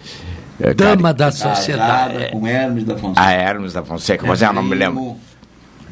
eh, 0.61 0.74
Dama 0.74 1.12
da 1.14 1.30
sociedade. 1.32 2.12
Casada 2.14 2.30
com 2.32 2.46
Hermes 2.46 2.84
da 2.84 2.96
Fonseca. 2.96 3.20
A 3.26 3.32
Hermes 3.32 3.72
da 3.72 3.82
Fonseca, 3.82 4.26
mas 4.26 4.42
eu 4.42 4.52
não 4.52 4.62
me 4.62 4.74
lembro. 4.74 5.16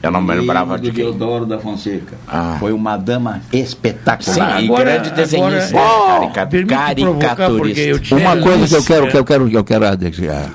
Eu 0.00 0.12
não 0.12 0.22
me 0.22 0.32
lembrava 0.32 0.78
de 0.78 0.92
quem. 0.92 1.04
Deodoro 1.04 1.44
da 1.44 1.58
Fonseca. 1.58 2.16
Ah. 2.28 2.56
Foi 2.60 2.72
uma 2.72 2.96
dama 2.96 3.40
Sim, 3.50 3.58
espetacular. 3.58 4.62
e 4.62 4.66
Agora- 4.66 4.84
grande 4.84 5.10
desenhista, 5.10 5.76
agora- 5.76 6.30
carica- 6.30 6.76
caricaturista. 6.76 8.14
Uma 8.16 8.36
coisa 8.36 8.68
que 8.68 8.74
eu 8.76 8.84
quero, 8.84 9.06
É. 9.06 9.10
que 9.10 9.16
eu 9.18 9.24
quero, 9.24 9.48
que 9.50 9.56
eu 9.56 9.64
quero 9.64 9.86
adiciar. 9.86 10.50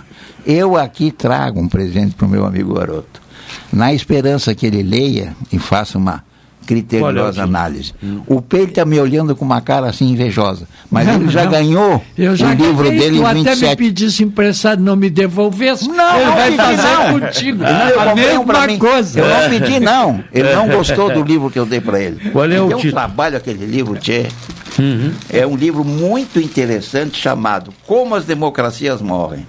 Eu 0.46 0.78
aqui 0.78 1.12
trago 1.12 1.60
um 1.60 1.68
presente 1.68 2.16
para 2.16 2.26
o 2.26 2.30
meu 2.30 2.46
amigo 2.46 2.74
garoto, 2.74 3.22
na 3.72 3.94
esperança 3.94 4.54
que 4.56 4.66
ele 4.66 4.82
leia 4.84 5.36
e 5.52 5.60
faça 5.60 5.98
uma 5.98 6.16
é 6.16 6.33
criteriosa 6.66 7.32
título? 7.32 7.44
análise. 7.44 7.94
O 8.28 8.42
Pedro 8.42 8.70
está 8.70 8.86
me 8.86 9.00
olhando 9.00 9.36
com 9.36 9.44
uma 9.46 9.62
cara 9.62 9.88
assim 9.88 10.10
invejosa, 10.12 10.68
mas 10.90 11.08
ele 11.08 11.30
já 11.30 11.44
Não. 11.46 11.52
ganhou 11.52 12.04
Eu 12.18 12.36
já 12.36 12.48
o 12.50 12.54
livro 12.54 12.84
ganhei, 12.84 13.00
dele 13.00 13.18
em 13.18 13.26
até 13.26 13.34
me 13.34 13.44
27. 13.44 13.76
pedisse 13.78 14.24
emprestado 14.24 14.82
não 14.82 14.96
me 14.96 15.10
devolvesse, 15.10 15.88
Não, 15.88 16.16
ele 16.16 16.26
não 16.26 16.36
vai 16.36 16.52
fazer 16.56 16.88
não. 16.88 17.20
contigo. 17.20 17.64
Não, 17.64 17.90
eu 17.90 18.00
a 18.00 18.16
mesma 18.16 18.68
mim. 18.68 18.78
coisa. 18.80 19.20
Eu 19.20 19.28
não 19.28 19.50
pedi, 19.50 19.80
não. 19.80 20.24
Ele 20.34 20.54
não 20.54 20.68
gostou 20.76 21.14
do 21.14 21.24
livro 21.24 21.50
que 21.50 21.60
eu 21.60 21.66
dei 21.66 21.82
para 21.82 22.00
ele. 22.00 22.30
Qual 22.32 22.46
é 22.46 22.48
o 22.48 22.50
deu 22.50 22.78
um 22.78 22.82
título? 22.82 22.94
trabalho 22.94 23.38
aquele 23.38 23.66
livro, 23.66 23.96
Tchê. 23.98 24.28
É 25.30 25.46
um 25.46 25.56
livro 25.56 25.84
muito 25.84 26.40
interessante 26.40 27.20
chamado 27.20 27.72
Como 27.86 28.16
as 28.16 28.26
Democracias 28.26 29.02
Morrem. 29.02 29.46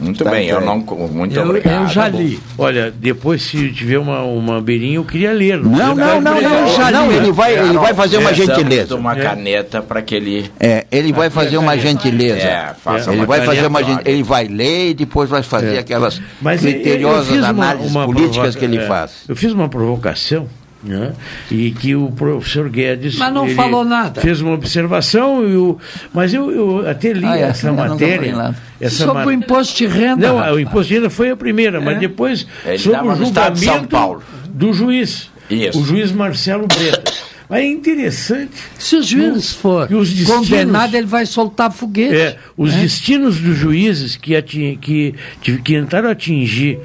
Muito 0.00 0.22
Tá 0.22 0.30
bem, 0.30 0.46
eu 0.48 0.60
não. 0.60 0.78
Muito 0.78 1.34
Eu- 1.34 1.42
obrigado. 1.42 1.82
eu 1.82 1.88
já 1.88 2.06
li. 2.08 2.38
Olha, 2.56 2.88
depois 2.88 3.42
se 3.42 3.72
tiver 3.72 3.98
uma, 3.98 4.22
uma 4.22 4.60
beirinha, 4.60 4.94
eu 4.96 5.04
queria 5.04 5.32
ler. 5.32 5.58
Não, 5.58 5.70
não, 5.94 6.20
não, 6.20 6.40
não, 6.40 6.90
não, 6.92 7.12
ele 7.12 7.32
vai, 7.32 7.58
ele 7.58 7.76
vai 7.76 7.92
fazer 7.94 8.18
uma 8.18 8.32
gentileza. 8.32 8.94
uma 8.94 9.16
caneta 9.16 9.82
para 9.82 10.00
que 10.00 10.14
ele. 10.14 10.50
É, 10.60 10.86
ele 10.92 11.12
vai 11.12 11.30
fazer 11.30 11.56
uma 11.58 11.76
gentileza. 11.76 12.38
É, 12.46 12.74
faça 12.80 13.10
ele 13.10 13.20
uma 13.20 13.26
vai 13.26 13.44
fazer 13.44 13.66
uma 13.66 13.80
ele 14.04 14.22
vai 14.22 14.46
ler 14.46 14.90
e 14.90 14.94
depois 14.94 15.28
vai 15.28 15.42
fazer 15.42 15.74
É. 15.74 15.78
aquelas 15.80 16.20
Mas 16.40 16.62
eu- 16.64 16.70
eu 16.70 16.74
criteriosas 16.76 17.42
análises 17.44 17.90
uma 17.90 18.04
políticas 18.06 18.34
provoca- 18.54 18.58
que 18.58 18.64
ele 18.64 18.78
é, 18.78 18.86
faz. 18.86 19.12
Eu 19.28 19.34
fiz 19.34 19.52
uma 19.52 19.68
provocação. 19.68 20.46
Né? 20.82 21.12
E 21.50 21.72
que 21.72 21.96
o 21.96 22.08
professor 22.12 22.68
Guedes. 22.68 23.16
Mas 23.16 23.34
não 23.34 23.46
ele 23.46 23.54
falou 23.56 23.84
nada. 23.84 24.20
Fez 24.20 24.40
uma 24.40 24.52
observação, 24.54 25.42
e 25.48 25.56
o, 25.56 25.76
mas 26.14 26.32
eu, 26.32 26.50
eu 26.52 26.88
até 26.88 27.12
li 27.12 27.24
Ah, 27.26 27.36
é? 27.36 27.42
essa 27.42 27.72
matéria. 27.72 28.54
Essa 28.80 29.04
Sobre 29.06 29.26
o 29.26 29.32
imposto 29.32 29.76
de 29.76 29.86
renda, 29.88 30.28
Não, 30.28 30.36
rapaz. 30.36 30.54
o 30.54 30.60
imposto 30.60 30.88
de 30.88 30.94
renda 30.94 31.10
foi 31.10 31.30
a 31.30 31.36
primeira, 31.36 31.80
mas 31.80 31.96
É. 31.96 31.98
depois 32.00 32.46
Ele 32.64 32.78
sobre 32.78 33.00
o 33.00 33.04
no 33.16 33.16
julgamento 33.16 33.88
Paulo. 33.88 34.22
do 34.48 34.72
juiz. 34.72 35.28
Isso. 35.50 35.80
O 35.80 35.84
juiz 35.84 36.12
Marcelo 36.12 36.68
Bretas. 36.68 37.26
Mas 37.50 37.60
é 37.62 37.66
interessante. 37.66 38.52
Se 38.78 38.94
o 38.96 39.02
juiz 39.02 39.54
for 39.54 39.90
os 39.92 40.12
destinos- 40.12 40.48
condenado, 40.48 40.94
ele 40.94 41.06
vai 41.06 41.24
soltar 41.24 41.72
foguete. 41.72 42.14
É, 42.14 42.36
os 42.56 42.72
né? 42.74 42.82
destinos 42.82 43.40
dos 43.40 43.56
juízes 43.56 44.16
que, 44.16 44.36
ati- 44.36 44.78
que, 44.80 45.14
que, 45.40 45.56
que 45.58 45.72
tentaram 45.72 46.10
atingir 46.10 46.78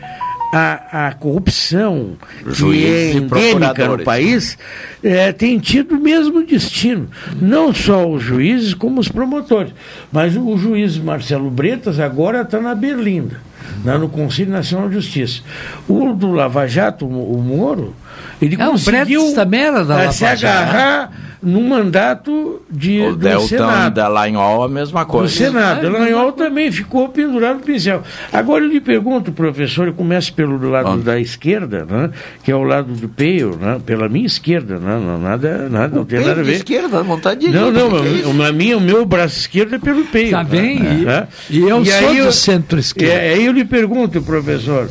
a, 0.56 1.08
a 1.08 1.14
corrupção 1.14 2.12
que 2.56 2.86
é 2.86 3.14
endêmica 3.14 3.88
no 3.88 4.04
país 4.04 4.56
é, 5.04 5.32
tem 5.32 5.58
tido 5.58 5.95
o 5.95 5.99
mesmo 5.99 6.45
destino. 6.45 7.10
Não 7.41 7.74
só 7.74 8.08
os 8.08 8.22
juízes, 8.22 8.76
como 8.76 9.01
os 9.01 9.08
promotores. 9.08 9.74
Mas 10.12 10.38
o 10.38 10.56
juiz 10.56 10.95
Marcelo 10.99 11.49
Bretas 11.49 11.99
agora 11.99 12.41
está 12.41 12.62
na 12.62 12.76
Berlinda, 12.76 13.41
lá 13.84 13.97
no 13.97 14.08
Conselho 14.08 14.51
Nacional 14.51 14.89
de 14.89 14.93
Justiça. 14.93 15.41
O 15.89 16.14
do 16.14 16.32
Lava 16.32 16.68
Jato, 16.68 17.08
o 17.08 17.41
Moro, 17.41 17.95
ele 18.39 18.56
É, 18.60 18.68
o 18.68 18.72
conseguiu 18.74 19.22
Bretas 19.22 19.34
também 19.34 19.62
era 19.62 19.84
da 19.84 19.95
eh, 19.95 20.06
Lava 20.06 20.12
se 20.12 20.36
Jato. 20.36 21.14
No 21.44 21.62
mandato 21.62 22.62
de, 22.72 23.02
O 23.02 23.10
do 23.12 23.16
Deltan 23.18 23.48
Senado. 23.48 23.94
Dallagnol, 23.96 24.64
a 24.64 24.70
mesma 24.70 25.04
Do 25.04 25.08
coisa. 25.12 25.34
Senado. 25.34 25.82
Dallagnol 25.82 26.32
também 26.32 26.72
ficou 26.72 27.10
pendurado 27.10 27.56
no 27.56 27.62
pincel. 27.62 28.02
Agora 28.32 28.64
eu 28.64 28.70
lhe 28.70 28.80
pergunto, 28.82 29.32
professor, 29.32 29.88
eu 29.88 29.94
começo 29.94 30.34
pelo 30.34 30.58
do 30.58 30.70
lado 30.70 30.98
da 30.98 31.20
esquerda, 31.20 31.86
né, 31.86 32.10
que 32.44 32.52
é 32.52 32.56
o 32.56 32.64
lado 32.64 32.94
do 32.94 33.10
Peio, 33.10 33.58
né, 33.60 33.80
pela 33.86 34.08
minha 34.08 34.26
esquerda, 34.26 34.78
né, 34.80 35.00
não, 35.04 35.20
nada, 35.20 35.68
nada, 35.70 35.96
não 35.96 36.06
tem 36.06 36.20
nada 36.20 36.41
a 36.41 36.44
ver. 36.44 36.54
esquerda, 36.54 37.04
vontade 37.04 37.41
de 37.41 37.50
Não, 37.50 37.72
não, 37.72 38.46
é 38.46 38.50
a 38.50 38.52
minha, 38.52 38.78
o 38.78 38.82
meu 38.82 39.06
braço 39.06 39.38
esquerdo 39.39 39.76
é 39.76 39.80
pelo 39.80 40.06
Peio. 40.06 40.32
Tá 40.32 40.44
bem, 40.44 40.78
e- 40.78 41.06
Né? 41.06 41.28
e 41.50 41.60
eu 41.60 41.84
sou 41.86 42.10
aí 42.10 42.22
do 42.22 42.32
centro-esquerda. 42.32 43.14
É, 43.14 43.34
aí 43.34 43.46
eu 43.46 43.52
lhe 43.52 43.66
pergunto, 43.66 44.22
professor, 44.22 44.89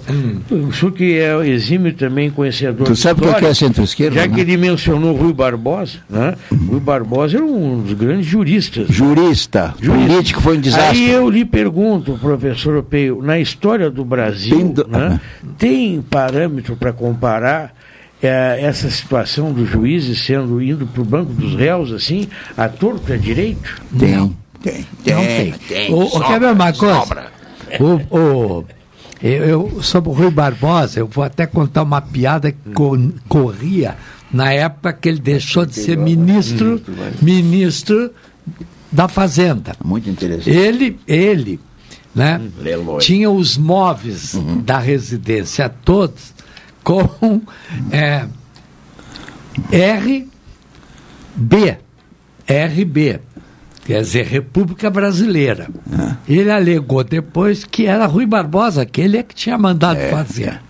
o 0.50 0.72
senhor 0.72 0.92
que 0.92 1.18
é 1.18 1.34
exímio 1.48 1.92
também 1.94 2.30
conhecedor 2.30 2.86
Tu 2.86 2.96
sabe 2.96 3.26
o 3.26 3.34
que 3.34 3.44
é 3.46 3.54
centro-esquerda, 3.54 4.16
Já 4.16 4.26
né? 4.26 4.34
que 4.34 4.40
ele 4.40 4.56
mencionou 4.56 5.14
Rui 5.14 5.32
Barbosa, 5.32 5.98
né? 6.10 6.34
Rui 6.50 6.80
Barbosa 6.80 7.36
era 7.36 7.44
um 7.46 7.82
dos 7.82 7.92
grandes 7.94 8.26
juristas. 8.26 8.88
Jurista, 8.88 9.74
Jurista. 9.80 10.08
político 10.12 10.40
foi 10.40 10.58
um 10.58 10.60
desastre. 10.60 10.98
Aí 11.04 11.10
eu 11.10 11.28
lhe 11.30 11.44
pergunto, 11.44 12.18
professor 12.20 12.82
Peio, 12.82 13.22
na 13.22 13.38
história 13.38 13.90
do 13.90 14.04
Brasil, 14.04 14.74
né, 14.88 15.20
tem 15.58 16.02
parâmetro 16.02 16.76
para 16.76 16.92
comparar 16.92 17.72
eh, 18.22 18.58
essa 18.62 18.90
situação 18.90 19.52
dos 19.52 19.68
juízes 19.68 20.24
sendo 20.24 20.60
indo 20.62 20.86
para 20.86 21.02
o 21.02 21.04
banco 21.04 21.32
dos 21.32 21.54
réus, 21.54 21.92
assim, 21.92 22.28
a 22.56 22.68
torto 22.68 23.10
e 23.10 23.14
a 23.14 23.16
direito? 23.16 23.80
Tem, 24.62 24.86
tem, 25.04 25.14
Não 25.14 25.24
tem. 25.68 25.92
O, 25.94 26.04
o, 26.04 26.20
quer 26.20 26.38
ver 26.40 26.52
uma 26.52 26.72
coisa? 26.72 27.26
O, 27.80 28.16
o, 28.16 28.64
eu, 29.22 29.44
eu- 29.44 29.82
sobre 29.82 30.10
o 30.10 30.12
Rui 30.12 30.30
Barbosa, 30.30 31.00
eu 31.00 31.06
vou 31.06 31.24
até 31.24 31.46
contar 31.46 31.82
uma 31.82 32.00
piada 32.00 32.52
que 32.52 32.58
co- 32.74 32.98
corria 33.28 33.96
na 34.32 34.52
época 34.52 34.92
que 34.92 35.08
ele 35.08 35.20
deixou 35.20 35.66
de 35.66 35.74
ser 35.74 35.96
ministro, 35.96 36.80
ministro 37.20 38.10
da 38.90 39.08
Fazenda. 39.08 39.74
Muito 39.84 40.08
interessante. 40.08 40.50
Ele, 40.50 40.98
ele, 41.06 41.60
né, 42.14 42.40
Leloy. 42.58 42.98
tinha 42.98 43.30
os 43.30 43.56
móveis 43.58 44.34
da 44.64 44.78
residência 44.78 45.68
todos 45.68 46.32
com 46.82 47.42
é, 47.90 48.26
RB, 51.36 51.78
RB, 52.48 53.20
quer 53.84 54.00
dizer, 54.00 54.26
República 54.26 54.90
Brasileira. 54.90 55.68
Ele 56.28 56.50
alegou 56.50 57.04
depois 57.04 57.64
que 57.64 57.86
era 57.86 58.06
Rui 58.06 58.26
Barbosa, 58.26 58.84
que 58.84 59.00
ele 59.00 59.16
é 59.18 59.22
que 59.22 59.34
tinha 59.34 59.56
mandado 59.56 59.98
fazer. 60.10 60.44
Quer 60.44 60.62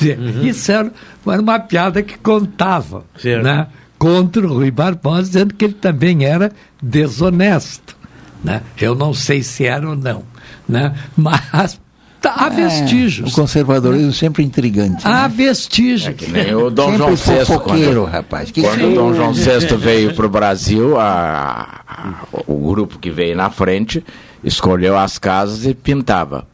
dizer, 0.00 0.18
Isso 0.44 0.72
era, 0.72 0.92
era 1.26 1.40
uma 1.42 1.58
piada 1.60 2.02
que 2.02 2.18
contava 2.18 3.04
Certo. 3.18 3.44
né, 3.44 3.66
contra 3.98 4.46
o 4.46 4.54
Rui 4.54 4.70
Barbosa, 4.70 5.22
dizendo 5.24 5.54
que 5.54 5.64
ele 5.66 5.74
também 5.74 6.24
era 6.24 6.50
desonesto. 6.82 7.96
Né? 8.42 8.62
Eu 8.78 8.94
não 8.94 9.12
sei 9.12 9.42
se 9.42 9.66
era 9.66 9.86
ou 9.88 9.94
não, 9.94 10.22
né? 10.68 10.94
mas 11.16 11.78
tá, 12.22 12.34
há 12.38 12.46
É, 12.46 12.50
vestígios. 12.50 13.30
o 13.30 13.34
conservadorismo 13.34 14.12
sempre 14.14 14.42
intrigante. 14.42 15.06
Há 15.06 15.28
né? 15.28 15.34
vestígios. 15.36 16.14
Que 16.16 16.30
nem 16.30 16.54
o 16.54 16.70
Dom 16.70 16.92
Sempre 16.96 17.16
João 17.16 17.16
VI. 17.16 17.58
quando, 17.62 18.04
rapaz. 18.06 18.50
Que 18.50 18.62
quando 18.62 18.88
o 18.90 18.94
Dom 18.94 19.12
João 19.14 19.32
VI 19.34 19.76
veio 19.76 20.14
para 20.14 20.24
o 20.24 20.28
Brasil, 20.30 20.98
a- 20.98 21.80
a- 21.86 22.24
o 22.46 22.70
grupo 22.70 22.98
que 22.98 23.10
veio 23.10 23.36
na 23.36 23.50
frente 23.50 24.02
escolheu 24.42 24.96
as 24.96 25.18
casas 25.18 25.66
e 25.66 25.74
pintava 25.74 26.46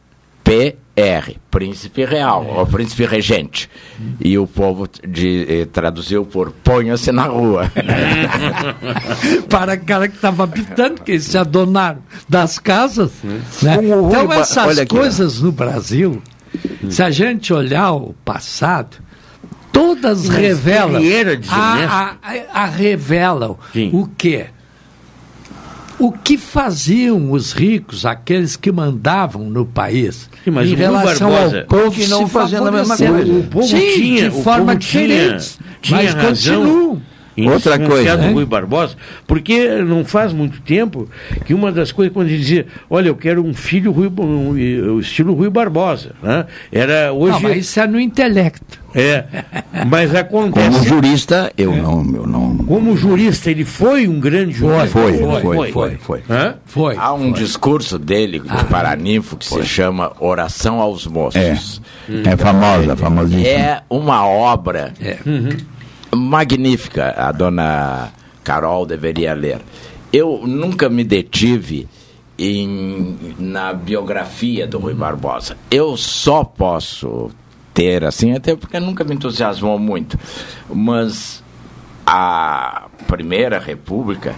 PR, 0.97 1.33
Príncipe 1.51 2.03
Real, 2.05 2.43
ou 2.43 2.65
Príncipe 2.65 3.05
Regente. 3.05 3.69
E 4.19 4.35
o 4.35 4.47
povo 4.47 4.89
de- 5.07 5.45
eh, 5.47 5.65
traduziu 5.71 6.25
por 6.25 6.49
ponha-se 6.51 7.11
na 7.11 7.25
rua. 7.25 7.71
para 9.47 9.75
o 9.75 9.79
cara 9.85 10.07
que 10.07 10.15
estava 10.15 10.43
habitando, 10.43 11.03
que 11.03 11.19
se 11.19 11.37
adonaram 11.37 11.99
das 12.27 12.57
casas. 12.57 13.11
né? 13.61 13.77
Então, 14.09 14.33
essas 14.33 14.65
olha 14.67 14.83
aqui, 14.83 14.95
coisas 14.95 15.39
no 15.39 15.51
Brasil, 15.51 16.19
se 16.89 17.03
a 17.03 17.11
gente 17.11 17.53
olhar 17.53 17.91
o 17.93 18.15
passado, 18.25 18.97
todas 19.71 20.27
Mas 20.27 20.35
revelam. 20.35 20.99
a, 21.51 22.15
a- 22.23 22.63
a 22.63 22.65
revelam 22.65 23.55
Sim. 23.71 23.91
o 23.93 24.07
quê? 24.17 24.47
O 25.99 26.11
que 26.11 26.37
faziam 26.37 27.31
os 27.31 27.53
ricos, 27.53 28.05
aqueles 28.05 28.55
que 28.55 28.71
mandavam 28.71 29.49
no 29.49 29.65
país, 29.65 30.29
Sim, 30.43 30.51
mas 30.51 30.69
em 30.69 30.75
relação 30.75 31.31
Barbosa- 31.31 31.61
ao 31.61 31.65
povo 31.65 31.91
que 31.91 32.07
não 32.07 32.27
fazendo 32.27 32.67
a 32.67 32.71
mesma 32.71 32.95
coisa. 32.95 33.31
O 33.33 33.43
povo 33.45 33.67
Sim, 33.67 33.89
tinha, 33.95 34.29
de 34.29 34.37
o 34.37 34.43
forma 34.43 34.73
povo 34.73 34.79
tinha- 34.79 35.07
diferente, 35.07 35.57
tinha 35.81 35.97
mas 36.03 36.13
razão. 36.13 36.61
continuam. 36.61 37.01
Outra 37.45 37.77
coisa, 37.77 38.17
do 38.17 38.23
né? 38.23 38.31
Rui 38.31 38.45
Barbosa, 38.45 38.95
porque 39.27 39.67
não 39.83 40.03
faz 40.03 40.33
muito 40.33 40.59
tempo 40.61 41.07
que 41.45 41.53
uma 41.53 41.71
das 41.71 41.91
coisas, 41.91 42.13
quando 42.13 42.29
ele 42.29 42.37
dizia, 42.37 42.65
olha, 42.89 43.09
eu 43.09 43.15
quero 43.15 43.45
um 43.45 43.53
filho 43.53 43.91
Rui, 43.91 44.11
um, 44.17 44.49
um, 44.51 44.99
estilo 44.99 45.33
Rui 45.33 45.49
Barbosa, 45.49 46.15
né? 46.21 46.47
Era 46.71 47.13
hoje. 47.13 47.33
Não, 47.33 47.41
mas 47.41 47.57
isso 47.57 47.79
é 47.79 47.87
no 47.87 47.99
intelecto. 47.99 48.87
É, 48.95 49.25
mas 49.85 50.09
Como 50.29 50.47
acontece. 50.47 50.87
jurista, 50.87 51.51
eu 51.55 51.75
não, 51.75 52.15
eu 52.15 52.25
não. 52.25 52.57
Como 52.57 52.97
jurista, 52.97 53.51
ele 53.51 53.63
foi 53.63 54.07
um 54.07 54.19
grande 54.19 54.53
jurista. 54.53 54.87
Foi, 54.87 55.17
foi, 55.17 55.71
foi, 55.71 55.97
foi. 55.97 56.23
Hã? 56.27 56.55
Foi. 56.65 56.95
Há 56.97 57.13
um 57.13 57.31
discurso 57.31 57.99
dele, 57.99 58.39
de 58.39 58.63
Paraninfo, 58.65 59.37
que 59.37 59.45
se 59.45 59.63
chama 59.65 60.13
Oração 60.19 60.79
aos 60.79 61.05
Moços. 61.05 61.79
É, 62.09 62.31
é 62.31 62.37
famosa, 62.37 62.95
famosíssima. 62.95 63.47
É 63.47 63.81
uma 63.87 64.25
obra 64.25 64.93
magnífica, 66.15 67.13
a 67.17 67.31
dona 67.31 68.11
Carol 68.43 68.85
deveria 68.85 69.33
ler. 69.33 69.61
Eu 70.11 70.41
nunca 70.45 70.89
me 70.89 71.03
detive 71.03 71.87
em, 72.37 73.35
na 73.37 73.73
biografia 73.73 74.67
do 74.67 74.77
Rui 74.77 74.93
Barbosa. 74.93 75.57
Eu 75.69 75.97
só 75.97 76.43
posso 76.43 77.29
ter, 77.73 78.03
assim, 78.03 78.33
até 78.33 78.55
porque 78.55 78.79
nunca 78.79 79.03
me 79.03 79.15
entusiasmou 79.15 79.77
muito, 79.77 80.17
mas 80.69 81.43
a 82.05 82.87
Primeira 83.05 83.59
República 83.59 84.33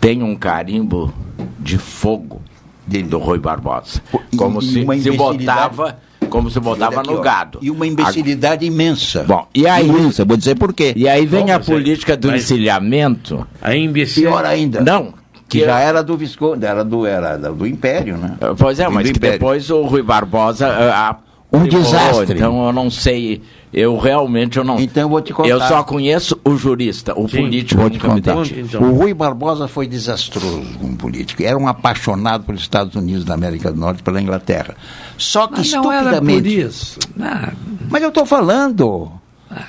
tem 0.00 0.22
um 0.22 0.34
carimbo 0.34 1.12
de 1.58 1.78
fogo 1.78 2.42
do 2.86 3.18
Rui 3.18 3.38
Barbosa. 3.38 4.02
Como 4.36 4.60
e 4.60 4.64
se, 4.64 5.02
se 5.02 5.10
botava, 5.12 5.98
como 6.30 6.50
se 6.50 6.58
botava 6.60 7.00
aqui, 7.00 7.10
no 7.10 7.18
ó. 7.18 7.20
gado. 7.20 7.58
E 7.60 7.70
uma 7.70 7.86
imbecilidade 7.86 8.64
imensa. 8.64 9.24
Bom, 9.24 9.46
e 9.54 9.66
aí, 9.66 9.86
Imensa, 9.88 10.24
vou 10.24 10.36
dizer 10.36 10.54
por 10.56 10.72
quê. 10.72 10.92
e 10.96 11.06
aí 11.08 11.26
vem 11.26 11.46
Bom, 11.46 11.52
a 11.52 11.54
é- 11.56 11.58
política 11.58 12.16
do 12.16 12.28
mas- 12.28 12.44
encilhamento. 12.44 13.46
A 13.60 13.74
imbecil. 13.76 14.30
Pior 14.30 14.44
ainda. 14.44 14.80
Não, 14.80 15.12
Que 15.48 15.64
já 15.64 15.80
era 15.80 16.02
do 16.02 16.16
Visconde, 16.16 16.64
era 16.64 16.84
do, 16.84 17.04
era 17.04 17.36
do 17.36 17.66
Império, 17.66 18.16
né? 18.16 18.36
Pois 18.56 18.78
é, 18.78 18.88
mas 18.88 19.04
do 19.08 19.12
que 19.12 19.18
Império. 19.18 19.38
depois 19.38 19.68
o 19.68 19.82
Rui 19.82 20.00
Barbosa, 20.02 20.68
a, 20.68 21.10
a 21.10 21.16
Um 21.52 21.64
desastre. 21.64 22.36
Então 22.36 22.64
eu 22.66 22.72
não 22.72 22.88
sei. 22.88 23.42
Eu 23.72 23.96
realmente 23.98 24.56
eu 24.58 24.64
não. 24.64 24.80
Então 24.80 25.02
eu 25.04 25.08
vou 25.08 25.20
te 25.20 25.32
contar. 25.32 25.48
Eu 25.48 25.60
só 25.60 25.82
conheço 25.84 26.36
o 26.44 26.56
jurista, 26.56 27.12
o 27.18 27.28
político. 27.28 27.80
Vou 27.80 27.90
te 27.90 27.98
contar. 28.00 28.34
dei. 28.42 28.64
O 28.80 28.92
Rui 28.92 29.14
Barbosa 29.14 29.66
foi 29.68 29.86
desastroso 29.88 30.62
como 30.80 30.96
político. 30.96 31.42
Era 31.42 31.56
um 31.58 31.66
apaixonado 31.68 32.44
pelos 32.44 32.62
Estados 32.62 32.94
Unidos 32.96 33.24
da 33.24 33.34
América 33.34 33.70
do 33.72 33.78
Norte 33.78 34.02
pela 34.02 34.20
Inglaterra. 34.20 34.74
Só 35.22 35.46
que 35.46 35.58
Mas 35.58 35.72
não 35.72 35.92
era 35.92 36.10
estupidamente. 36.10 36.42
por 36.42 36.46
isso. 36.48 36.98
Ah, 37.20 37.52
Mas 37.90 38.02
eu 38.02 38.08
estou 38.08 38.24
falando. 38.26 39.12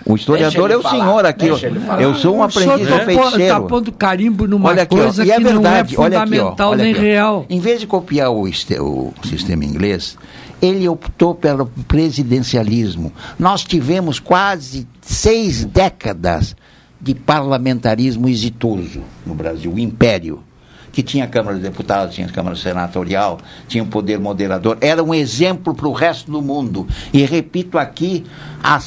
O 0.06 0.16
historiador 0.16 0.70
é 0.70 0.78
o 0.78 0.82
falar, 0.84 1.04
senhor 1.04 1.26
aqui. 1.26 1.48
Eu 1.48 2.14
sou 2.16 2.40
um 2.40 2.50
senhor 2.52 2.74
aprendiz 2.76 2.88
tá 2.88 2.98
do 2.98 3.00
po- 3.00 3.06
feiticeiro. 3.24 3.54
tá 3.56 3.62
pondo 3.62 3.92
carimbo 3.92 4.48
numa 4.48 4.70
Olha 4.70 4.84
aqui, 4.84 4.96
coisa 4.96 5.26
e 5.26 5.32
é 5.32 5.36
que 5.38 5.42
não 5.42 5.50
é 5.50 5.54
verdade. 5.54 5.96
Olha 5.98 6.22
aqui, 6.22 6.36
ó, 6.36 6.38
fundamental 6.40 6.70
olha 6.72 6.84
nem 6.84 6.92
aqui, 6.94 7.00
ó. 7.02 7.04
real. 7.04 7.46
Em 7.50 7.60
vez 7.60 7.80
de 7.80 7.88
copiar 7.88 8.30
o, 8.32 8.44
o 8.44 9.14
sistema 9.28 9.66
inglês, 9.66 10.18
ele 10.62 10.88
optou 10.88 11.34
pelo 11.34 11.66
presidencialismo. 11.88 13.12
Nós 13.40 13.64
tivemos 13.64 14.20
quase 14.20 14.88
seis 15.02 15.66
décadas 15.66 16.56
de 17.00 17.16
parlamentarismo 17.16 18.30
exitoso 18.30 19.02
no 19.26 19.34
Brasil, 19.34 19.74
o 19.74 19.80
império, 19.80 20.44
que 20.92 21.02
tinha 21.02 21.28
Câmara 21.28 21.56
de 21.56 21.64
Deputados, 21.64 22.16
tinha 22.16 22.28
Câmara 22.28 22.56
Senatorial, 22.56 23.40
tinha 23.68 23.84
um 23.84 23.88
poder 23.88 24.20
moderador, 24.20 24.78
era 24.82 25.04
um 25.04 25.14
exemplo 25.14 25.74
para 25.74 25.88
o 25.88 25.94
resto 25.94 26.32
do 26.32 26.42
mundo. 26.42 26.88
E 27.14 27.24
repito 27.26 27.78
aqui 27.78 28.26
a 28.62 28.80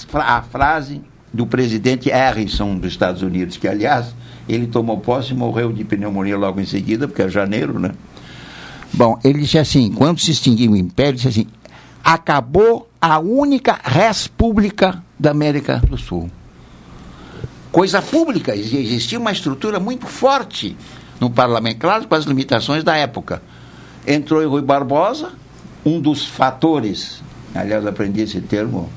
frase 0.42 1.00
do 1.32 1.46
presidente 1.46 2.10
Harrison 2.10 2.76
dos 2.76 2.92
Estados 2.92 3.22
Unidos, 3.22 3.56
que 3.56 3.66
aliás 3.66 4.14
ele 4.48 4.66
tomou 4.66 4.98
posse 4.98 5.32
e 5.32 5.34
morreu 5.34 5.72
de 5.72 5.82
pneumonia 5.84 6.36
logo 6.36 6.60
em 6.60 6.66
seguida, 6.66 7.08
porque 7.08 7.22
é 7.22 7.28
janeiro, 7.28 7.78
né? 7.78 7.90
Bom, 8.92 9.18
ele 9.24 9.40
disse 9.40 9.58
assim, 9.58 9.90
quando 9.90 10.20
se 10.20 10.30
extinguiu 10.30 10.72
o 10.72 10.76
império, 10.76 11.14
disse 11.14 11.28
assim, 11.28 11.46
acabou 12.04 12.88
a 13.00 13.18
única 13.18 13.78
república 13.82 15.02
da 15.18 15.30
América 15.30 15.82
do 15.88 15.96
Sul. 15.96 16.30
Coisa 17.72 18.00
pública, 18.00 18.54
exi- 18.54 18.76
existia 18.76 19.18
uma 19.18 19.32
estrutura 19.32 19.80
muito 19.80 20.06
forte 20.06 20.76
no 21.20 21.30
parlamento, 21.30 21.78
claro, 21.78 22.06
com 22.08 22.14
as 22.14 22.24
limitações 22.24 22.82
da 22.84 22.96
época. 22.96 23.42
Entrou 24.06 24.42
Rui 24.48 24.62
Barbosa, 24.62 25.32
um 25.84 26.00
dos 26.00 26.26
fatores, 26.26 27.22
aliás, 27.54 27.86
aprendi 27.86 28.20
esse 28.22 28.40
termo, 28.40 28.90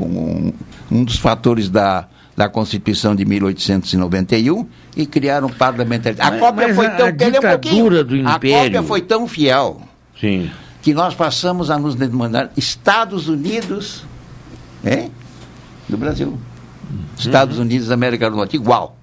um, 0.00 0.52
um 0.90 1.02
dos 1.04 1.16
fatores 1.16 1.68
da, 1.68 2.06
da 2.36 2.48
Constituição 2.48 3.14
de 3.16 3.24
1891 3.24 4.66
e 4.96 5.06
criaram 5.06 5.48
um 5.48 5.52
parlamentarismo. 5.52 6.24
A 6.24 6.38
cópia 6.38 6.74
foi 6.74 6.86
a- 6.86 6.90
tão 6.90 7.06
a 7.06 7.56
um 7.56 8.04
do 8.04 8.14
A 8.14 8.36
império- 8.36 8.64
cópia 8.64 8.82
foi 8.82 9.00
tão 9.02 9.26
fiel 9.26 9.80
Sim. 10.20 10.50
que 10.82 10.92
nós 10.94 11.14
passamos 11.14 11.70
a 11.70 11.78
nos 11.78 11.94
demandar 11.94 12.50
Estados 12.56 13.28
Unidos 13.28 14.04
hein, 14.84 15.10
do 15.88 15.96
Brasil. 15.96 16.38
Estados 17.18 17.58
Unidos 17.58 17.88
da 17.88 17.94
América 17.94 18.30
do 18.30 18.36
Norte, 18.36 18.54
igual. 18.56 18.95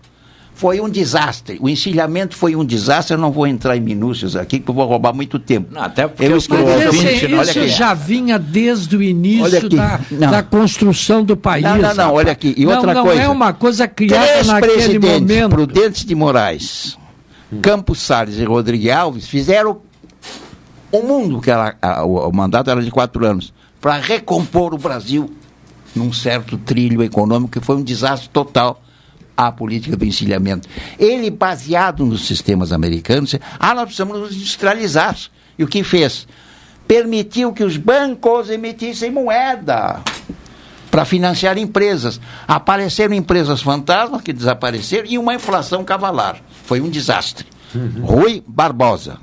Foi 0.56 0.80
um 0.80 0.88
desastre. 0.88 1.58
O 1.60 1.68
encilhamento 1.68 2.36
foi 2.36 2.56
um 2.56 2.64
desastre. 2.64 3.16
Eu 3.16 3.18
não 3.20 3.32
vou 3.32 3.48
entrar 3.48 3.76
em 3.76 3.80
minúcias 3.82 4.36
aqui, 4.36 4.60
porque 4.60 4.72
eu 4.72 4.76
vou 4.76 4.86
roubar 4.88 5.12
muito 5.14 5.40
tempo. 5.40 5.78
até 5.78 6.08
Porque 6.08 6.24
eu 6.26 6.38
esse, 6.38 6.48
olha 6.54 7.42
isso 7.42 7.60
aqui. 7.60 7.68
já 7.70 7.94
vinha 7.94 8.38
desde 8.38 8.96
o 8.96 9.02
início 9.02 9.68
da, 9.70 10.00
não. 10.12 10.30
da 10.32 10.44
construção 10.44 11.24
do 11.24 11.36
país. 11.36 11.64
Não, 11.64 11.72
não, 11.76 11.82
não, 11.82 11.88
rapaz. 11.90 12.12
olha 12.14 12.32
aqui. 12.32 12.54
E 12.56 12.66
Não, 12.66 12.76
outra 12.76 12.94
não 12.94 13.04
coisa. 13.04 13.22
é 13.24 13.28
uma 13.30 13.52
coisa 13.52 13.88
criada 13.88 14.26
Três 14.28 14.48
naquele 14.48 14.74
presidentes, 14.74 15.20
momento. 15.22 15.50
Prudentes 15.50 16.06
de 16.06 16.16
Moraes, 16.16 16.98
Campos 17.62 18.00
Salles 18.02 18.38
e 18.38 18.44
Rodrigues 18.44 18.92
Alves, 18.92 19.28
fizeram 19.28 19.80
o 20.92 21.02
mundo, 21.02 21.42
que 21.42 21.50
era, 21.50 21.76
a- 21.82 22.06
o, 22.06 22.30
o 22.30 22.32
mandato 22.36 22.70
era 22.70 22.82
de 22.82 22.92
quatro 22.92 23.26
anos, 23.26 23.52
para 23.82 23.98
recompor 23.98 24.74
o 24.74 24.78
Brasil 24.78 25.34
num 25.96 26.14
certo 26.14 26.58
trilho 26.60 27.02
econômico 27.04 27.60
que 27.60 27.66
foi 27.66 27.76
um 27.76 27.84
desastre 27.84 28.30
total 28.30 28.82
a 29.36 29.52
política 29.52 29.96
do 29.96 30.06
encilhamento. 30.06 30.68
Ele, 31.00 31.30
baseado 31.30 32.06
nos 32.06 32.26
sistemas 32.26 32.72
americanos, 32.72 33.32
disse, 33.32 33.42
ah, 33.60 33.74
nós 33.74 33.86
precisamos 33.86 34.20
nos 34.20 34.36
industrializar. 34.36 35.18
E 35.58 35.64
o 35.64 35.68
que 35.68 35.84
fez? 35.84 36.28
Permitiu 36.88 37.54
que 37.54 37.64
os 37.64 37.78
bancos 37.78 38.50
emitissem 38.50 39.12
moeda 39.12 40.02
para 40.92 41.06
financiar 41.06 41.58
empresas. 41.58 42.20
Apareceram 42.48 43.16
empresas 43.16 43.62
fantasmas 43.62 44.22
que 44.22 44.32
desapareceram 44.32 45.08
e 45.10 45.18
uma 45.18 45.34
inflação 45.34 45.84
cavalar. 45.84 46.38
Foi 46.66 46.82
um 46.82 46.90
desastre. 46.90 47.48
Rui 48.02 48.44
Barbosa. 48.48 49.18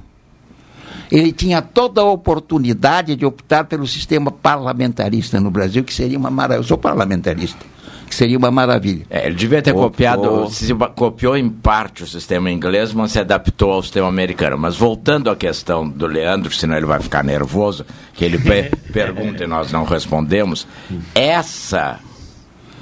Ele 1.11 1.33
tinha 1.33 1.61
toda 1.61 2.01
a 2.01 2.05
oportunidade 2.05 3.17
de 3.17 3.27
optar 3.27 3.65
pelo 3.65 3.87
sistema 3.87 4.31
parlamentarista 4.31 5.41
no 5.41 5.51
Brasil, 5.51 5.83
que 5.83 5.93
seria 5.93 6.19
uma 6.19 6.31
maravilha. 6.31 6.61
Eu 6.61 6.65
sou 6.65 6.79
parlamentarista, 6.79 7.65
que 8.11 8.15
seria 8.17 8.37
uma 8.37 8.51
maravilha. 8.51 9.07
É, 9.09 9.27
ele 9.27 9.37
devia 9.37 9.63
ter 9.63 9.71
Optou. 9.71 9.85
copiado, 9.89 10.51
se 10.51 10.75
copiou 10.95 11.37
em 11.37 11.49
parte 11.49 12.03
o 12.03 12.07
sistema 12.07 12.51
inglês, 12.51 12.93
mas 12.93 13.13
se 13.13 13.19
adaptou 13.21 13.73
ao 13.73 13.83
sistema 13.83 14.09
americano. 14.09 14.59
Mas 14.59 14.77
voltando 14.77 15.31
à 15.31 15.37
questão 15.37 15.89
do 15.89 16.07
Leandro, 16.07 16.53
senão 16.53 16.77
ele 16.77 16.85
vai 16.87 17.01
ficar 17.01 17.23
nervoso, 17.25 17.87
que 18.13 18.25
ele 18.25 18.37
pe- 18.39 18.71
pergunta 18.93 19.45
e 19.45 19.47
nós 19.47 19.71
não 19.73 19.85
respondemos, 19.85 20.67
essa 21.15 21.99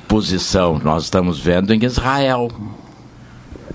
posição 0.09 0.81
nós 0.83 1.05
estamos 1.05 1.39
vendo 1.39 1.73
em 1.75 1.85
Israel, 1.85 2.51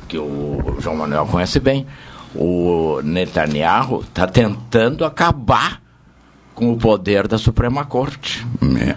que 0.08 0.18
o 0.18 0.78
João 0.80 0.96
Manuel 0.98 1.26
conhece 1.28 1.60
bem. 1.60 1.86
O 2.36 3.00
Netanyahu 3.04 4.02
está 4.02 4.26
tentando 4.26 5.06
acabar 5.06 5.82
com 6.56 6.72
o 6.72 6.78
poder 6.78 7.28
da 7.28 7.38
Suprema 7.38 7.86
Corte. 7.86 8.46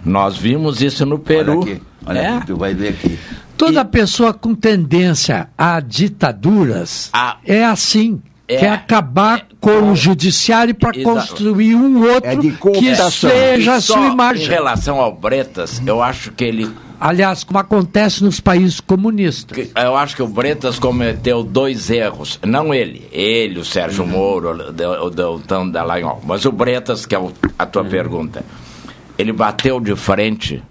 Nós 0.04 0.36
vimos 0.38 0.80
isso 0.80 1.04
no 1.04 1.18
Peru. 1.18 1.60
Olha 2.06 2.18
É. 2.20 2.28
aqui, 2.36 2.46
tu 2.46 2.56
vai 2.56 2.72
ver 2.74 2.88
aqui. 2.88 3.18
Toda 3.56 3.84
pessoa 3.84 4.32
com 4.32 4.54
tendência 4.54 5.48
a 5.56 5.80
ditaduras 5.80 7.10
é 7.44 7.64
assim. 7.64 8.20
É. 8.48 8.58
Quer 8.58 8.70
acabar 8.70 9.44
com 9.60 9.90
o 9.90 9.96
judiciário 9.96 10.72
para 10.72 10.92
construir 11.02 11.74
um 11.74 12.00
outro 12.04 12.30
É 12.30 12.36
de 12.36 12.52
que 12.52 12.94
seja 13.10 13.74
a 13.74 13.78
E 13.78 13.82
sua 13.82 14.06
Em 14.06 14.12
imagem. 14.12 14.46
relação 14.46 15.00
ao 15.00 15.12
Bretas, 15.12 15.82
eu 15.84 16.00
acho 16.00 16.30
que 16.30 16.44
ele. 16.44 16.70
Aliás, 17.00 17.42
como 17.42 17.58
acontece 17.58 18.22
nos 18.22 18.38
países 18.38 18.78
comunistas. 18.80 19.56
que- 19.56 19.70
Eu 19.78 19.96
acho 19.96 20.14
que 20.14 20.22
o 20.22 20.28
Bretas 20.28 20.78
cometeu 20.78 21.42
dois 21.42 21.90
erros. 21.90 22.38
Não 22.46 22.72
ele, 22.72 23.08
ele, 23.10 23.58
o 23.58 23.64
Sérgio 23.64 24.04
Uhum. 24.04 24.10
Moro, 24.10 24.50
o 25.04 25.10
Deltão 25.10 25.68
Dallagnol. 25.68 26.22
Mas 26.24 26.44
o 26.44 26.52
Bretas, 26.52 27.04
que 27.04 27.16
é 27.16 27.20
a 27.58 27.66
tua 27.66 27.82
Uhum. 27.82 27.88
pergunta. 27.88 28.44
Ele 29.18 29.32
bateu 29.32 29.80
de 29.80 29.96
frente 29.96 30.62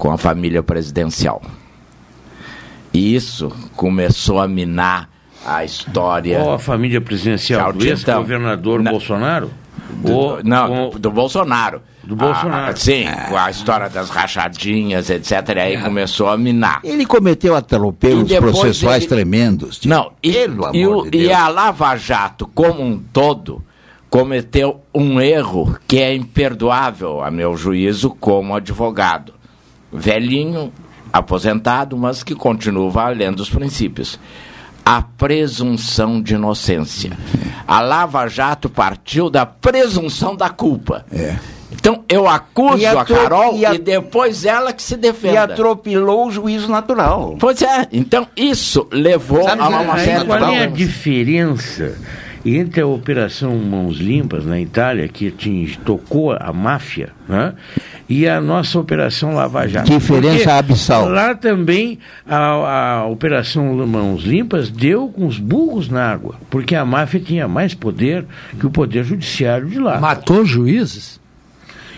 com 0.00 0.10
a 0.10 0.16
família 0.16 0.62
presidencial. 0.62 1.42
E 2.92 3.14
isso 3.14 3.52
começou 3.76 4.40
a 4.40 4.48
minar 4.48 5.10
a 5.46 5.62
história. 5.62 6.38
Qual 6.40 6.54
a 6.54 6.58
família 6.58 7.00
presidencial? 7.02 7.70
Do 7.72 7.84
ex-governador 7.84 8.82
Bolsonaro? 8.82 9.50
Do- 9.90 10.12
Ou 10.12 10.42
não, 10.42 10.90
do 10.90 11.10
Bolsonaro. 11.10 11.82
Do 12.02 12.16
Bolsonaro. 12.16 12.72
Ah, 12.72 12.76
sim, 12.76 13.04
com 13.28 13.36
a 13.36 13.50
história 13.50 13.90
das 13.90 14.08
rachadinhas, 14.08 15.10
etc. 15.10 15.32
E 15.56 15.60
aí 15.60 15.82
começou 15.82 16.28
a 16.28 16.38
minar. 16.38 16.80
Ele 16.82 17.04
cometeu 17.04 17.54
atropelos 17.54 18.32
processuais 18.32 19.02
ele- 19.02 19.08
tremendos. 19.08 19.80
Não, 19.84 20.12
e, 20.22 20.32
Pelo 20.32 20.74
e 20.74 20.82
amor 20.84 21.06
o- 21.06 21.10
de 21.10 21.18
e 21.18 21.32
a 21.32 21.46
Lava 21.48 21.94
Jato, 21.96 22.46
como 22.54 22.82
um 22.82 22.98
todo, 23.12 23.62
cometeu 24.08 24.80
um 24.94 25.20
erro 25.20 25.76
que 25.86 25.98
é 25.98 26.14
imperdoável, 26.14 27.22
a 27.22 27.30
meu 27.30 27.54
juízo, 27.54 28.10
como 28.18 28.56
advogado. 28.56 29.34
Velhinho, 29.92 30.72
aposentado, 31.12 31.96
mas 31.96 32.22
que 32.22 32.34
continua 32.34 32.90
valendo 32.90 33.40
os 33.40 33.50
princípios. 33.50 34.18
A 34.84 35.02
presunção 35.02 36.20
de 36.22 36.34
inocência. 36.34 37.12
A 37.66 37.80
Lava 37.80 38.26
Jato 38.28 38.68
partiu 38.68 39.28
da 39.30 39.44
presunção 39.46 40.34
da 40.34 40.48
culpa. 40.48 41.04
Então 41.72 42.02
eu 42.08 42.28
acuso 42.28 42.78
E 42.78 42.86
a 42.86 43.00
atro- 43.00 43.14
Carol 43.14 43.56
e 43.56 43.64
a- 43.64 43.74
e 43.74 43.78
depois 43.78 44.44
ela 44.44 44.72
que 44.72 44.82
se 44.82 44.96
defenda. 44.96 45.34
E 45.34 45.36
atropelou 45.38 46.26
o 46.26 46.30
juízo 46.30 46.68
natural. 46.68 47.36
Pois 47.38 47.62
é, 47.62 47.86
então 47.92 48.26
isso 48.36 48.86
levou 48.90 49.44
Sabe 49.44 49.62
a 49.62 49.68
uma, 49.68 49.96
série 49.98 50.18
de 50.20 50.24
qual 50.26 50.38
é 50.38 50.42
a 50.42 50.46
problemas. 50.46 50.72
Diferença 52.44 52.58
entre 52.58 52.80
a 52.80 52.86
Operação 52.86 53.56
Mãos 53.56 53.98
Limpas 53.98 54.44
na 54.44 54.60
Itália, 54.60 55.08
que 55.08 55.28
atinge, 55.28 55.78
tocou 55.78 56.32
a 56.32 56.52
máfia, 56.52 57.10
né, 57.28 57.54
e 58.08 58.26
a 58.26 58.40
nossa 58.40 58.78
Operação 58.78 59.34
Lava 59.34 59.66
Jato? 59.68 59.90
Diferença 59.90 60.36
Porque 60.36 60.50
abissal. 60.50 61.08
Lá 61.08 61.34
também 61.34 61.98
a, 62.26 63.00
a 63.00 63.06
Operação 63.06 63.74
Mãos 63.86 64.22
Limpas 64.22 64.70
deu 64.70 65.08
com 65.08 65.26
os 65.26 65.38
burros 65.38 65.88
na 65.88 66.10
água, 66.10 66.36
porque 66.48 66.74
a 66.74 66.84
máfia 66.84 67.20
tinha 67.20 67.46
mais 67.46 67.74
poder 67.74 68.24
que 68.58 68.66
o 68.66 68.70
poder 68.70 69.04
judiciário 69.04 69.68
de 69.68 69.78
lá. 69.78 70.00
Matou 70.00 70.44
juízes? 70.44 71.19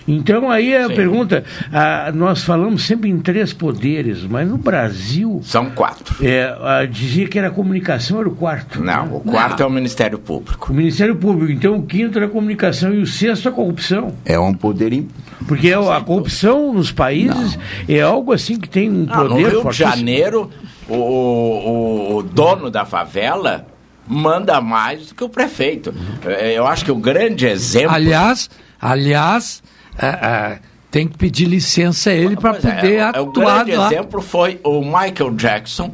Então 0.06 0.50
aí 0.50 0.74
a 0.76 0.88
Sim. 0.88 0.94
pergunta, 0.94 1.44
ah, 1.72 2.10
nós 2.14 2.42
falamos 2.42 2.84
sempre 2.84 3.08
em 3.08 3.18
três 3.20 3.52
poderes, 3.52 4.22
mas 4.24 4.48
no 4.48 4.58
Brasil 4.58 5.40
São 5.44 5.70
quatro. 5.70 6.16
é, 6.26 6.44
ah, 6.60 6.84
dizia 6.90 7.28
que 7.28 7.38
era 7.38 7.48
a 7.48 7.50
comunicação 7.50 8.18
era 8.20 8.28
o 8.28 8.34
quarto. 8.34 8.82
Não, 8.82 9.16
o 9.16 9.20
quarto 9.20 9.62
é 9.62 9.66
o 9.66 9.70
Ministério 9.70 10.18
Público. 10.18 10.72
O 10.72 10.74
Ministério 10.74 11.14
Público, 11.16 11.52
então 11.52 11.76
o 11.76 11.82
quinto 11.86 12.18
era 12.18 12.26
a 12.26 12.30
comunicação 12.30 12.92
e 12.92 12.98
o 13.00 13.06
sexto 13.06 13.48
a 13.48 13.52
corrupção. 13.52 14.12
É 14.24 14.38
um 14.38 14.52
poder. 14.52 14.92
im- 14.92 15.08
Porque 15.46 15.68
é 15.68 15.74
a 15.74 16.00
corrupção 16.00 16.72
nos 16.72 16.90
países 16.92 17.58
é 17.88 18.00
algo 18.00 18.32
assim 18.32 18.58
que 18.58 18.68
tem 18.68 18.90
um 18.90 19.06
Ah, 19.08 19.22
no 19.24 19.28
poder 19.30 19.48
Rio 19.50 19.68
de. 19.70 19.76
Janeiro, 19.76 20.50
o, 20.88 20.94
o- 20.94 22.16
o 22.16 22.22
dono 22.22 22.70
da 22.70 22.84
favela 22.84 23.66
manda 24.06 24.60
mais 24.60 25.06
do 25.08 25.14
que 25.14 25.22
o 25.24 25.28
prefeito. 25.28 25.94
Eh, 26.24 26.54
Eu 26.56 26.66
acho 26.66 26.84
que 26.84 26.90
o 26.90 26.96
grande 26.96 27.46
exemplo. 27.46 27.94
Aliás, 27.94 28.50
aliás, 28.80 29.62
é, 29.98 30.06
é, 30.06 30.58
tem 30.90 31.08
que 31.08 31.16
pedir 31.16 31.46
licença 31.46 32.10
a 32.10 32.14
ele 32.14 32.36
para 32.36 32.56
é, 32.56 32.60
poder 32.60 32.96
é, 32.96 33.04
o 33.20 33.30
atuar 33.30 33.64
grande 33.64 33.76
lá. 33.76 33.86
exemplo 33.86 34.20
foi 34.20 34.60
o 34.64 34.80
Michael 34.82 35.32
Jackson 35.36 35.92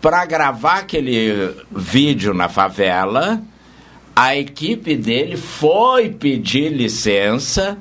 para 0.00 0.24
gravar 0.24 0.78
aquele 0.78 1.54
vídeo 1.70 2.32
na 2.34 2.48
favela. 2.48 3.40
A 4.14 4.36
equipe 4.36 4.96
dele 4.96 5.36
foi 5.36 6.10
pedir 6.10 6.70
licença 6.70 7.78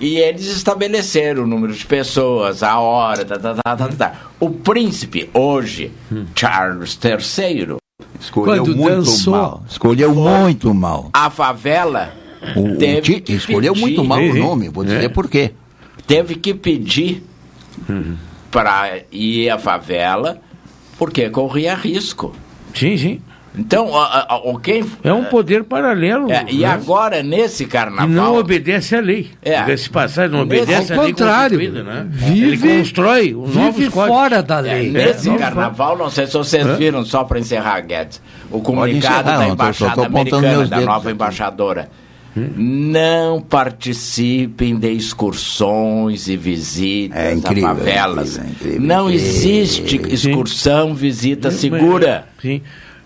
e 0.00 0.16
eles 0.16 0.46
estabeleceram 0.46 1.44
o 1.44 1.46
número 1.46 1.72
de 1.72 1.86
pessoas, 1.86 2.62
a 2.62 2.78
hora, 2.80 3.24
tá, 3.24 3.38
tá, 3.38 3.54
tá, 3.54 3.76
tá, 3.76 3.88
tá. 3.88 4.14
O 4.40 4.50
príncipe, 4.50 5.30
hoje, 5.32 5.92
Charles 6.34 6.98
III, 7.02 7.76
Escolheu 8.20 8.64
Quando 8.64 8.76
muito 8.76 8.96
dançou, 8.96 9.32
mal. 9.32 9.64
Escolheu 9.68 10.14
muito 10.14 10.74
mal. 10.74 11.10
a 11.12 11.30
favela 11.30 12.12
O, 12.56 12.72
o 12.72 12.76
teve 12.76 13.00
Ti- 13.00 13.20
que 13.20 13.32
escolheu 13.34 13.72
pedir- 13.72 13.80
muito 13.86 14.04
mal 14.04 14.18
o 14.20 14.34
nome, 14.34 14.68
vou 14.68 14.84
dizer 14.84 15.04
É. 15.04 15.08
por 15.08 15.28
quê. 15.28 15.52
teve 16.06 16.34
que 16.36 16.52
pedir 16.54 17.22
para 18.50 19.00
ir 19.10 19.50
à 19.50 19.58
favela 19.58 20.38
porque 20.98 21.28
corria 21.30 21.74
risco. 21.74 22.34
Sim, 22.74 22.96
sim. 22.96 23.20
Então, 23.56 23.96
a- 23.96 24.26
a- 24.30 24.36
o 24.38 24.58
quem 24.58 24.84
É 25.04 25.12
um 25.12 25.24
poder 25.26 25.62
paralelo. 25.62 26.28
É, 26.30 26.44
e 26.50 26.58
né? 26.58 26.66
agora 26.66 27.22
nesse 27.22 27.66
carnaval 27.66 28.08
não 28.08 28.36
obedece 28.36 28.96
à 28.96 29.00
lei. 29.00 29.30
É. 29.40 29.60
Diga-se 29.62 29.84
de 29.84 29.90
passagem, 29.90 30.30
não 30.36 30.44
Nesse- 30.44 30.62
obedece 30.64 30.92
ao 30.92 30.98
à 30.98 31.02
lei 31.02 31.12
contrário, 31.12 31.84
né? 31.84 32.06
vive- 32.08 32.46
Ele 32.46 32.58
constrói 32.78 33.32
o 33.34 33.44
vive 33.46 33.90
fora 33.90 34.42
da 34.42 34.58
É, 34.58 34.60
lei. 34.62 34.90
nesse 34.90 35.26
novos 35.28 35.40
carnaval, 35.40 35.96
não 35.96 36.10
sei 36.10 36.26
se 36.26 36.32
vocês 36.32 36.66
viram, 36.76 37.04
só 37.04 37.22
para 37.22 37.38
encerrar, 37.38 37.80
Guedes, 37.82 38.20
o 38.50 38.60
comunicado 38.60 39.20
encerrar, 39.20 39.22
da 39.22 39.32
não, 39.32 39.38
tô- 39.38 39.46
tô- 39.46 39.52
Embaixada 39.52 39.94
tô 39.94 40.02
Americana, 40.02 40.42
da 40.42 40.64
dedos 40.76 40.84
nova 40.86 40.98
aqui. 41.10 41.10
Não 42.36 43.40
participem 43.40 44.76
de 44.76 44.90
excursões 44.92 46.28
e 46.28 46.36
visitas 46.36 47.16
É 47.18 47.34
incrível, 47.34 47.66
a 47.68 47.74
favelas. 47.74 48.38
é 48.38 48.40
incrível, 48.40 48.48
é 48.48 48.50
incrível, 48.50 48.80
não 48.80 49.10
incrível. 49.10 49.26
existe 49.28 50.00
excursão, 50.08 50.94
visita 50.94 51.50
segura. 51.50 52.26
Sim. 52.40 52.60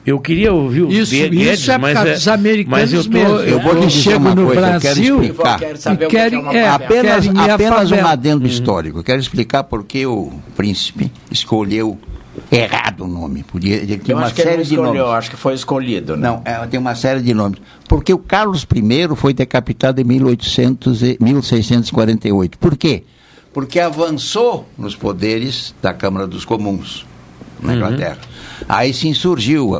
Eu 0.06 0.18
queria 0.20 0.50
ouvir 0.54 0.82
o 0.84 0.90
Isso- 0.90 1.12
Guedes, 1.12 1.58
isso 1.60 1.70
é 1.70 1.74
por 1.74 1.82
mas, 1.82 1.94
causa 1.94 2.08
é- 2.08 2.14
dos 2.14 2.28
americanos 2.28 2.70
mas 2.80 2.92
eu 2.94 3.04
tô, 3.04 3.10
mesmo. 3.10 3.34
Eu 3.40 3.60
vou 3.60 3.72
Eu 3.74 3.80
lhe 3.80 3.86
dizer 3.88 4.16
uma 4.16 4.34
no 4.34 4.46
coisa, 4.46 4.60
eu 4.60 4.64
quero 4.64 4.80
Brasil 4.80 5.22
explicar. 5.22 5.58
Quero 5.58 5.76
e 5.76 5.96
que 5.98 6.06
querem- 6.06 6.38
é 6.38 6.42
uma 6.42 6.54
é. 6.56 6.68
Apenas, 6.68 7.26
querem 7.26 7.50
apenas 7.50 7.92
um 7.92 8.06
adendo 8.06 8.46
histórico. 8.46 8.98
Eu 9.00 9.04
quero 9.04 9.20
explicar 9.20 9.64
por 9.64 9.84
que 9.84 10.06
o 10.06 10.32
príncipe 10.56 11.12
escolheu 11.30 11.98
errado 12.50 13.04
o 13.04 13.08
nome. 13.08 13.42
Podia, 13.42 13.80
tinha 13.86 14.00
Eu 14.08 14.16
uma 14.16 14.26
acho 14.26 14.34
que 14.34 14.40
ele 14.42 14.48
série 14.50 14.56
não 14.62 14.64
de 14.68 14.74
escolheu, 14.74 15.04
nomes. 15.04 15.18
acho 15.18 15.30
que 15.30 15.36
foi 15.36 15.54
escolhido. 15.54 16.16
Né? 16.16 16.28
Não, 16.28 16.42
é, 16.44 16.66
tem 16.66 16.78
uma 16.80 16.94
série 16.94 17.20
de 17.22 17.32
nomes. 17.34 17.58
Porque 17.88 18.12
o 18.12 18.18
Carlos 18.18 18.62
I 18.74 19.16
foi 19.16 19.32
decapitado 19.34 20.00
em 20.00 20.04
1800 20.04 21.02
e- 21.02 21.16
1648. 21.20 22.58
Por 22.58 22.76
quê? 22.76 23.04
Porque 23.52 23.80
avançou 23.80 24.68
nos 24.76 24.94
poderes 24.94 25.74
da 25.82 25.92
Câmara 25.92 26.26
dos 26.26 26.44
Comuns 26.44 27.06
na 27.60 27.74
Inglaterra. 27.74 28.18
Aí 28.68 28.92
se 28.92 29.08
insurgiu 29.08 29.72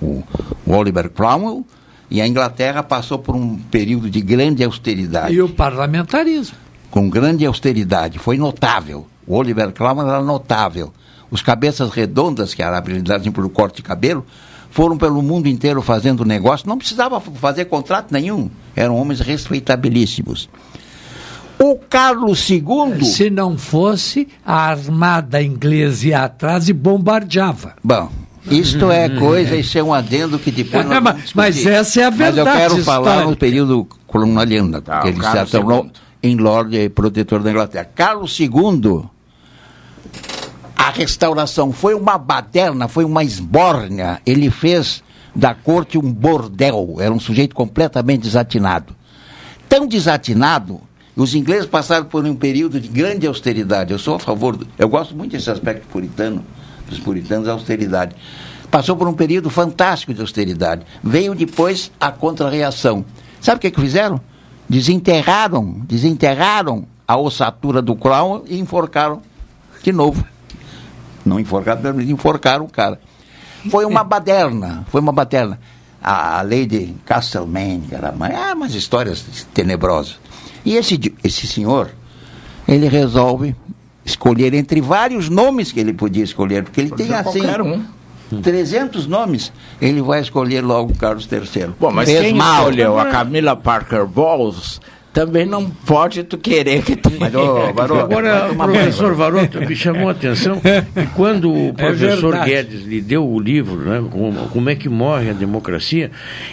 o, 0.00 0.24
o 0.66 0.72
Oliver 0.72 1.10
Cromwell 1.10 1.64
e 2.10 2.20
a 2.20 2.26
Inglaterra 2.26 2.82
passou 2.82 3.18
por 3.18 3.34
um 3.34 3.56
período 3.56 4.08
de 4.08 4.20
grande 4.20 4.62
austeridade 4.62 5.34
E 5.34 5.42
o 5.42 5.48
parlamentarismo. 5.48 6.56
com 6.90 7.10
grande 7.10 7.44
austeridade. 7.44 8.18
Foi 8.18 8.38
notável. 8.38 9.06
O 9.26 9.34
Oliver 9.36 9.72
Cromwell 9.72 10.08
era 10.08 10.22
notável. 10.22 10.92
Os 11.30 11.42
cabeças 11.42 11.90
redondas, 11.90 12.54
que 12.54 12.62
eram 12.62 12.76
habilidades 12.76 13.28
por 13.32 13.48
corte 13.50 13.76
de 13.76 13.82
cabelo, 13.82 14.24
foram 14.70 14.96
pelo 14.96 15.20
mundo 15.22 15.48
inteiro 15.48 15.82
fazendo 15.82 16.24
negócio. 16.24 16.68
Não 16.68 16.78
precisava 16.78 17.20
fazer 17.20 17.64
contrato 17.66 18.12
nenhum. 18.12 18.50
Eram 18.74 18.96
homens 18.96 19.20
respeitabilíssimos. 19.20 20.48
O 21.58 21.76
Carlos 21.76 22.48
II. 22.50 23.02
Se 23.04 23.30
não 23.30 23.56
fosse, 23.56 24.28
a 24.44 24.66
armada 24.70 25.42
inglesa 25.42 26.08
ia 26.08 26.22
atrás 26.24 26.68
e 26.68 26.72
bombardeava. 26.72 27.74
Bom, 27.82 28.10
isto 28.50 28.90
é 28.90 29.08
coisa, 29.08 29.56
isso 29.56 29.78
é 29.78 29.82
um 29.82 29.92
adendo 29.94 30.38
que 30.38 30.50
depois. 30.50 30.84
nós 30.86 31.00
Mas- 31.02 31.32
mas 31.34 31.66
essa 31.66 32.00
é 32.02 32.04
a 32.04 32.10
Mas 32.10 32.20
eu 32.20 32.34
verdade 32.44 32.58
quero 32.58 32.84
falar 32.84 33.24
no 33.24 33.34
período 33.36 33.88
colonialista, 34.06 34.82
Tá, 34.82 35.00
que 35.00 35.08
ele 35.08 35.22
se 35.22 35.46
tornou 35.50 35.90
em 36.22 36.36
Lorde 36.36 36.76
e 36.76 36.88
protetor 36.90 37.42
da 37.42 37.50
Inglaterra. 37.50 37.88
Carlos 37.94 38.38
II, 38.38 39.04
a 40.76 40.90
restauração 40.90 41.72
foi 41.72 41.94
uma 41.94 42.18
baderna, 42.18 42.86
foi 42.86 43.04
uma 43.04 43.24
esbórnia. 43.24 44.20
Ele 44.26 44.50
fez 44.50 45.02
da 45.34 45.54
corte 45.54 45.98
um 45.98 46.12
bordel, 46.12 46.96
era 47.00 47.12
um 47.12 47.18
sujeito 47.18 47.54
completamente 47.54 48.22
desatinado. 48.22 48.94
Tão 49.68 49.86
desatinado, 49.86 50.80
os 51.16 51.34
ingleses 51.34 51.66
passaram 51.66 52.04
por 52.04 52.24
um 52.24 52.34
período 52.36 52.78
de 52.78 52.88
grande 52.88 53.26
austeridade. 53.26 53.92
Eu 53.92 53.98
sou 53.98 54.14
a 54.14 54.18
favor, 54.18 54.56
do, 54.56 54.66
eu 54.78 54.88
gosto 54.88 55.16
muito 55.16 55.32
desse 55.32 55.50
aspecto 55.50 55.88
puritano, 55.88 56.44
dos 56.88 56.98
puritanos, 56.98 57.48
a 57.48 57.52
austeridade. 57.52 58.14
Passou 58.70 58.96
por 58.96 59.08
um 59.08 59.14
período 59.14 59.48
fantástico 59.48 60.12
de 60.12 60.20
austeridade. 60.20 60.84
Veio 61.02 61.34
depois 61.34 61.90
a 61.98 62.10
contra-reação. 62.10 63.04
Sabe 63.40 63.58
o 63.58 63.60
que, 63.60 63.70
que 63.70 63.80
fizeram? 63.80 64.20
Desenterraram, 64.68 65.80
desenterraram 65.86 66.86
a 67.08 67.16
ossatura 67.16 67.80
do 67.80 67.96
Crown 67.96 68.42
e 68.46 68.58
enforcaram 68.58 69.22
de 69.82 69.92
novo. 69.92 70.24
Não 71.26 71.38
enforcaram, 71.40 71.80
mas 71.94 72.08
enforcaram 72.08 72.64
o 72.64 72.68
cara. 72.70 73.00
Foi 73.70 73.84
uma 73.84 74.02
baderna, 74.04 74.84
foi 74.90 75.00
uma 75.00 75.12
baderna. 75.12 75.58
A, 76.02 76.38
a 76.38 76.42
lei 76.42 76.66
de 76.66 76.94
Castlemaine, 77.04 77.82
que 77.88 77.94
era 77.94 78.10
uma- 78.12 78.28
ah, 78.28 78.52
umas 78.54 78.74
histórias 78.74 79.46
tenebrosas. 79.52 80.18
E 80.64 80.76
esse, 80.76 80.98
esse 81.24 81.46
senhor, 81.46 81.90
ele 82.68 82.88
resolve 82.88 83.56
escolher 84.04 84.54
entre 84.54 84.80
vários 84.80 85.28
nomes 85.28 85.72
que 85.72 85.80
ele 85.80 85.92
podia 85.92 86.22
escolher, 86.22 86.62
porque 86.62 86.80
ele 86.80 86.90
tem 86.90 87.12
assim 87.12 87.40
qualquer 87.40 87.60
um. 87.60 87.84
300 88.42 89.06
nomes, 89.06 89.52
ele 89.80 90.00
vai 90.02 90.20
escolher 90.20 90.60
logo 90.60 90.92
o 90.92 90.96
Carlos 90.96 91.28
III. 91.30 91.70
Bom, 91.78 91.92
mas 91.92 92.08
Fez 92.08 92.20
quem 92.22 92.34
mal. 92.34 92.58
escolheu 92.62 92.98
a 92.98 93.06
Camila 93.06 93.54
Parker 93.56 94.04
Bowles 94.06 94.80
também 95.16 95.46
não 95.46 95.70
pode 95.70 96.22
tu 96.24 96.36
querer 96.36 96.82
que 96.82 96.94
tenha. 96.94 97.18
Mas, 97.18 97.34
ô, 97.34 97.72
Varoto, 97.72 98.00
Agora, 98.02 98.52
o 98.52 98.54
professor 98.54 99.14
Varoto 99.14 99.58
me 99.62 99.74
chamou 99.74 100.10
a 100.10 100.12
atenção 100.12 100.60
que 100.60 101.06
quando 101.14 101.50
o 101.50 101.72
professor 101.72 102.32
verdade. 102.32 102.50
Guedes 102.50 102.82
lhe 102.84 103.00
deu 103.00 103.26
o 103.26 103.40
livro, 103.40 103.76
né, 103.76 104.06
como, 104.10 104.46
como 104.50 104.68
é 104.68 104.74
que 104.74 104.90
morre 104.90 105.30
a 105.30 105.32
democracia, 105.32 106.10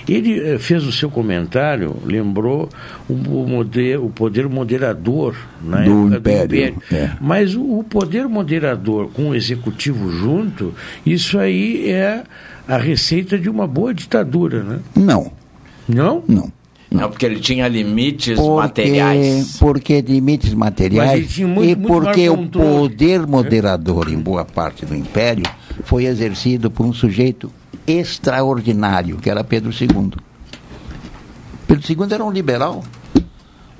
ele 0.07 0.39
eh, 0.39 0.57
fez 0.57 0.86
o 0.86 0.93
seu 0.93 1.09
comentário, 1.09 1.97
lembrou 2.05 2.70
o, 3.09 3.14
o, 3.14 3.45
moder, 3.45 4.01
o 4.01 4.09
poder 4.09 4.47
moderador 4.47 5.36
na 5.61 5.82
Do 5.82 6.07
época 6.14 6.18
Império, 6.20 6.76
do 6.89 6.95
é. 6.95 7.18
Mas 7.20 7.55
o, 7.55 7.80
o 7.80 7.84
poder 7.84 8.30
moderador 8.30 9.09
com 9.11 9.32
o 9.32 9.36
executivo 9.36 10.09
junto, 10.09 10.74
isso 11.05 11.38
aí 11.38 11.91
é 11.91 12.24
a 12.66 12.78
receita 12.78 13.38
de 13.38 13.49
uma 13.49 13.68
boa 13.68 13.93
ditadura, 13.93 14.64
né? 14.64 14.80
Não, 14.95 15.34
Não? 15.86 16.24
não. 16.26 16.62
Não, 16.94 17.10
porque 17.10 17.26
ele 17.26 17.39
tinha 17.39 17.68
limites 17.68 18.38
Porque, 18.39 18.56
materiais. 18.56 19.58
porque 19.60 20.00
limites 20.02 20.52
Mas 20.54 20.60
materiais 20.60 21.12
ele 21.20 21.28
tinha 21.28 21.48
muito- 21.48 21.70
e 21.72 21.76
muito 21.76 21.88
porque 21.88 22.30
o 22.30 22.48
poder 22.48 23.26
moderador 23.26 24.10
em 24.10 24.18
boa 24.18 24.46
parte 24.46 24.86
do 24.86 24.96
império 24.96 25.44
foi 25.86 26.06
exercido 26.06 26.70
por 26.70 26.86
um 26.86 26.94
sujeito 26.94 27.52
extraordinário, 27.88 29.18
que 29.18 29.30
era 29.30 29.44
Pedro 29.44 29.72
II. 29.72 30.12
Pedro 31.68 31.84
II 31.91 32.14
era 32.14 32.24
um 32.24 32.32
liberal. 32.32 32.84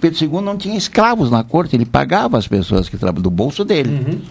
Pedro 0.02 0.24
II 0.26 0.42
não 0.42 0.58
tinha 0.58 0.76
escravos 0.76 1.30
na 1.32 1.44
corte, 1.44 1.76
ele 1.76 1.86
pagava 1.86 2.38
as 2.38 2.48
pessoas 2.48 2.90
que 2.90 2.98
trabalhavam 2.98 3.22
do 3.22 3.30
bolso 3.30 3.64
dele. 3.64 3.90
Uhum. 3.90 4.22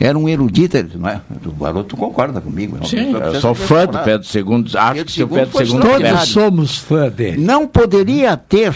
Era 0.00 0.16
um 0.16 0.28
erudito, 0.28 0.76
não 0.96 1.08
é? 1.08 1.20
O 1.44 1.50
garoto 1.52 1.96
concorda 1.96 2.40
comigo. 2.40 2.78
é 2.80 2.86
Sim, 2.86 3.12
que 3.12 3.16
eu 3.16 3.40
sou 3.40 3.54
fã 3.54 3.84
do. 3.86 3.98
Pedro 3.98 4.26
II. 4.32 4.64
Acho 4.78 5.04
que 5.04 5.12
se 5.12 5.22
o 5.24 5.28
Pedro 5.28 5.50
Pedro 5.58 5.74
II 5.74 5.80
Todos 5.80 6.28
somos 6.28 6.78
fã 6.78 7.08
dele. 7.08 7.38
Não 7.44 7.66
poderia 7.66 8.36
ter 8.36 8.72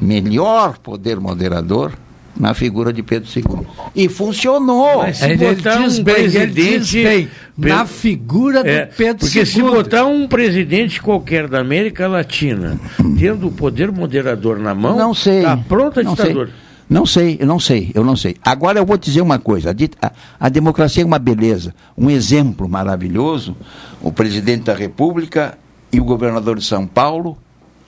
melhor 0.00 0.78
poder 0.78 1.18
moderador 1.20 1.92
na 2.38 2.52
figura 2.52 2.92
de 2.92 3.00
Pedro 3.02 3.28
II. 3.34 3.66
E 3.94 4.08
funcionou. 4.08 4.98
Mas 4.98 5.18
se 5.18 5.24
Ele 5.30 5.54
botar 5.54 5.76
diz 5.78 5.98
um 5.98 6.02
bem, 6.04 6.14
ele 6.16 6.30
presidente- 6.30 6.80
diz 6.84 6.92
bem, 7.04 7.28
na 7.56 7.68
Pedro- 7.78 7.86
figura 7.86 8.62
do 8.64 8.68
É, 8.68 8.86
Pedro 8.86 9.18
porque 9.18 9.38
II. 9.40 9.46
se 9.46 9.62
botar 9.62 10.04
um 10.06 10.26
presidente 10.26 11.00
qualquer 11.00 11.46
da 11.46 11.60
América 11.60 12.08
Latina 12.08 12.78
tendo 13.18 13.46
o 13.48 13.52
poder 13.52 13.92
moderador 13.92 14.58
na 14.58 14.74
mão, 14.74 14.96
Não 14.96 15.14
sei. 15.14 15.42
tá 15.42 15.56
pronta 15.56 16.00
a 16.00 16.02
ditadura. 16.02 16.46
sei. 16.46 16.63
Não 16.88 17.06
sei, 17.06 17.38
eu 17.40 17.46
não 17.46 17.58
sei, 17.58 17.90
eu 17.94 18.04
não 18.04 18.14
sei. 18.16 18.36
Agora 18.44 18.78
eu 18.78 18.84
vou 18.86 18.96
dizer 18.98 19.20
uma 19.22 19.38
coisa: 19.38 19.74
a, 20.02 20.12
a- 20.38 20.48
democracia 20.48 21.02
é 21.02 21.06
uma 21.06 21.18
beleza, 21.18 21.74
um 21.96 22.10
exemplo 22.10 22.68
maravilhoso. 22.68 23.56
O 24.02 24.12
presidente 24.12 24.64
da 24.64 24.74
República 24.74 25.56
e 25.90 25.98
o 26.00 26.04
governador 26.04 26.58
de 26.58 26.64
São 26.64 26.86
Paulo 26.86 27.38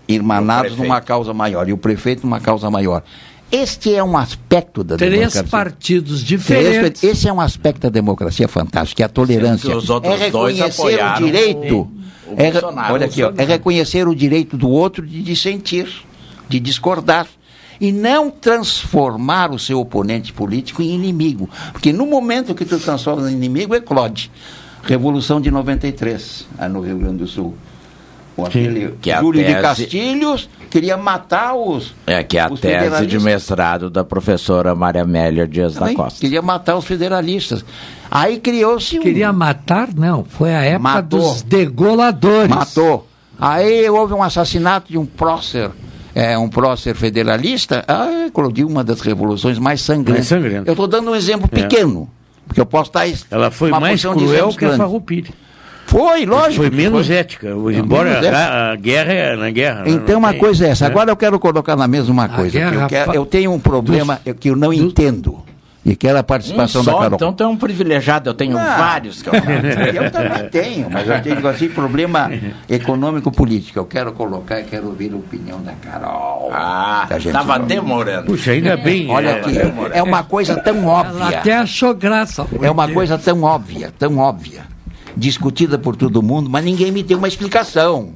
irmanados 0.09 0.77
numa 0.77 1.01
causa 1.01 1.35
maior 1.35 1.69
e 1.69 1.73
o 1.73 1.77
prefeito 1.77 2.23
numa 2.25 2.41
causa 2.41 2.71
maior. 2.71 3.03
Este 3.51 3.95
é 3.95 4.03
um 4.03 4.17
aspecto 4.17 4.83
da 4.83 4.97
Três 4.97 5.13
democracia. 5.13 5.45
partidos 5.51 6.23
Três- 6.25 6.43
diferentes. 6.43 7.03
Esse 7.05 7.29
é 7.29 7.33
um 7.33 7.41
aspecto 7.41 7.83
da 7.83 7.89
democracia 7.89 8.49
fantástico, 8.49 8.97
que 8.97 9.03
é 9.03 9.07
a 9.07 9.09
tolerância. 9.09 9.69
Sendo 9.69 9.79
os 9.79 9.91
outros 9.91 10.21
é 10.21 10.31
dois 10.31 10.57
reconhecer 10.57 10.81
o 10.81 10.85
apoiaram 10.85 11.27
direito. 11.27 11.75
o- 11.77 12.33
o 12.33 12.35
é, 12.41 12.93
olha 12.93 13.07
aqui, 13.07 13.23
ó, 13.23 13.33
é 13.37 13.45
reconhecer 13.45 14.09
o 14.09 14.15
direito 14.17 14.57
do 14.57 14.69
outro 14.69 15.07
de 15.07 15.23
dissentir, 15.23 15.87
de 16.49 16.59
discordar. 16.59 17.27
E 17.81 17.93
não 17.93 18.31
transformar 18.31 19.51
o 19.53 19.59
seu 19.59 19.81
oponente 19.81 20.33
político 20.33 20.83
em 20.83 20.95
inimigo. 20.95 21.49
Porque 21.73 21.93
no 21.93 22.07
momento 22.07 22.55
que 22.55 22.65
tu 22.65 22.79
transforma 22.79 23.31
em 23.31 23.35
inimigo, 23.35 23.75
eclode. 23.75 24.31
Revolução 24.83 25.41
de 25.41 25.51
93, 25.51 26.47
ah, 26.59 26.69
no 26.69 26.81
Rio 26.81 26.97
Grande 26.99 27.19
do 27.19 27.27
Sul. 27.27 27.55
Com 28.37 28.45
aquele 28.45 28.95
Que 29.01 29.11
a 29.11 29.21
Júlio 29.21 29.41
de 29.43 29.51
tese- 29.51 29.63
Castilhos 29.63 30.49
queria 30.71 30.97
matar 30.97 31.55
os, 31.55 31.95
É 32.07 32.23
que 32.23 32.39
a 32.39 32.49
Os 32.53 32.61
tese 32.61 33.07
de 33.07 33.19
mestrado 33.19 33.89
da 33.89 34.05
professora 34.05 34.75
Maria 34.75 35.03
Amélia 35.03 35.47
Dias 35.49 35.73
da 35.75 35.81
Também 35.81 35.97
Costa. 35.97 36.21
Queria 36.21 36.43
matar 36.43 36.77
os 36.77 36.85
federalistas. 36.85 37.65
Aí 38.11 38.39
criou-se 38.39 38.99
um. 38.99 39.03
Queria 39.03 39.33
matar? 39.33 39.89
Não, 39.97 40.23
foi 40.23 40.55
a 40.55 40.63
época 40.63 40.79
Matou. 40.83 41.19
dos 41.21 41.43
degoladores. 41.43 42.49
Matou. 42.55 43.09
Aí 43.41 43.89
houve 43.89 44.13
um 44.15 44.23
assassinato 44.23 44.91
de 44.93 44.99
um 44.99 45.07
prócer, 45.07 45.71
é, 46.17 46.39
um 46.39 46.49
prócer 46.49 46.95
federalista. 46.97 47.85
Ah, 47.87 48.25
eclodiu 48.27 48.67
uma 48.67 48.83
das 48.83 49.03
revoluções 49.03 49.59
mais 49.59 49.83
sangrentas. 49.83 50.15
Mais 50.15 50.27
sangrentas. 50.27 50.67
Eu 50.67 50.73
estou 50.73 50.87
dando 50.87 51.11
um 51.11 51.15
exemplo 51.15 51.47
É. 51.53 51.61
pequeno, 51.61 52.09
porque 52.47 52.59
eu 52.61 52.65
posso 52.67 52.89
estar. 52.91 53.07
Ela 53.31 53.51
foi 53.51 53.71
uma 53.71 53.79
mais 53.81 54.01
cruel 54.03 54.49
que 54.57 54.65
a. 54.65 54.77
Farroupilha. 54.77 55.31
Foi, 55.87 56.27
lógico. 56.27 56.65
Foi 56.67 56.71
menos 56.71 57.07
foi. 57.07 57.17
ética, 57.17 57.49
embora 57.49 58.09
menos 58.11 58.25
ética. 58.27 58.39
a, 58.39 58.73
a 58.73 58.77
guerra 58.77 59.13
é 59.13 59.37
na 59.37 59.51
guerra. 59.51 59.83
né? 59.85 59.91
Então, 59.91 60.19
uma 60.19 60.31
tem- 60.33 60.41
coisa 60.41 60.67
é 60.67 60.71
essa. 60.71 60.85
né? 60.85 60.91
Agora 60.91 61.11
eu 61.13 61.17
quero 61.17 61.39
colocar 61.39 61.77
na 61.77 61.87
mesa 61.87 62.11
uma 62.11 62.29
coisa. 62.29 62.59
eu, 62.59 62.87
quero- 62.89 63.15
eu 63.15 63.25
tenho 63.27 63.53
um 63.53 63.61
problema 63.61 64.19
que 64.41 64.49
eu 64.51 64.57
não 64.57 64.73
entendo. 64.73 65.45
E 65.89 65.95
quero 65.95 66.19
a 66.19 66.23
participação 66.25 66.83
Um 66.83 66.85
da 66.85 66.91
só, 66.91 66.99
Carol. 66.99 67.15
então 67.15 67.33
tu 67.33 67.45
é 67.45 67.47
um 67.47 67.57
privilegiado, 67.57 68.29
eu 68.29 68.35
tenho 68.35 68.57
vários 68.57 69.23
que 69.23 69.29
eu 69.29 69.35
Eu 69.95 70.11
também 70.11 70.49
tenho, 70.51 70.91
mas 70.91 71.07
eu 71.09 71.23
tenho 71.23 71.47
assim, 71.47 71.69
problema 71.69 72.29
econômico-político. 72.69 73.79
Eu 73.79 73.85
quero 73.85 74.13
colocar 74.13 74.59
e 74.59 74.65
quero 74.65 74.89
ouvir 74.89 75.13
a 75.13 75.17
opinião 75.17 75.63
da 75.63 75.75
Carol. 75.75 76.51
Ah, 76.53 77.07
Da 77.09 77.21
gente 77.21 77.33
tava 77.33 77.61
não- 77.61 77.67
demorando. 77.67 78.27
Puxa, 78.27 78.51
ainda 78.51 78.77
bem. 78.77 79.09
Olha 79.09 79.29
é, 79.29 79.39
aqui, 79.41 79.57
é, 79.57 79.99
é 79.99 80.03
uma 80.03 80.25
coisa 80.25 80.57
tão 80.57 80.77
Ela 80.79 80.89
óbvia. 80.93 81.39
até 81.39 81.57
achou 81.57 81.95
graça. 81.95 82.45
É 82.61 82.69
uma 82.69 82.89
coisa 82.89 83.17
tão 83.17 83.45
óbvia, 83.45 83.95
tão 83.97 84.19
óbvia. 84.19 84.65
Discutida 85.17 85.79
por 85.79 85.95
todo 85.95 86.21
mundo, 86.21 86.51
mas 86.51 86.65
ninguém 86.65 86.91
me 86.91 87.05
deu 87.05 87.17
uma 87.19 87.29
explicação. 87.29 88.11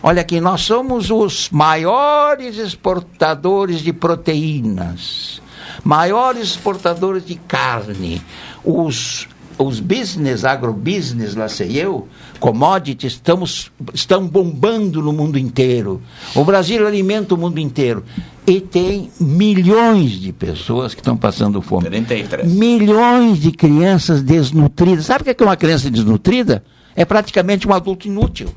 Olha 0.00 0.22
aqui, 0.22 0.40
nós 0.40 0.60
somos 0.60 1.10
os 1.10 1.50
maiores 1.50 2.56
exportadores 2.56 3.80
de 3.80 3.92
proteínas, 3.92 5.41
maiores 5.84 6.50
exportadores 6.50 7.24
de 7.24 7.34
carne. 7.34 8.22
Os, 8.64 9.28
os 9.58 9.80
business, 9.80 10.44
agrobusiness, 10.44 11.34
lá 11.34 11.48
sei 11.48 11.76
eu, 11.76 12.08
commodities, 12.38 13.14
estamos, 13.14 13.70
estão 13.92 14.26
bombando 14.26 15.02
no 15.02 15.12
mundo 15.12 15.38
inteiro. 15.38 16.02
O 16.34 16.44
Brasil 16.44 16.86
alimenta 16.86 17.34
o 17.34 17.38
mundo 17.38 17.58
inteiro. 17.58 18.04
E 18.44 18.60
tem 18.60 19.10
milhões 19.20 20.12
de 20.12 20.32
pessoas 20.32 20.94
que 20.94 21.00
estão 21.00 21.16
passando 21.16 21.62
fome. 21.62 21.88
33. 21.88 22.52
Milhões 22.52 23.38
de 23.38 23.52
crianças 23.52 24.20
desnutridas. 24.22 25.06
Sabe 25.06 25.22
o 25.22 25.24
que 25.24 25.30
é 25.30 25.34
que 25.34 25.44
uma 25.44 25.56
criança 25.56 25.88
desnutrida? 25.88 26.64
É 26.96 27.04
praticamente 27.04 27.68
um 27.68 27.72
adulto 27.72 28.08
inútil. 28.08 28.48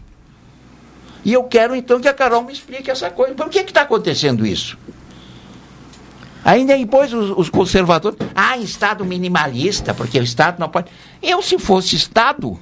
E 1.23 1.33
eu 1.33 1.43
quero 1.43 1.75
então 1.75 1.99
que 1.99 2.07
a 2.07 2.13
Carol 2.13 2.43
me 2.43 2.53
explique 2.53 2.89
essa 2.89 3.09
coisa. 3.09 3.33
Por 3.33 3.49
que 3.49 3.59
está 3.59 3.81
acontecendo 3.81 4.45
isso? 4.45 4.77
Ainda 6.45 6.77
depois 6.77 7.11
os, 7.11 7.31
os 7.35 7.49
conservadores. 7.49 8.19
Ah, 8.35 8.55
Estado 8.57 9.03
minimalista, 9.03 9.95
porque 9.95 10.19
o 10.19 10.23
Estado 10.23 10.59
não 10.59 10.69
pode. 10.69 10.91
Eu, 11.21 11.41
se 11.41 11.57
fosse 11.57 11.95
Estado, 11.95 12.59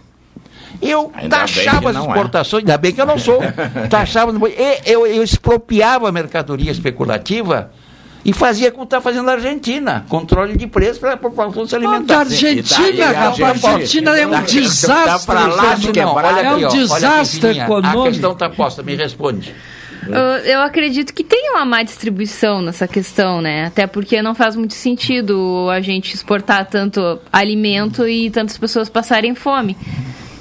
eu 0.81 1.11
Ainda 1.13 1.37
taxava 1.37 1.89
as 1.89 1.97
é. 1.97 1.99
exportações, 1.99 2.61
ainda 2.61 2.77
bem 2.77 2.93
que 2.93 3.01
eu 3.01 3.05
não 3.05 3.17
sou. 3.19 3.39
taxava, 3.91 4.31
eu, 4.85 5.05
eu 5.05 5.21
expropriava 5.21 6.07
a 6.07 6.11
mercadoria 6.13 6.71
especulativa 6.71 7.71
e 8.23 8.31
fazia 8.31 8.71
como 8.71 8.85
está 8.85 9.01
fazendo 9.01 9.29
a 9.29 9.33
Argentina: 9.33 10.05
controle 10.07 10.55
de 10.55 10.65
preço 10.65 11.01
para 11.01 11.13
a 11.13 11.17
população 11.17 11.67
se 11.67 11.75
alimentar. 11.75 12.05
da 12.05 12.19
Argentina, 12.19 13.11
rapaz, 13.11 13.65
a 13.65 13.69
Argentina 13.69 14.17
é 14.17 14.25
um 14.25 14.43
desastre. 14.43 15.25
pra 15.25 15.45
lá 15.47 15.75
de 15.75 15.87
Não, 15.87 15.93
quebrar. 15.93 16.33
Olha 16.33 16.41
é 16.41 16.51
um 16.51 16.55
olha 16.55 16.67
desastre 16.69 17.59
econômico. 17.59 18.01
A 18.01 18.11
questão 18.11 18.31
está 18.31 18.49
posta, 18.49 18.81
me 18.81 18.95
responde. 18.95 19.53
Eu, 20.07 20.53
eu 20.53 20.61
acredito 20.61 21.13
que 21.13 21.23
tem 21.23 21.51
uma 21.51 21.65
má 21.65 21.83
distribuição 21.83 22.61
nessa 22.61 22.87
questão, 22.87 23.41
né? 23.41 23.65
Até 23.65 23.87
porque 23.87 24.21
não 24.21 24.35
faz 24.35 24.55
muito 24.55 24.73
sentido 24.73 25.67
a 25.71 25.81
gente 25.81 26.13
exportar 26.13 26.65
tanto 26.65 27.19
alimento 27.31 28.07
e 28.07 28.29
tantas 28.29 28.57
pessoas 28.57 28.89
passarem 28.89 29.35
fome. 29.35 29.77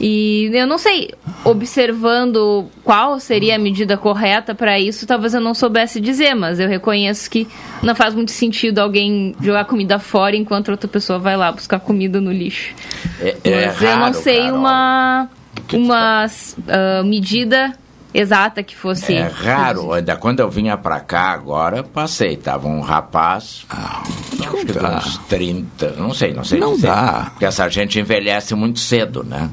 E 0.01 0.51
eu 0.53 0.67
não 0.67 0.79
sei, 0.79 1.11
observando 1.45 2.69
qual 2.83 3.21
seria 3.21 3.55
a 3.55 3.59
medida 3.59 3.97
correta 3.97 4.53
para 4.53 4.81
isso, 4.81 5.07
talvez 5.07 5.33
eu 5.33 5.41
não 5.41 5.55
soubesse 5.55 6.01
dizer, 6.01 6.35
mas 6.35 6.59
eu 6.59 6.69
reconheço 6.69 7.31
que 7.31 7.47
não 7.85 7.95
faz 7.95 8.13
muito 8.13 8.33
sentido 8.33 8.81
alguém 8.81 9.33
jogar 9.41 9.65
comida 9.65 10.01
fora 10.01 10.35
enquanto 10.35 10.71
outra 10.71 10.89
pessoa 10.89 11.21
vai 11.21 11.37
lá 11.37 11.53
buscar 11.53 11.79
comida 11.79 12.21
no 12.21 12.33
lixo. 12.33 12.75
É, 13.21 13.37
é 13.45 13.67
Mas 13.67 13.81
eu 13.81 13.91
não 13.91 13.99
raro, 14.01 14.15
sei 14.15 14.41
Carol. 14.41 14.59
uma, 14.59 15.31
uma 15.73 16.27
ah, 16.27 17.03
medida 17.05 17.73
exata 18.15 18.63
que 18.63 18.77
fosse. 18.77 19.15
É 19.15 19.23
raro, 19.27 19.93
ainda 19.93 20.17
quando 20.17 20.41
eu 20.41 20.51
vinha 20.51 20.77
pra 20.77 21.01
cá 21.01 21.31
agora, 21.31 21.83
passei, 21.83 22.37
tava 22.37 22.69
um 22.69 22.81
rapaz, 22.81 23.65
acho 23.71 24.67
que 24.67 24.79
uns 24.79 25.19
30, 25.29 25.91
não 25.93 26.13
sei, 26.13 26.33
não 26.35 26.45
sei 26.45 26.59
Não 26.61 26.75
dizer, 26.75 26.89
dá. 26.89 27.27
porque 27.31 27.45
essa 27.45 27.69
gente 27.69 27.99
envelhece 27.99 28.55
muito 28.55 28.79
cedo, 28.81 29.25
né? 29.25 29.49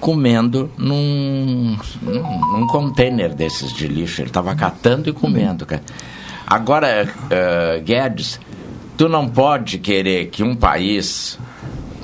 Comendo 0.00 0.70
num, 0.76 1.78
num, 2.02 2.58
num 2.58 2.66
container 2.66 3.34
desses 3.34 3.72
de 3.72 3.88
lixo, 3.88 4.20
ele 4.20 4.28
tava 4.30 4.54
catando 4.54 5.08
e 5.08 5.12
comendo, 5.14 5.64
cara. 5.64 5.82
Agora, 6.46 7.08
eh, 7.30 7.80
Guedes, 7.82 8.38
tu 8.98 9.08
não 9.08 9.26
pode 9.26 9.78
querer 9.78 10.26
que 10.26 10.42
um 10.42 10.54
país 10.54 11.38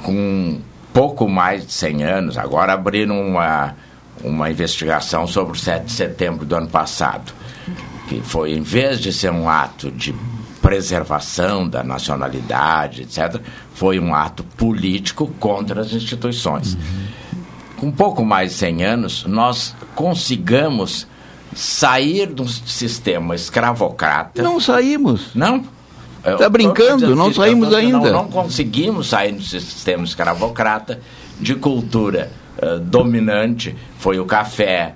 com 0.03 0.61
pouco 0.95 1.29
mais 1.29 1.67
de 1.67 1.73
100 1.75 2.03
anos, 2.05 2.39
agora 2.39 2.73
abriram 2.73 3.21
uma, 3.21 3.75
uma 4.23 4.51
investigação 4.51 5.27
sobre 5.27 5.53
o 5.53 5.61
7 5.61 5.85
de 5.87 5.93
setembro 5.93 6.45
do 6.45 6.55
ano 6.55 6.69
passado, 6.69 7.33
que 8.09 8.21
foi, 8.21 8.53
em 8.53 8.63
vez 8.63 9.01
de 9.01 9.13
ser 9.13 9.31
um 9.31 9.49
ato 9.49 9.91
de 9.91 10.15
preservação 10.61 11.69
da 11.69 11.83
nacionalidade, 11.83 13.03
etc., 13.03 13.41
foi 13.75 13.99
um 13.99 14.15
ato 14.15 14.45
político 14.45 15.27
contra 15.39 15.81
as 15.81 15.93
instituições. 15.93 16.77
Com 17.77 17.91
pouco 17.91 18.25
mais 18.25 18.51
de 18.53 18.57
100 18.59 18.85
anos, 18.85 19.25
nós 19.27 19.75
consigamos 19.95 21.07
sair 21.55 22.27
do 22.27 22.47
sistema 22.47 23.35
escravocrata. 23.35 24.43
Não 24.43 24.61
saímos. 24.61 25.35
Não? 25.35 25.65
Eu 26.23 26.37
Tá 26.37 26.45
tô 26.45 26.51
brincando, 26.51 27.17
não 27.17 27.33
saímos 27.33 27.73
ainda. 27.73 28.11
Não, 28.11 28.25
não 28.25 28.29
conseguimos 28.29 29.09
sair 29.09 29.33
do 29.33 29.43
sistema 29.43 30.05
escravocrata 30.05 31.01
de 31.41 31.55
cultura 31.55 32.31
eh, 32.59 32.79
dominante, 32.79 33.77
foi 33.99 34.19
o 34.19 34.25
café. 34.25 34.95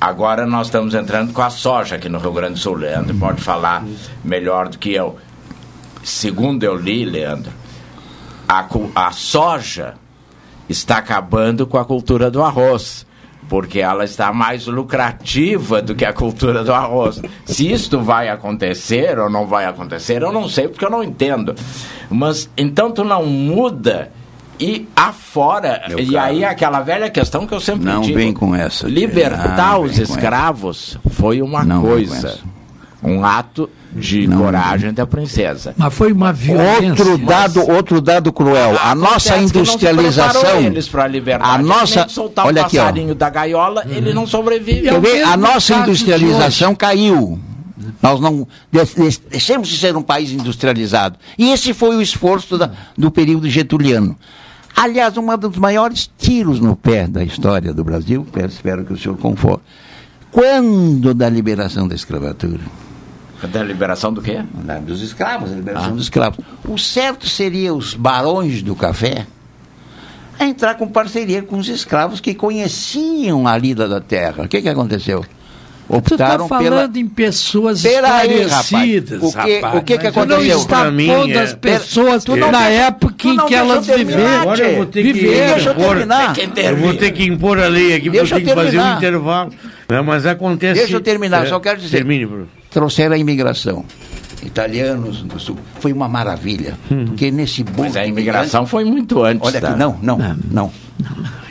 Agora 0.00 0.46
nós 0.46 0.66
estamos 0.66 0.94
entrando 0.94 1.32
com 1.32 1.40
a 1.40 1.50
soja 1.50 1.96
aqui 1.96 2.08
no 2.08 2.18
Rio 2.18 2.32
Grande 2.32 2.54
do 2.54 2.58
Sul. 2.58 2.74
Leandro 2.74 3.16
pode 3.16 3.40
falar 3.40 3.84
melhor 4.24 4.68
do 4.68 4.78
que 4.78 4.92
eu. 4.92 5.16
Segundo 6.02 6.64
eu 6.64 6.76
li, 6.76 7.04
Leandro, 7.04 7.52
a, 8.48 8.66
a 8.94 9.10
soja 9.12 9.94
está 10.68 10.98
acabando 10.98 11.66
com 11.66 11.78
a 11.78 11.84
cultura 11.84 12.30
do 12.30 12.42
arroz. 12.42 13.06
Porque 13.48 13.78
ela 13.78 14.04
está 14.04 14.32
mais 14.32 14.66
lucrativa 14.66 15.80
do 15.80 15.94
que 15.94 16.04
a 16.04 16.12
cultura 16.12 16.64
do 16.64 16.74
arroz. 16.74 17.22
Se 17.44 17.70
isto 17.70 18.00
vai 18.00 18.28
acontecer 18.28 19.20
ou 19.20 19.30
não 19.30 19.46
vai 19.46 19.66
acontecer, 19.66 20.20
eu 20.20 20.32
não 20.32 20.48
sei, 20.48 20.66
porque 20.66 20.84
eu 20.84 20.90
não 20.90 21.02
entendo. 21.02 21.54
Mas 22.10 22.50
então 22.56 22.90
tu 22.90 23.04
não 23.04 23.24
muda 23.24 24.10
e 24.58 24.88
afora. 24.94 25.82
Meu 25.88 25.98
e 25.98 26.12
caro. 26.12 26.26
aí 26.26 26.44
aquela 26.44 26.80
velha 26.80 27.10
questão 27.10 27.46
que 27.46 27.54
eu 27.54 27.60
sempre 27.60 27.84
Não 27.84 28.00
digo. 28.02 28.16
vem 28.18 28.32
com 28.32 28.54
essa. 28.54 28.88
Libertar 28.88 29.72
Não 29.72 29.82
os 29.82 29.98
escravos 29.98 30.98
foi 31.10 31.42
uma 31.42 31.64
Não 31.64 31.82
coisa. 31.82 32.38
Um 33.02 33.24
ato 33.24 33.68
de 33.92 34.26
coragem 34.26 34.92
da 34.92 35.06
princesa. 35.06 35.74
Mas 35.76 35.94
foi 35.94 36.12
uma 36.12 36.32
violência. 36.32 36.88
Outro 36.88 37.18
dado, 37.18 37.70
outro 37.70 38.00
dado 38.00 38.32
cruel. 38.32 38.76
A 38.82 38.94
nossa 38.94 39.34
Acontece 39.34 39.52
que 39.52 39.58
não 39.58 39.64
se 39.64 39.70
industrialização. 39.72 40.60
eles 40.60 40.88
para 40.88 41.04
a 41.04 41.06
liberdade. 41.06 41.50
A 41.54 41.58
nossa, 41.58 42.00
Nem 42.00 42.08
soltar 42.08 42.46
olha 42.46 42.62
o 42.62 42.66
aqui, 42.66 42.78
ó. 42.78 42.82
passarinho 42.82 43.14
da 43.14 43.30
gaiola, 43.30 43.84
ele 43.88 44.12
não 44.12 44.26
sobrevive. 44.26 44.90
Ver? 44.98 45.22
A 45.22 45.36
nossa 45.36 45.74
industrialização 45.76 46.74
caiu. 46.74 47.38
Nós 48.02 48.20
não 48.20 48.46
deixamos 49.30 49.68
de 49.68 49.78
ser 49.78 49.96
um 49.96 50.02
país 50.02 50.30
industrializado. 50.32 51.16
E 51.38 51.50
esse 51.52 51.72
foi 51.72 51.96
o 51.96 52.02
esforço 52.02 52.58
da- 52.58 52.70
do 52.96 53.10
período 53.10 53.48
getuliano. 53.48 54.16
Aliás, 54.76 55.16
um 55.16 55.36
dos 55.38 55.56
maiores 55.56 56.10
tiros 56.18 56.60
no 56.60 56.76
pé 56.76 57.06
da 57.06 57.24
história 57.24 57.72
do 57.72 57.82
Brasil, 57.82 58.26
espero 58.46 58.84
que 58.84 58.92
o 58.92 58.98
senhor 58.98 59.16
conforme, 59.16 59.62
quando 60.30 61.14
da 61.14 61.28
liberação 61.30 61.88
da 61.88 61.94
escravatura. 61.94 62.60
Da 63.50 63.62
liberação 63.62 64.12
do 64.12 64.20
quê? 64.20 64.42
Da- 64.64 64.78
Dos 64.78 65.00
escravos, 65.02 65.50
a 65.50 65.54
liberação 65.54 65.94
dos 65.94 66.04
escravos. 66.04 66.44
O 66.68 66.76
certo 66.78 67.26
seria 67.28 67.72
os 67.74 67.94
barões 67.94 68.62
do 68.62 68.74
café 68.76 69.26
entrar 70.38 70.74
com 70.74 70.86
parceria 70.86 71.42
com 71.42 71.56
os 71.58 71.68
escravos 71.68 72.20
que 72.20 72.34
conheciam 72.34 73.46
a 73.48 73.56
lida 73.56 73.88
da 73.88 74.00
terra. 74.02 74.44
O 74.44 74.48
que, 74.48 74.60
que 74.60 74.68
aconteceu? 74.68 75.24
Tu 75.88 76.14
está 76.14 76.14
Optaram 76.26 76.48
falando 76.48 76.64
pela... 76.64 76.90
em 76.96 77.06
pessoas 77.06 77.80
Peraí, 77.82 78.42
esclarecidas, 78.42 79.22
rapaz. 79.22 79.34
O 79.34 79.38
que- 79.44 79.54
rapaz. 79.60 79.74
o 79.76 79.82
que 79.84 79.98
que 79.98 80.02
tu 80.02 80.08
aconteceu? 80.08 80.48
não 80.56 80.62
está 80.62 80.90
mim, 80.90 81.06
pondo 81.06 81.32
é- 81.32 81.38
as 81.42 81.54
pessoas 81.54 82.24
Tu 82.24 82.36
não 82.36 82.50
na 82.50 82.68
época 82.68 83.14
tu 83.16 83.28
em 83.28 83.36
não 83.36 83.46
que 83.46 83.54
deixa 83.54 83.64
elas 83.72 83.88
eu 83.88 83.94
terminar, 83.94 84.18
viveram. 84.18 84.40
Agora 84.42 84.64
eu 84.68 84.76
vou 84.76 84.86
ter 84.86 85.02
que. 85.04 85.12
Deixa 85.12 85.68
eu 85.68 85.72
impor, 85.72 85.88
terminar. 85.96 86.34
eu 86.56 86.76
vou 86.76 86.94
ter 86.94 87.10
que 87.12 87.24
impor 87.24 87.60
a 87.60 87.68
lei 87.68 87.94
aqui, 87.94 88.04
porque 88.06 88.18
Deixa 88.18 88.34
eu 88.34 88.38
eu 88.40 88.44
tenho 88.44 88.56
que 88.56 88.64
fazer 88.64 88.80
um 88.80 88.96
intervalo. 88.96 89.52
Não, 89.88 90.02
mas 90.02 90.26
acontece. 90.26 90.80
Deixa 90.80 90.96
eu 90.96 91.00
terminar, 91.00 91.46
É, 91.46 91.48
só 91.48 91.60
quero 91.60 91.80
dizer. 91.80 91.98
Termine, 91.98 92.26
Bruno. 92.26 92.48
Trouxeram 92.70 93.14
a 93.14 93.18
imigração. 93.18 93.84
Italianos 94.46 95.22
do 95.22 95.38
sul. 95.38 95.58
Foi 95.80 95.92
uma 95.92 96.08
maravilha. 96.08 96.78
Porque 97.06 97.30
nesse 97.30 97.62
bom. 97.62 97.82
Mas 97.82 97.96
a 97.96 98.06
imigração 98.06 98.66
foi 98.66 98.84
muito 98.84 99.22
antes. 99.22 99.46
Olha 99.46 99.60
tá? 99.60 99.70
aqui, 99.70 99.78
não, 99.78 99.98
não, 100.02 100.18
não. 100.50 100.70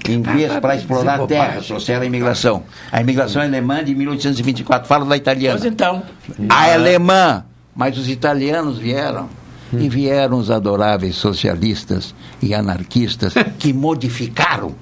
Em 0.08 0.22
vez 0.22 0.52
para 0.60 0.76
explorar 0.76 1.20
a 1.20 1.28
terra, 1.28 1.62
trouxeram 1.62 2.04
a 2.04 2.06
imigração. 2.06 2.64
A 2.92 3.02
imigração 3.02 3.42
alemã 3.42 3.84
de 3.84 3.96
1824, 3.96 4.88
fala 4.88 5.06
da 5.06 5.18
italiana. 5.18 5.58
Pois 5.60 5.72
então. 5.72 6.04
A 6.50 6.74
alemã, 6.74 7.44
mas 7.76 7.98
os 7.98 8.10
italianos 8.10 8.78
vieram. 8.78 9.28
E 9.74 9.90
vieram 9.90 10.38
os 10.38 10.50
adoráveis 10.50 11.16
socialistas 11.16 12.16
e 12.42 12.54
anarquistas 12.54 13.34
que 13.60 13.74
modificaram 13.74 14.74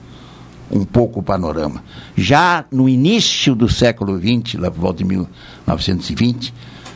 um 0.69 0.83
pouco 0.83 1.19
o 1.19 1.23
panorama. 1.23 1.83
Já 2.15 2.65
no 2.71 2.87
início 2.87 3.55
do 3.55 3.69
século 3.69 4.19
XX, 4.19 4.59
lá 4.59 4.69
por 4.69 4.81
volta 4.81 4.97
de 4.99 5.05
1920, 5.05 6.53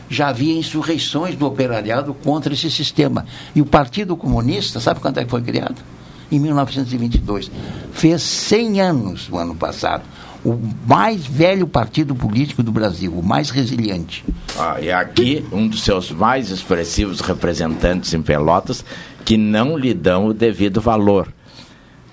já 0.10 0.30
havia 0.30 0.58
insurreições 0.58 1.36
do 1.36 1.46
operariado 1.46 2.14
contra 2.14 2.54
esse 2.54 2.70
sistema. 2.72 3.26
E 3.56 3.62
o 3.62 3.66
Partido 3.66 4.16
Comunista, 4.16 4.80
sabe 4.80 5.00
quando 5.00 5.20
é 5.20 5.26
que 5.26 5.30
foi 5.30 5.42
criado? 5.42 5.76
Em 6.32 6.40
1922. 6.40 7.52
Fez 7.92 8.22
100 8.22 8.82
anos 8.82 9.30
o 9.30 9.38
ano 9.38 9.56
passado. 9.56 10.04
O 10.46 10.58
mais 10.88 11.26
velho 11.26 11.68
partido 11.68 12.16
político 12.16 12.62
do 12.64 12.72
Brasil, 12.72 13.12
o 13.12 13.24
mais 13.24 13.50
resiliente. 13.50 14.24
Ah, 14.58 14.78
e 14.80 14.92
aqui, 14.92 15.46
um 15.52 15.68
dos 15.68 15.84
seus 15.84 16.12
mais 16.12 16.52
expressivos 16.52 17.20
representantes 17.20 18.14
em 18.14 18.22
Pelotas, 18.22 18.86
que 19.26 19.36
não 19.36 19.78
lhe 19.78 19.94
dão 19.94 20.28
o 20.28 20.34
devido 20.34 20.80
valor. 20.80 21.28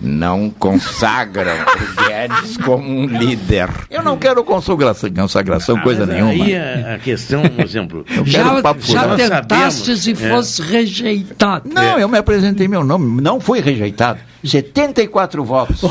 Não 0.00 0.50
consagram 0.50 1.54
o 1.54 2.02
Guedes 2.08 2.56
como 2.58 2.86
um 2.86 3.06
líder. 3.06 3.70
Eu 3.90 4.02
não 4.02 4.16
quero 4.18 4.44
consagração, 4.44 5.08
consagração 5.10 5.78
coisa 5.80 6.04
Mas 6.04 6.14
nenhuma. 6.14 6.44
Aí 6.44 6.56
a, 6.56 6.94
a 6.94 6.98
questão, 6.98 7.42
por 7.42 7.64
exemplo. 7.64 8.04
Eu 8.10 8.24
quero 8.24 8.44
Já, 8.48 8.52
um 8.52 8.62
papo 8.62 8.80
já 8.82 9.02
furado. 9.02 9.16
tentaste 9.16 9.96
se 9.96 10.10
É. 10.12 10.14
fosse 10.14 10.60
rejeitado. 10.62 11.70
Não, 11.72 11.98
eu 11.98 12.08
me 12.08 12.18
apresentei 12.18 12.68
meu 12.68 12.84
nome, 12.84 13.22
não 13.22 13.40
fui 13.40 13.60
rejeitado. 13.60 14.18
74 14.42 15.42
votos. 15.44 15.80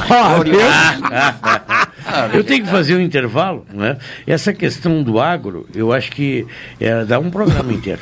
Eu 2.33 2.43
tenho 2.43 2.63
que 2.63 2.69
fazer 2.69 2.95
um 2.95 3.01
intervalo, 3.01 3.65
né? 3.73 3.97
Essa 4.27 4.53
questão 4.53 5.01
do 5.03 5.19
agro, 5.19 5.67
eu 5.73 5.91
acho 5.93 6.11
que 6.11 6.45
é, 6.79 7.05
dá 7.05 7.19
um 7.19 7.29
programa 7.29 7.71
inteiro. 7.71 8.01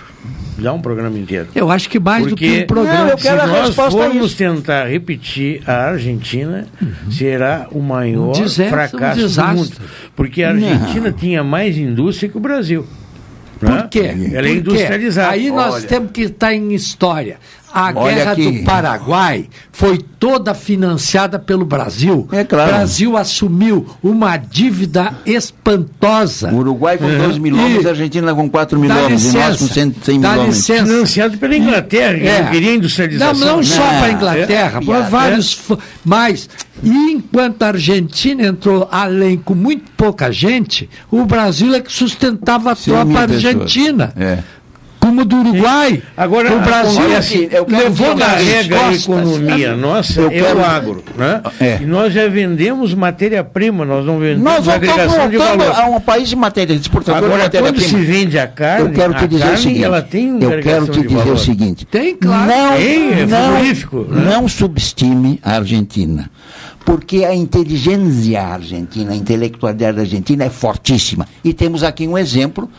Dá 0.58 0.74
um 0.74 0.82
programa 0.82 1.18
inteiro. 1.18 1.48
Eu 1.56 1.72
acho 1.72 1.90
que 1.90 2.00
mais 2.00 2.28
do 2.28 2.36
que 2.36 2.46
Porque 2.48 2.64
um 2.64 2.68
programa. 2.68 3.00
Não, 3.06 3.10
eu 3.10 3.18
se 3.18 3.24
quero 3.24 3.42
a 3.42 3.48
nós 3.48 3.76
formos 3.76 4.34
tentar 4.36 4.86
repetir 4.86 5.62
a 5.68 5.90
Argentina, 5.90 6.68
será 7.10 7.68
o 7.72 7.82
maior 7.82 8.38
Um 8.38 8.44
um 8.44 8.50
fracasso 8.70 9.20
do 9.22 9.28
desastre. 9.28 9.58
mundo. 9.58 9.90
Porque 10.16 10.44
a 10.44 10.50
Argentina 10.50 11.12
tinha 11.12 11.44
mais 11.44 11.78
indústria 11.78 12.30
que 12.30 12.38
o 12.38 12.42
Brasil. 12.42 12.86
Por 13.60 13.70
né? 13.70 13.88
quê? 13.92 14.00
Ela 14.34 14.48
é 14.48 14.52
Por 14.52 14.58
industrializada. 14.58 15.32
Aí 15.32 15.52
nós 15.52 15.76
Olha. 15.76 15.88
temos 15.88 16.12
que 16.12 16.22
estar 16.22 16.54
em 16.54 16.74
história. 16.74 17.38
A 17.74 17.92
Olha 17.96 18.16
guerra 18.16 18.32
aqui. 18.34 18.52
do 18.52 18.64
Paraguai 18.66 19.46
foi 19.72 19.98
toda 19.98 20.54
financiada 20.54 21.40
pelo 21.40 21.64
Brasil. 21.66 22.28
É 22.32 22.44
claro. 22.44 22.70
O 22.70 22.74
Brasil 22.74 23.18
assumiu 23.18 23.88
uma 24.04 24.36
dívida 24.38 25.14
espantosa. 25.26 26.52
O 26.52 26.58
Uruguai 26.58 26.98
com 26.98 27.06
É. 27.10 27.18
12 27.18 27.40
mil 27.40 27.56
homens, 27.58 27.86
a 27.86 27.90
Argentina 27.90 28.34
com 28.36 28.50
4 28.50 28.80
mil 28.80 28.92
homens, 28.92 29.26
e 29.26 29.38
nós 29.38 29.58
com 29.58 29.64
licença, 29.66 29.74
100, 29.74 29.96
100 30.04 30.20
mil 30.20 30.22
dá 30.30 30.34
homens. 30.40 30.56
licença. 30.58 30.86
Financiado 30.86 31.38
pela 31.38 31.56
Inglaterra, 31.56 32.18
que 32.20 32.28
É. 32.28 32.44
não 32.44 32.52
queria 32.52 32.76
industrialização. 32.76 33.34
Não, 33.48 33.56
não 33.58 33.64
só 33.64 33.80
Não, 33.80 33.88
para 34.00 34.06
a 34.06 34.12
Inglaterra, 34.12 34.78
é 34.78 34.80
por 34.82 34.86
piada. 34.96 35.10
vários. 35.10 35.54
fo- 35.54 35.80
Mas, 36.04 36.50
e 36.84 36.90
enquanto 37.12 37.64
a 37.64 37.68
Argentina 37.68 38.44
entrou 38.48 38.88
além 38.92 39.38
com 39.38 39.56
muito 39.56 39.90
pouca 39.96 40.32
gente, 40.32 40.90
o 41.10 41.26
Brasil 41.26 41.74
é 41.74 41.80
que 41.80 41.92
sustentava 41.92 42.72
a 42.72 42.76
100 42.76 42.94
tropa 42.94 43.20
argentina. 43.20 44.14
É. 44.18 44.40
Como 45.12 45.26
do 45.26 45.38
Uruguai. 45.40 46.02
Agora, 46.16 46.56
o 46.56 46.62
Brasil 46.62 47.18
assim, 47.18 47.50
eu 47.52 47.66
quero 47.66 47.84
levou 47.84 48.16
nas 48.16 48.30
carrega 48.32 48.80
a 48.88 48.94
economia 48.94 49.76
nossa 49.76 50.22
Eu 50.22 50.28
é 50.32 50.34
quero- 50.42 50.60
o 50.60 50.64
agro. 50.64 51.04
Né? 51.18 51.42
É. 51.60 51.80
E 51.82 51.86
nós 51.86 52.14
já 52.14 52.30
vendemos 52.30 52.94
matéria-prima, 52.94 53.84
nós 53.84 54.06
não 54.06 54.18
vendemos 54.20 54.42
Nós 54.44 54.70
agregação 54.70 55.30
de 55.30 55.36
voltando 55.38 55.66
valor. 55.66 55.80
a 55.82 55.86
um 55.90 56.00
país 56.00 56.30
de 56.30 56.36
matéria, 56.38 56.74
de 56.76 56.82
exportador 56.82 57.20
de 57.30 57.36
Agora, 57.36 57.50
quando 57.50 57.82
se 57.82 57.96
vende 57.98 58.40
a 58.40 58.48
carne, 58.48 58.88
Eu 58.88 58.94
quero 58.94 59.14
te 59.16 59.24
a 59.26 59.28
dizer 59.28 59.42
carne 59.42 59.56
o 59.58 59.62
seguinte. 59.62 59.84
ela 59.84 60.02
tem 60.02 60.32
uma 60.32 60.44
eu 60.46 60.62
quero 60.64 60.88
te 60.88 61.02
dizer 61.02 61.16
valor. 61.18 61.34
o 61.34 61.38
seguinte. 61.38 61.86
Tem, 61.86 62.16
claro. 62.16 62.48
Não, 62.50 62.78
Tem, 62.78 63.12
é 63.12 63.26
não, 63.26 63.54
né? 63.64 64.32
não 64.32 64.48
subestime 64.48 65.40
a 65.44 65.56
Argentina. 65.58 66.32
Porque 66.86 67.26
a 67.26 67.36
inteligência 67.36 68.42
argentina, 68.42 69.12
a 69.12 69.16
intelectualidade 69.16 70.00
argentina 70.00 70.46
é 70.46 70.50
fortíssima. 70.50 71.28
E 71.44 71.54
temos 71.54 71.84
aqui 71.84 72.08
um 72.08 72.18
exemplo 72.18 72.70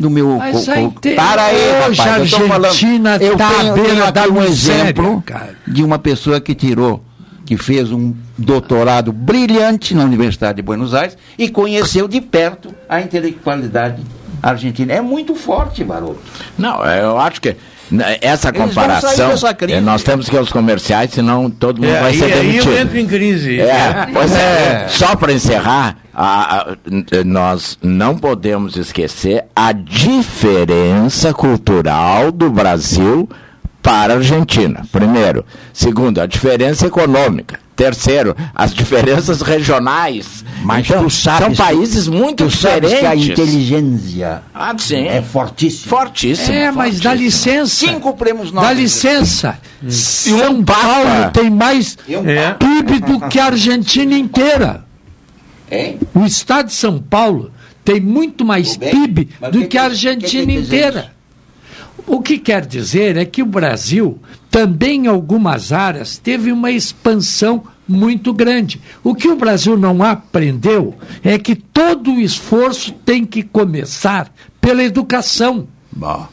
do 0.00 0.08
meu. 0.10 0.36
Mas 0.38 0.66
co- 0.66 0.90
co- 0.92 1.00
Para 1.14 1.44
aí, 1.44 1.56
hoje 1.88 2.00
rapaz, 2.00 2.00
a 2.00 2.18
eu 2.36 2.40
tô 2.40 2.48
falando. 2.48 2.64
Argentina 2.66 3.16
Eu 3.20 3.36
tá 3.36 3.48
tenho, 3.50 3.74
tenho 3.74 4.04
aqui 4.04 4.28
um 4.30 4.40
miséria, 4.40 4.80
exemplo 4.82 5.22
cara. 5.26 5.54
de 5.68 5.84
uma 5.84 5.98
pessoa 5.98 6.40
que 6.40 6.54
tirou, 6.54 7.04
que 7.44 7.56
fez 7.56 7.92
um 7.92 8.14
doutorado 8.38 9.12
brilhante 9.12 9.94
na 9.94 10.04
Universidade 10.04 10.56
de 10.56 10.62
Buenos 10.62 10.94
Aires 10.94 11.16
e 11.38 11.48
conheceu 11.50 12.08
de 12.08 12.20
perto 12.20 12.74
a 12.88 13.00
intelectualidade 13.00 14.02
argentina. 14.42 14.94
É 14.94 15.00
muito 15.02 15.34
forte, 15.34 15.84
Baroto. 15.84 16.18
Não, 16.56 16.82
eu 16.84 17.18
acho 17.20 17.40
que 17.42 17.54
essa 18.20 18.48
Eles 18.48 18.58
vão 18.58 18.68
comparação. 18.68 19.10
sair 19.10 19.28
dessa 19.28 19.54
crise. 19.54 19.74
eh, 19.74 19.80
Nós 19.80 20.02
temos 20.02 20.28
que 20.28 20.34
ir 20.34 20.38
aos 20.38 20.50
comerciais, 20.50 21.10
senão 21.12 21.48
todo 21.50 21.80
mundo 21.82 21.90
É, 21.92 22.00
vai 22.00 22.10
aí, 22.12 22.18
ser 22.18 22.24
aí 22.24 22.32
demitido. 22.32 22.72
eu 22.72 22.78
entro 22.78 22.98
em 22.98 23.06
crise. 23.06 23.60
É, 23.60 24.06
pois 24.12 24.32
é. 24.34 24.86
Só 24.88 25.14
para 25.16 25.32
encerrar, 25.32 25.96
a- 26.14 26.60
a- 26.72 26.76
nós 27.24 27.78
não 27.82 28.16
podemos 28.16 28.76
esquecer 28.76 29.44
a 29.54 29.72
diferença 29.72 31.32
cultural 31.34 32.32
do 32.32 32.50
Brasil 32.50 33.28
para 33.82 34.14
a 34.14 34.16
Argentina. 34.16 34.82
Primeiro. 34.90 35.44
Segundo, 35.72 36.20
a 36.20 36.26
diferença 36.26 36.86
econômica. 36.86 37.59
Terceiro, 37.84 38.36
as 38.54 38.74
diferenças 38.74 39.40
regionais. 39.40 40.44
Mas 40.62 40.84
Então, 40.86 41.04
tu 41.04 41.08
sabes 41.08 41.56
são 41.56 41.66
países 41.66 42.06
muito 42.08 42.44
tu 42.44 42.50
sabes 42.50 42.90
diferentes. 42.90 43.24
que 43.24 43.30
a 43.30 43.32
inteligência 43.32 44.42
Ah, 44.54 44.74
sim. 44.76 45.06
é 45.08 45.22
fortíssima. 45.22 45.88
Fortíssimo. 45.88 46.54
É, 46.54 46.70
mas 46.70 47.00
dá 47.00 47.14
licença. 47.14 47.74
Cinco 47.74 48.14
prêmios 48.14 48.52
Dá 48.52 48.60
Nobel. 48.60 48.76
licença. 48.76 49.58
um 49.82 49.90
São 49.90 50.62
Paulo 50.62 51.30
tem 51.32 51.48
mais 51.48 51.96
um 52.06 52.28
É. 52.28 52.52
PIB 52.52 53.00
do 53.00 53.20
que 53.28 53.40
a 53.40 53.46
Argentina 53.46 54.14
inteira. 54.14 54.84
Hein? 55.70 55.98
O 56.14 56.26
estado 56.26 56.66
de 56.66 56.74
São 56.74 56.98
Paulo 56.98 57.50
tem 57.82 57.98
muito 57.98 58.44
mais 58.44 58.76
PIB 58.76 59.30
do 59.50 59.60
que 59.60 59.68
que 59.68 59.78
a 59.78 59.86
o 59.86 59.90
que 59.90 59.96
que 59.96 60.06
Argentina 60.06 60.52
inteira. 60.52 61.12
O 62.06 62.20
que 62.20 62.36
quer 62.36 62.66
dizer 62.66 63.16
é 63.16 63.24
que 63.24 63.42
o 63.42 63.46
Brasil 63.46 64.18
também 64.50 65.04
em 65.04 65.06
algumas 65.06 65.72
áreas 65.72 66.18
teve 66.18 66.50
uma 66.52 66.70
expansão 66.70 67.62
muito 67.88 68.32
grande. 68.32 68.80
O 69.02 69.14
que 69.14 69.28
o 69.28 69.36
Brasil 69.36 69.76
não 69.76 70.02
aprendeu 70.02 70.94
é 71.24 71.38
que 71.38 71.54
todo 71.54 72.12
o 72.12 72.20
esforço 72.20 72.92
tem 73.04 73.24
que 73.24 73.42
começar 73.42 74.32
pela 74.60 74.82
educação. 74.82 75.66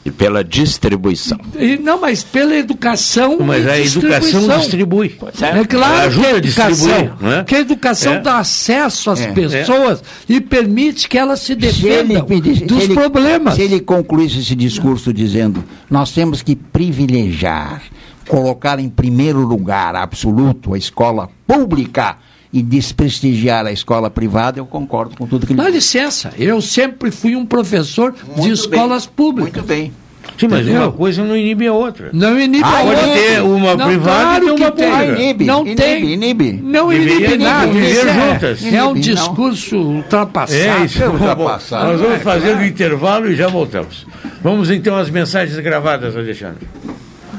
E 0.04 0.10
pela 0.12 0.44
distribuição. 0.44 1.36
E, 1.58 1.76
não, 1.76 2.00
mas 2.00 2.22
pela 2.22 2.54
educação. 2.56 3.38
Mas 3.40 3.64
e 3.64 3.68
a 3.68 3.78
educação 3.80 4.48
distribui. 4.56 5.16
É 5.42 5.64
claro 5.64 5.94
Ela 5.94 6.02
ajuda 6.04 6.26
que 6.28 6.32
a 6.32 6.36
a 6.36 6.40
distribuir, 6.40 6.94
educação, 6.94 7.18
não 7.20 7.32
é? 7.32 7.44
que 7.44 7.54
a 7.56 7.60
educação 7.60 8.12
É. 8.14 8.20
dá 8.20 8.38
acesso 8.38 9.10
às 9.10 9.20
É. 9.20 9.32
pessoas 9.32 10.02
e 10.28 10.40
permite 10.40 11.08
que 11.08 11.18
elas 11.18 11.40
se 11.40 11.46
Se 11.46 11.52
ele, 11.54 12.14
defendam 12.14 12.26
dos 12.66 12.78
se 12.78 12.84
ele- 12.84 12.94
problemas. 12.94 13.54
Se 13.56 13.62
ele 13.62 13.80
concluísse 13.80 14.38
esse 14.38 14.54
discurso 14.54 15.12
dizendo 15.12 15.62
nós 15.90 16.12
temos 16.12 16.40
que 16.40 16.54
privilegiar, 16.54 17.82
colocar 18.28 18.78
em 18.78 18.88
primeiro 18.88 19.40
lugar 19.40 19.96
absoluto 19.96 20.74
a 20.74 20.78
escola 20.78 21.28
pública 21.46 22.16
e 22.52 22.62
desprestigiar 22.62 23.66
a 23.66 23.72
escola 23.72 24.08
privada, 24.08 24.58
eu 24.58 24.66
concordo 24.66 25.16
com 25.16 25.26
tudo 25.26 25.46
que 25.46 25.52
ele 25.52 25.60
Dá 25.62 25.68
licença, 25.68 26.32
eu 26.38 26.60
sempre 26.62 27.10
fui 27.10 27.34
um 27.36 27.44
professor 27.44 28.14
de 28.40 28.50
escolas 28.50 29.06
públicas. 29.06 29.54
Muito 29.54 29.66
bem. 29.68 29.92
Sim, 30.38 30.46
mas 30.48 30.60
Entendeu? 30.60 30.82
uma 30.82 30.92
coisa 30.92 31.24
não 31.24 31.34
inibe 31.36 31.66
a 31.66 31.72
outra. 31.72 32.10
Não 32.12 32.38
inibe 32.38 32.62
Ah, 32.62 32.68
a 32.80 32.84
pode 32.84 33.00
outra. 33.00 33.06
ter 33.14 33.40
uma 33.42 33.74
Não, 33.76 33.86
privada 33.86 34.22
claro 34.22 34.46
e 34.46 34.50
uma 34.50 34.70
pública. 34.70 35.04
Inibe, 35.04 35.44
não 35.44 35.60
inibe, 35.62 35.76
tem. 35.82 36.12
inibe. 36.12 36.52
Não 36.62 36.88
Deveria 36.90 37.16
inibe 37.26 37.44
nada. 37.44 37.72
viver 37.72 38.06
é, 38.06 38.14
juntas. 38.32 38.64
é 38.64 38.84
um 38.84 38.90
Inibe, 38.90 39.08
não. 39.08 39.14
discurso 39.14 39.76
ultrapassado. 39.76 40.58
É 40.60 40.84
isso. 40.84 40.98
Bom, 41.04 41.12
ultrapassado. 41.12 41.86
nós 41.92 42.00
vamos 42.00 42.16
É, 42.16 42.18
fazer 42.20 42.46
claro. 42.50 42.60
o 42.62 42.66
intervalo 42.66 43.30
e 43.30 43.36
já 43.36 43.48
voltamos. 43.48 44.06
Vamos 44.42 44.70
então 44.70 44.96
às 44.96 45.08
mensagens 45.10 45.58
gravadas, 45.60 46.14
Alexandre. 46.16 46.68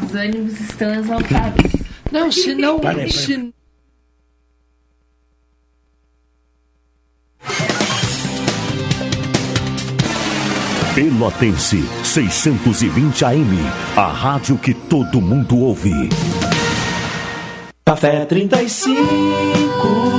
Os 0.10 0.15
ânimos 0.15 0.60
estão 0.60 0.91
exaltados. 0.95 1.72
Não, 2.11 2.31
se 2.31 2.56
não. 2.56 2.81
Aí. 2.84 3.11
se- 3.11 3.53
Pelotense 10.95 11.84
620 12.03 13.23
AM, 13.23 13.57
a 13.95 14.07
rádio 14.07 14.57
que 14.57 14.73
todo 14.73 15.22
mundo 15.22 15.57
ouve. 15.60 15.94
Café 17.86 18.26
35 18.26 20.19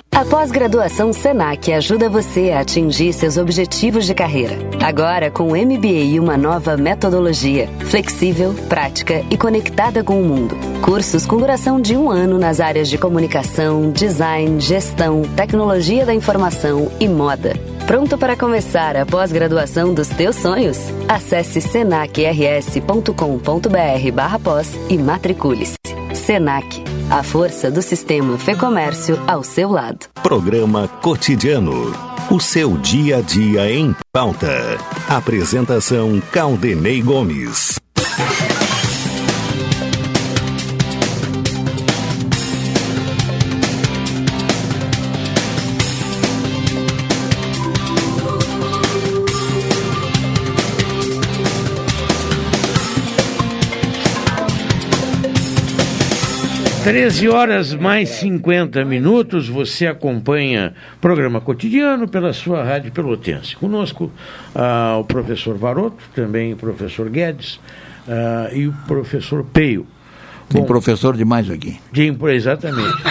A 0.13 0.25
pós-graduação 0.25 1.13
Senac 1.13 1.71
ajuda 1.71 2.09
você 2.09 2.51
a 2.51 2.59
atingir 2.59 3.13
seus 3.13 3.37
objetivos 3.37 4.05
de 4.05 4.13
carreira. 4.13 4.57
Agora 4.83 5.31
com 5.31 5.51
o 5.51 5.55
MBA 5.55 5.87
e 5.87 6.19
uma 6.19 6.35
nova 6.37 6.75
metodologia, 6.75 7.69
flexível, 7.85 8.53
prática 8.67 9.23
e 9.31 9.37
conectada 9.37 10.03
com 10.03 10.21
o 10.21 10.25
mundo. 10.25 10.55
Cursos 10.83 11.25
com 11.25 11.37
duração 11.37 11.79
de 11.79 11.95
um 11.95 12.11
ano 12.11 12.37
nas 12.37 12.59
áreas 12.59 12.89
de 12.89 12.97
comunicação, 12.97 13.89
design, 13.89 14.59
gestão, 14.59 15.21
tecnologia 15.35 16.05
da 16.05 16.13
informação 16.13 16.91
e 16.99 17.07
moda. 17.07 17.53
Pronto 17.87 18.17
para 18.17 18.35
começar 18.35 18.97
a 18.97 19.05
pós-graduação 19.05 19.93
dos 19.93 20.09
teus 20.09 20.35
sonhos? 20.35 20.77
Acesse 21.07 21.61
senacrs.com.br 21.61 24.11
barra 24.13 24.39
pós 24.39 24.67
e 24.89 24.97
matricule-se. 24.97 25.75
Senac, 26.13 26.83
a 27.11 27.21
força 27.23 27.69
do 27.69 27.81
sistema 27.81 28.37
Fê 28.37 28.55
Comércio 28.55 29.21
ao 29.27 29.43
seu 29.43 29.69
lado. 29.69 30.07
Programa 30.23 30.87
Cotidiano. 30.87 31.93
O 32.29 32.39
seu 32.39 32.77
dia 32.77 33.17
a 33.17 33.21
dia 33.21 33.69
em 33.69 33.93
pauta. 34.13 34.77
Apresentação 35.09 36.21
Caldenei 36.31 37.01
Gomes. 37.01 37.77
Treze 56.83 57.29
horas 57.29 57.75
mais 57.75 58.09
50 58.09 58.83
minutos, 58.83 59.47
você 59.47 59.85
acompanha 59.85 60.73
programa 60.99 61.39
cotidiano 61.39 62.07
pela 62.07 62.33
sua 62.33 62.63
rádio 62.63 62.91
Pelotense. 62.91 63.55
Conosco 63.55 64.11
ah, 64.55 64.97
o 64.99 65.03
professor 65.03 65.55
Varoto, 65.55 66.03
também 66.15 66.53
o 66.53 66.57
professor 66.57 67.07
Guedes 67.07 67.59
ah, 68.07 68.49
e 68.51 68.67
o 68.67 68.73
professor 68.87 69.43
Peio. 69.43 69.85
Tem 70.51 70.65
professor 70.65 71.15
demais 71.15 71.49
aqui. 71.49 71.79
De, 71.91 72.15
exatamente. 72.29 73.01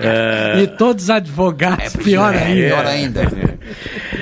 Ah, 0.00 0.58
E 0.62 0.66
todos 0.66 1.10
advogados, 1.10 1.94
pior 1.96 2.34
é, 2.34 2.44
ainda. 2.44 2.66
Pior 2.68 2.86
ainda. 2.86 3.22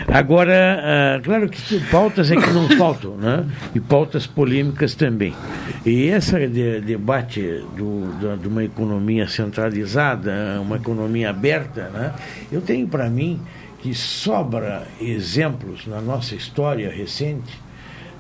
Agora, 0.09 0.81
ah, 0.83 1.21
claro 1.23 1.49
que 1.49 1.79
pautas 1.91 2.31
é 2.31 2.37
que 2.37 2.51
não 2.51 2.69
faltam, 2.71 3.17
né? 3.17 3.45
E 3.75 3.81
pautas 3.81 4.27
polêmicas 4.27 4.95
também. 4.95 5.35
E 5.85 6.05
esse 6.05 6.47
de- 6.49 6.81
debate 6.81 7.63
do, 7.77 8.07
da- 8.21 8.37
de 8.37 8.49
uma 8.49 8.65
economia 8.65 9.29
centralizada, 9.29 10.59
uma 10.63 10.77
economia 10.77 11.31
aberta, 11.31 11.91
né? 11.93 12.13
Eu 12.51 12.61
tenho 12.61 12.87
para 12.89 13.09
mim 13.11 13.41
que 13.81 13.95
sobra 13.95 14.85
exemplos 15.01 15.87
na 15.87 16.01
nossa 16.01 16.35
história 16.35 16.91
recente 16.91 17.66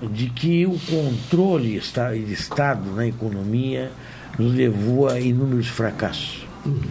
de 0.03 0.29
que 0.29 0.67
o 0.67 0.79
controle 0.91 1.79
de 2.25 2.33
Estado 2.33 2.91
na 2.95 3.07
economia 3.07 3.91
nos 4.39 4.55
levou 4.55 5.09
a 5.09 5.19
inúmeros 5.19 5.69
fracassos. 5.69 6.47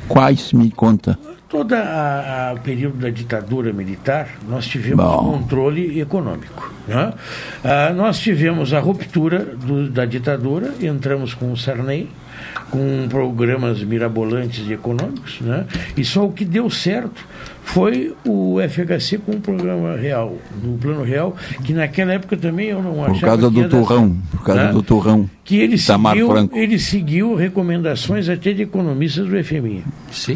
Quais 0.08 0.54
me 0.54 0.72
conta? 0.72 1.18
Todo 1.48 1.76
o 1.76 2.60
período 2.62 2.98
da 2.98 3.10
ditadura 3.10 3.72
militar, 3.72 4.30
nós 4.50 4.66
tivemos 4.66 5.06
Bom. 5.06 5.32
controle 5.40 6.00
econômico. 6.00 6.74
né? 6.88 7.14
Ah, 7.64 7.94
nós 7.94 8.20
tivemos 8.20 8.74
a 8.74 8.80
ruptura 8.80 9.40
do- 9.40 9.90
da 9.90 10.06
ditadura, 10.06 10.74
entramos 10.82 11.34
com 11.34 11.52
o 11.52 11.58
Sarney, 11.58 12.10
com 12.70 13.08
programas 13.10 13.84
mirabolantes 13.84 14.68
e 14.68 14.74
econômicos, 14.74 15.40
né? 15.42 15.66
E 15.96 16.04
só 16.04 16.26
o 16.26 16.32
que 16.32 16.44
deu 16.44 16.70
certo 16.70 17.26
foi 17.64 18.16
o 18.26 18.58
FHC 18.62 19.18
com 19.18 19.34
o 19.34 19.42
programa 19.42 19.96
real, 19.96 20.38
no 20.64 20.78
plano 20.78 21.04
real, 21.04 21.36
que 21.64 21.74
naquela 21.74 22.14
época 22.14 22.38
também 22.38 22.68
eu 22.68 22.82
não 22.82 23.04
achava 23.04 23.14
Por 23.14 23.22
causa 23.22 23.50
do 23.50 23.70
turrão, 23.70 24.18
por 24.32 24.44
causa 24.44 24.64
né? 24.66 24.72
do 24.72 24.84
turrão. 24.84 25.30
que 25.44 25.58
ele 25.58 25.78
seguiu, 25.78 26.30
Franco. 26.30 26.56
ele 26.56 26.80
seguiu 26.80 27.36
recomendações 27.36 28.30
até 28.30 28.54
de 28.54 28.62
economistas 28.64 29.28
do 29.28 29.44
FMI, 29.44 29.84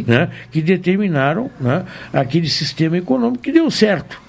né, 0.08 0.30
que 0.52 0.62
determinaram 0.62 1.50
né, 1.62 1.86
aquele 2.12 2.50
sistema 2.50 2.98
econômico 2.98 3.44
que 3.44 3.52
deu 3.52 3.70
certo. 3.70 4.20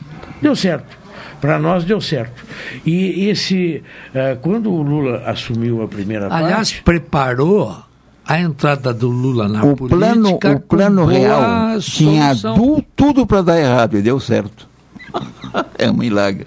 Deu 0.40 0.54
certo. 0.54 0.98
Para 1.40 1.58
nós 1.58 1.84
deu 1.84 2.02
certo. 2.02 2.44
E 2.84 3.28
esse, 3.28 3.82
eh, 4.14 4.36
quando 4.42 4.70
o 4.70 4.82
Lula 4.82 5.22
assumiu 5.24 5.82
a 5.82 5.88
primeira 5.88 6.26
Aliás, 6.26 6.70
parte, 6.70 6.82
preparou 6.82 7.89
a 8.30 8.38
entrada 8.40 8.94
do 8.94 9.08
Lula 9.08 9.48
na 9.48 9.64
O 9.64 9.74
política. 9.74 9.98
plano, 9.98 10.38
o 10.54 10.60
plano 10.60 11.04
real 11.04 11.80
tinha 11.80 12.32
du- 12.32 12.80
tudo 12.94 13.26
para 13.26 13.42
dar 13.42 13.58
errado 13.58 13.98
e 13.98 14.02
deu 14.02 14.20
certo. 14.20 14.68
é 15.76 15.90
um 15.90 15.94
milagre. 15.94 16.46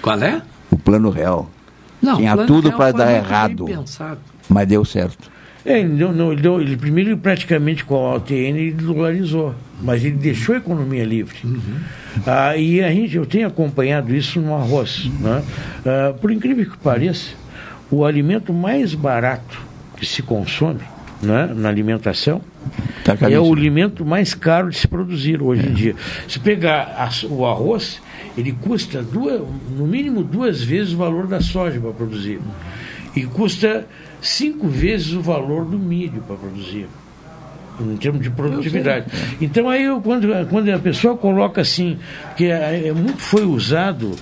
Qual 0.00 0.18
é? 0.18 0.40
O 0.70 0.78
plano 0.78 1.10
real. 1.10 1.50
Não, 2.00 2.16
tinha 2.16 2.32
plano 2.32 2.46
tudo 2.46 2.72
para 2.72 2.92
dar 2.92 3.12
errado, 3.12 3.66
mas 4.48 4.66
deu 4.66 4.82
certo. 4.82 5.30
É, 5.62 5.80
ele, 5.80 5.90
deu, 5.94 6.10
não, 6.10 6.32
ele, 6.32 6.40
deu, 6.40 6.58
ele 6.58 6.74
primeiro 6.74 7.14
praticamente 7.18 7.84
com 7.84 7.96
a 7.96 8.14
OTN 8.14 8.56
ele 8.58 8.72
dolarizou, 8.72 9.54
mas 9.82 10.02
ele 10.02 10.16
deixou 10.16 10.54
a 10.54 10.58
economia 10.58 11.04
livre. 11.04 11.36
Ah, 12.26 12.56
e 12.56 12.82
a 12.82 12.90
gente, 12.90 13.14
eu 13.14 13.26
tenho 13.26 13.46
acompanhado 13.46 14.14
isso 14.16 14.40
no 14.40 14.54
arroz. 14.56 15.10
Né? 15.20 15.44
Ah, 15.84 16.14
por 16.18 16.30
incrível 16.30 16.64
que 16.64 16.78
pareça, 16.78 17.32
o 17.90 18.06
alimento 18.06 18.54
mais 18.54 18.94
barato 18.94 19.60
que 19.98 20.06
se 20.06 20.22
consome 20.22 20.80
né, 21.22 21.50
na 21.54 21.68
alimentação 21.68 22.40
Tá 23.04 23.16
é 23.30 23.38
o 23.40 23.52
alimento 23.52 24.04
mais 24.04 24.34
caro 24.34 24.68
de 24.70 24.76
se 24.76 24.86
produzir 24.86 25.42
hoje 25.42 25.66
em 25.66 25.72
dia. 25.72 25.96
Se 26.28 26.38
pegar 26.38 26.94
as- 26.98 27.24
o 27.24 27.46
arroz, 27.46 28.00
ele 28.36 28.52
custa 28.52 29.02
duas, 29.02 29.40
no 29.76 29.86
mínimo 29.86 30.22
duas 30.22 30.62
vezes 30.62 30.92
o 30.92 30.98
valor 30.98 31.26
da 31.26 31.40
soja 31.40 31.80
para 31.80 31.92
produzir. 31.92 32.38
E 33.16 33.24
custa 33.24 33.86
cinco 34.20 34.68
vezes 34.68 35.12
o 35.14 35.20
valor 35.22 35.64
do 35.64 35.78
milho 35.78 36.22
para 36.26 36.36
produzir. 36.36 36.86
Em 37.80 37.96
termos 37.96 38.20
de 38.22 38.28
produtividade. 38.30 39.06
Então 39.40 39.68
aí 39.70 39.84
eu, 39.84 40.00
quando, 40.02 40.28
quando 40.50 40.68
a 40.68 40.78
pessoa 40.78 41.16
coloca 41.16 41.62
assim, 41.62 41.98
que 42.36 42.44
é, 42.44 42.88
é 42.88 42.92
muito 42.92 43.22
foi 43.22 43.44
usado 43.46 44.14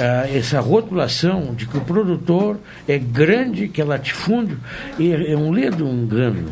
ah, 0.00 0.28
essa 0.28 0.60
rotulação 0.60 1.54
de 1.54 1.66
que 1.66 1.76
o 1.76 1.80
produtor 1.80 2.58
é 2.88 2.98
grande, 2.98 3.68
que 3.68 3.80
é 3.80 3.84
latifúndio, 3.84 4.58
é, 4.98 5.32
é 5.32 5.36
um 5.36 5.50
ledo 5.50 5.86
engano. 5.86 6.50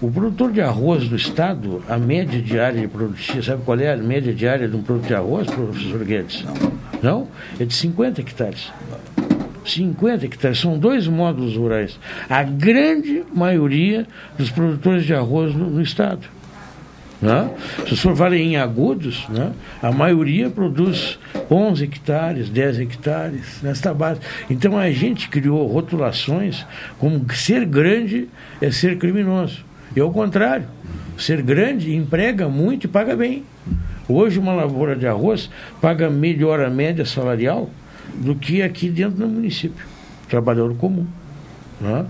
O 0.00 0.10
produtor 0.10 0.52
de 0.52 0.60
arroz 0.60 1.08
do 1.08 1.16
estado, 1.16 1.82
a 1.88 1.96
média 1.96 2.40
diária 2.40 2.80
de 2.80 2.88
produtividade, 2.88 3.46
sabe 3.46 3.62
qual 3.64 3.78
é 3.80 3.92
a 3.92 3.96
média 3.96 4.32
diária 4.32 4.68
de 4.68 4.76
um 4.76 4.82
produto 4.82 5.06
de 5.06 5.14
arroz, 5.14 5.46
professor 5.46 6.04
Guedes? 6.04 6.44
Não. 6.44 6.76
Não? 7.02 7.28
É 7.58 7.64
de 7.64 7.74
50 7.74 8.20
hectares. 8.20 8.72
50 9.64 10.26
hectares, 10.26 10.60
são 10.60 10.78
dois 10.78 11.08
módulos 11.08 11.56
rurais. 11.56 11.98
A 12.28 12.42
grande 12.42 13.24
maioria 13.34 14.06
dos 14.38 14.50
produtores 14.50 15.04
de 15.04 15.14
arroz 15.14 15.54
no, 15.54 15.68
no 15.68 15.82
estado. 15.82 16.35
Né? 17.20 17.50
Se 17.86 17.94
o 17.94 17.96
senhor 17.96 18.14
vale 18.14 18.36
em 18.36 18.56
agudos, 18.56 19.26
né? 19.28 19.52
a 19.82 19.90
maioria 19.90 20.50
produz 20.50 21.18
11 21.50 21.84
hectares, 21.84 22.50
10 22.50 22.80
hectares, 22.80 23.62
nesta 23.62 23.94
base. 23.94 24.20
Então 24.50 24.76
a 24.76 24.90
gente 24.90 25.28
criou 25.28 25.66
rotulações 25.66 26.66
como 26.98 27.24
ser 27.32 27.64
grande 27.64 28.28
é 28.60 28.70
ser 28.70 28.98
criminoso. 28.98 29.64
E 29.94 30.00
ao 30.00 30.10
contrário, 30.10 30.66
ser 31.16 31.40
grande 31.40 31.94
emprega 31.94 32.48
muito 32.48 32.84
e 32.84 32.88
paga 32.88 33.16
bem. 33.16 33.44
Hoje 34.08 34.38
uma 34.38 34.52
lavoura 34.52 34.94
de 34.94 35.06
arroz 35.06 35.50
paga 35.80 36.10
melhor 36.10 36.60
a 36.60 36.68
média 36.68 37.04
salarial 37.04 37.70
do 38.14 38.34
que 38.34 38.62
aqui 38.62 38.88
dentro 38.88 39.16
do 39.16 39.28
município. 39.28 39.84
Trabalhador 40.28 40.76
comum. 40.76 41.06
Né? 41.80 42.04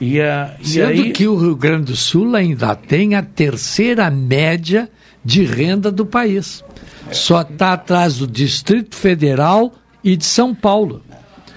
E, 0.00 0.20
a, 0.20 0.54
e 0.60 0.68
Sendo 0.68 0.88
aí, 0.88 1.12
que 1.12 1.26
o 1.26 1.36
Rio 1.36 1.56
Grande 1.56 1.86
do 1.86 1.96
Sul 1.96 2.34
ainda 2.36 2.74
tem 2.74 3.14
a 3.14 3.22
terceira 3.22 4.10
média 4.10 4.88
de 5.24 5.44
renda 5.44 5.90
do 5.90 6.06
país. 6.06 6.64
Só 7.10 7.42
está 7.42 7.72
atrás 7.72 8.18
do 8.18 8.26
Distrito 8.26 8.94
Federal 8.94 9.74
e 10.04 10.16
de 10.16 10.24
São 10.24 10.54
Paulo. 10.54 11.02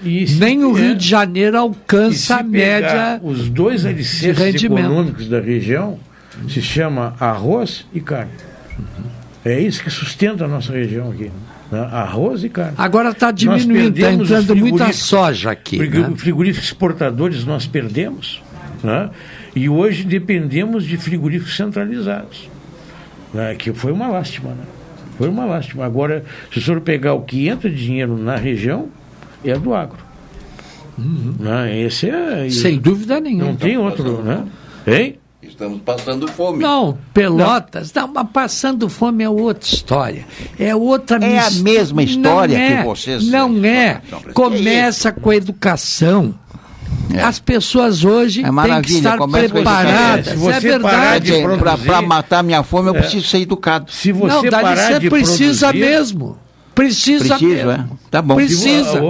Nem 0.02 0.64
o 0.64 0.72
Rio 0.72 0.96
de 0.96 1.06
Janeiro 1.06 1.56
alcança 1.56 2.38
a 2.38 2.42
média 2.42 3.20
os 3.22 3.48
dois 3.48 3.86
alicerces 3.86 4.64
econômicos 4.64 5.28
da 5.28 5.40
região 5.40 5.98
se 6.48 6.60
chama 6.60 7.14
arroz 7.20 7.86
e 7.92 8.00
carne. 8.00 8.32
É 9.44 9.60
isso 9.60 9.82
que 9.82 9.90
sustenta 9.90 10.44
a 10.44 10.48
nossa 10.48 10.72
região 10.72 11.10
aqui. 11.10 11.30
Né? 11.72 11.88
Arroz 11.90 12.44
e 12.44 12.48
carne. 12.50 12.74
Agora 12.76 13.08
está 13.10 13.30
diminuindo, 13.30 13.96
está 13.96 14.12
entrando 14.12 14.54
muita 14.54 14.92
soja 14.92 15.50
aqui. 15.50 15.78
né? 15.78 16.12
Frigoríficos 16.16 16.68
exportadores 16.68 17.44
nós 17.46 17.66
perdemos. 17.66 18.42
né? 18.84 19.08
E 19.56 19.68
hoje 19.68 20.04
dependemos 20.04 20.84
de 20.84 20.96
frigoríficos 20.98 21.56
centralizados. 21.56 22.48
né? 23.32 23.54
Que 23.54 23.72
foi 23.72 23.90
uma 23.90 24.08
lástima. 24.08 24.50
Né? 24.50 24.64
Foi 25.16 25.28
uma 25.28 25.44
lástima. 25.46 25.84
Agora, 25.84 26.24
se 26.52 26.58
o 26.58 26.62
senhor 26.62 26.80
pegar 26.82 27.14
o 27.14 27.22
que 27.22 27.48
entra 27.48 27.70
de 27.70 27.76
dinheiro 27.76 28.16
na 28.18 28.36
região, 28.36 28.88
é 29.44 29.58
do 29.58 29.74
agro. 29.74 29.98
Né? 30.98 31.80
Esse 31.80 32.08
é. 32.10 32.42
Uhum. 32.44 32.50
Sem 32.50 32.78
dúvida 32.78 33.18
nenhuma. 33.18 33.46
Não 33.46 33.56
tem 33.56 33.76
outro, 33.78 34.22
né? 34.22 34.44
Hein? 34.86 35.18
Estamos 35.52 35.80
passando 35.82 36.26
fome. 36.28 36.62
Não, 36.62 36.96
Pelotas, 37.12 37.92
não. 37.92 38.08
mas 38.08 38.26
passando 38.32 38.88
fome 38.88 39.22
é 39.22 39.28
outra 39.28 39.68
história. 39.68 40.26
É 40.58 40.74
outra 40.74 41.22
É 41.24 41.38
a 41.38 41.50
mis- 41.50 41.60
mesma 41.60 42.02
história 42.02 42.58
Não 42.58 42.66
que 42.66 42.72
é, 42.72 42.82
vocês- 42.84 43.28
Não 43.28 43.64
é. 43.64 44.00
Que 44.26 44.32
Começa 44.32 45.12
com 45.12 45.30
a 45.30 45.36
educação. 45.36 46.34
As 47.22 47.38
pessoas 47.38 48.04
hoje 48.04 48.42
É 48.42 48.44
têm 48.50 48.82
que 48.82 48.92
estar 48.92 49.14
a 49.20 49.28
preparadas. 49.28 50.28
educação. 50.28 50.50
é 50.50 50.60
verdade. 50.60 51.32
Para 51.84 52.00
matar 52.02 52.42
minha 52.42 52.62
fome, 52.62 52.88
eu 52.88 52.96
É. 52.96 53.00
preciso 53.00 53.26
ser 53.26 53.38
educado. 53.38 53.90
Se 53.92 54.12
não, 54.12 54.42
dá 54.42 54.62
você 54.74 55.10
precisa 55.10 55.72
mesmo. 55.72 56.38
Precisa 56.74 57.36
Preciso, 57.36 57.54
mesmo. 57.66 57.70
é? 57.70 57.84
Tá 58.10 58.22
bom. 58.22 58.34
Precisa. 58.34 59.00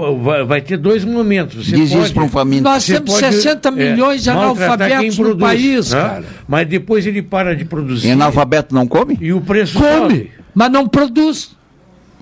Vai, 0.47 0.60
ter 0.60 0.76
dois 0.76 1.05
momentos. 1.05 1.66
Você 1.66 1.76
Diz 1.76 1.90
isso 1.90 1.98
pode- 1.98 2.12
pra 2.14 2.24
um 2.24 2.28
faminto. 2.28 2.62
Nós 2.64 2.82
você 2.84 2.94
temos 3.01 3.14
60 3.18 3.70
milhões 3.70 4.22
de 4.22 4.30
analfabetos 4.30 5.16
quem 5.16 5.24
no 5.24 5.36
país, 5.39 5.90
né? 5.93 6.01
cara. 6.01 6.24
Mas 6.48 6.68
depois 6.68 7.06
ele 7.06 7.22
para 7.22 7.55
de 7.55 7.64
produzir. 7.64 8.09
E 8.09 8.10
analfabeto 8.10 8.74
não 8.74 8.86
come? 8.86 9.16
E 9.20 9.32
o 9.32 9.40
preço 9.40 9.78
Come, 9.78 9.89
sobe. 10.01 10.30
mas 10.55 10.70
não 10.72 10.89
produz. 10.89 11.51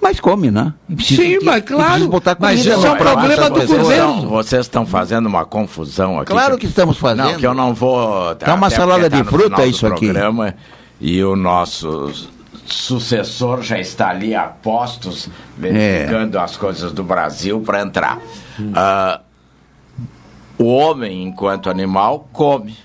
Mas 0.02 0.18
come, 0.18 0.50
né? 0.50 0.72
Precisa- 0.94 1.22
Sim, 1.22 1.38
mas 1.42 1.62
claro, 1.62 2.08
botar 2.08 2.34
mas 2.40 2.60
isso 2.60 2.70
é 2.70 2.90
um 2.90 2.96
problema 2.96 3.50
do 3.50 3.66
governo. 3.66 4.28
Vocês 4.28 4.62
estão 4.62 4.86
fazendo 4.86 5.26
uma 5.26 5.44
confusão 5.44 6.18
aqui. 6.18 6.32
Claro 6.32 6.56
que 6.56 6.66
estamos 6.66 6.96
fazendo. 6.96 7.32
Não, 7.32 7.38
que 7.38 7.46
eu 7.46 7.52
não 7.54 7.74
vou. 7.74 8.34
Tá 8.36 8.54
uma 8.54 8.70
salada 8.70 9.08
de 9.10 9.18
no 9.18 9.24
fruta 9.24 9.66
isso 9.66 9.86
aqui. 9.86 10.10
E 11.00 11.22
o 11.24 11.34
nosso 11.36 12.10
sucessor 12.74 13.62
já 13.62 13.78
está 13.78 14.10
ali 14.10 14.34
a 14.34 14.44
postos, 14.44 15.28
verificando 15.56 16.38
as 16.38 16.56
coisas 16.56 16.92
do 16.92 17.02
Brasil 17.04 17.60
para 17.60 17.82
entrar. 17.82 18.18
Ah, 18.74 19.20
o 20.58 20.64
homem, 20.66 21.24
enquanto 21.24 21.70
animal, 21.70 22.28
come. 22.32 22.76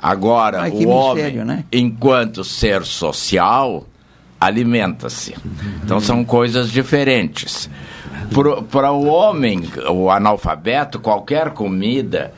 Agora, 0.00 0.62
Ai, 0.62 0.70
o 0.70 0.88
homem, 0.88 1.24
mistério, 1.24 1.44
né? 1.44 1.64
enquanto 1.72 2.42
ser 2.42 2.84
social, 2.84 3.86
alimenta-se. 4.40 5.34
Então 5.84 6.00
são 6.00 6.24
coisas 6.24 6.70
diferentes. 6.70 7.70
Para 8.70 8.92
o 8.92 9.06
homem, 9.06 9.62
o 9.90 10.10
analfabeto, 10.10 10.98
qualquer 10.98 11.50
comida 11.50 12.32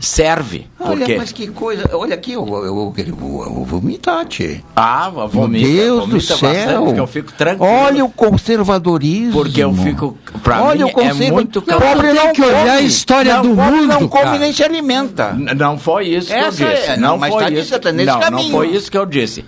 serve. 0.00 0.66
Olha, 0.80 0.96
porque 0.98 1.16
mas 1.16 1.32
que 1.32 1.48
coisa. 1.48 1.88
Olha 1.92 2.14
aqui, 2.14 2.32
eu, 2.32 2.46
eu, 2.46 2.64
eu, 2.64 2.94
eu 3.06 3.14
vou 3.54 3.64
vomitar, 3.64 4.24
tchê. 4.26 4.60
Ah, 4.74 5.10
vomita, 5.10 5.66
Meu 5.68 5.76
Deus 5.76 6.00
vomita 6.00 6.16
do 6.16 6.38
céu. 6.38 6.84
porque 6.84 7.00
eu 7.00 7.06
fico 7.06 7.32
tranquilo. 7.32 7.72
Olha 7.72 8.04
o 8.04 8.10
conservadorismo. 8.10 9.32
Porque 9.32 9.62
eu 9.62 9.74
fico. 9.74 10.16
Pra 10.42 10.62
Olha 10.62 10.84
mim 10.84 10.90
o 10.90 10.94
conserva... 10.94 11.24
é 11.24 11.30
muito 11.30 11.62
Não, 11.66 11.78
pobre 11.80 12.12
não 12.12 12.32
que 12.32 12.42
olhar 12.42 12.70
a 12.76 12.80
história 12.80 13.34
não 13.36 13.42
do 13.42 13.48
mundo, 13.54 13.86
Não 13.86 14.08
come 14.08 14.24
cara. 14.24 14.38
nem 14.38 14.52
se 14.52 14.62
alimenta. 14.62 15.32
N- 15.36 15.54
Não 15.54 15.78
foi 15.78 16.08
isso 16.08 16.32
Essa 16.32 16.56
que 16.56 16.62
eu 16.62 16.68
disse. 16.76 16.90
é- 16.90 16.96
não, 16.96 17.08
não, 17.10 17.18
mas 17.18 17.32
foi 17.32 17.44
tá 17.44 17.50
isso. 17.50 17.78
tá 17.78 18.30
não, 18.30 18.50
foi 18.50 18.68
isso 18.68 18.90
que 18.90 18.98
eu 18.98 19.06
disse. 19.06 19.44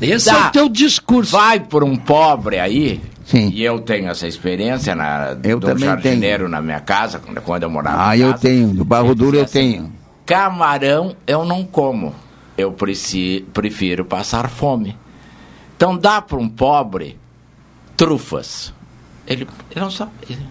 Esse 0.00 0.30
é 0.30 0.34
o 0.34 0.50
teu 0.50 0.68
discurso. 0.68 1.32
Vai 1.32 1.60
por 1.60 1.84
um 1.84 1.94
pobre 1.96 2.58
aí. 2.58 3.00
Sim. 3.30 3.50
E 3.54 3.62
eu 3.62 3.80
tenho 3.80 4.08
essa 4.10 4.26
experiência 4.26 4.94
na, 4.94 5.36
Eu 5.44 5.60
do 5.60 5.68
também 5.68 5.84
jardineiro 5.84 6.48
na 6.48 6.60
minha 6.60 6.80
casa, 6.80 7.20
quando, 7.44 7.62
eu 7.62 7.70
morava 7.70 8.08
Ah, 8.10 8.16
eu 8.16 8.30
casa. 8.32 8.42
tenho. 8.42 8.68
Do 8.74 8.84
barro 8.84 9.14
duro 9.14 9.36
eu 9.36 9.44
disse 9.44 9.58
assim, 9.58 9.72
tenho. 9.72 9.92
Camarão 10.26 11.14
eu 11.26 11.44
não 11.44 11.64
como. 11.64 12.14
Eu 12.58 12.72
preci, 12.72 13.46
prefiro 13.52 14.04
passar 14.04 14.48
fome. 14.48 14.96
Então 15.76 15.96
dá 15.96 16.20
para 16.20 16.38
um 16.38 16.48
pobre 16.48 17.16
trufas. 17.96 18.72
Ele, 19.26 19.46
ele 19.70 19.80
não 19.80 19.90
sabe. 19.90 20.10
ele- 20.28 20.46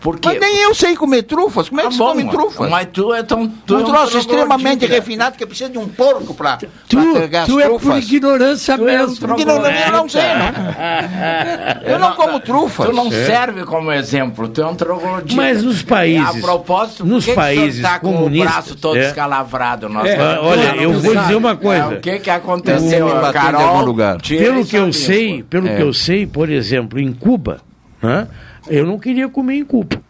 Porque... 0.00 0.28
Mas 0.28 0.38
nem 0.40 0.58
eu 0.62 0.74
sei 0.74 0.94
comer 0.94 1.24
trufas. 1.24 1.68
Como 1.68 1.80
é 1.80 1.84
que 1.84 1.88
Ah, 1.88 1.92
se 1.92 1.98
bom, 1.98 2.08
come 2.10 2.28
trufas? 2.30 2.70
Mas 2.70 2.88
tu 2.92 3.12
é 3.12 3.22
tão. 3.22 3.48
Tu 3.48 3.74
um 3.74 3.80
é 3.80 3.82
troço 3.82 3.92
troglodita. 3.92 4.18
extremamente 4.18 4.86
refinado 4.86 5.36
que 5.36 5.44
precisa 5.44 5.68
de 5.70 5.78
um 5.78 5.88
porco 5.88 6.32
para 6.34 6.56
Tu, 6.88 7.12
pegar 7.14 7.42
as 7.42 7.48
tu 7.48 7.58
é 7.58 7.68
por 7.68 7.80
trufas. 7.80 8.04
ignorância 8.10 8.76
Tu 8.78 8.88
é 8.88 9.02
um 9.04 9.08
mesmo. 9.08 9.34
Ignorância, 9.40 9.86
eu 9.86 9.92
não 9.92 10.08
sei, 10.08 10.22
né? 10.22 11.80
Eu 11.84 11.98
não 11.98 12.12
como 12.14 12.38
trufas. 12.40 12.86
Tu 12.86 12.92
não 12.92 13.06
É. 13.08 13.24
serve 13.26 13.64
como 13.64 13.90
exemplo, 13.92 14.48
tu 14.48 14.62
é 14.62 14.66
um 14.66 14.74
troglodita. 14.74 15.34
Mas 15.34 15.62
nos 15.62 15.82
países- 15.82 16.36
A 16.36 16.40
propósito, 16.40 17.04
nos 17.04 17.24
que 17.24 17.30
que 17.32 17.38
o 17.38 17.40
países 17.42 17.82
tá 17.82 17.98
com 17.98 18.26
o 18.26 18.30
braço 18.30 18.76
todo 18.76 18.96
é. 18.98 19.06
escalavrado? 19.08 19.88
Nós 19.88 20.06
É, 20.08 20.38
olha, 20.40 20.72
Não, 20.74 20.82
eu 20.82 20.92
não 20.92 21.00
vou 21.00 21.12
sabe. 21.12 21.26
dizer 21.26 21.36
uma 21.36 21.56
coisa. 21.56 21.82
É, 21.82 21.86
o 21.96 22.00
que 22.00 22.18
que 22.20 22.30
aconteceu, 22.30 23.08
em 23.08 23.32
Carol? 23.32 23.60
algum 23.60 23.84
lugar. 23.84 24.18
Pelo 24.22 24.64
que 24.64 24.76
eu 24.76 24.92
sei, 24.92 25.42
pelo 25.42 25.68
É. 25.68 25.76
que 25.76 25.82
eu 25.82 25.92
sei, 25.92 26.26
por 26.26 26.48
exemplo, 26.50 26.98
em 27.00 27.12
Cuba, 27.12 27.58
né, 28.02 28.28
eu 28.68 28.86
não 28.86 28.98
queria 28.98 29.28
comer 29.28 29.56
em 29.58 29.64
Cuba. 29.64 30.00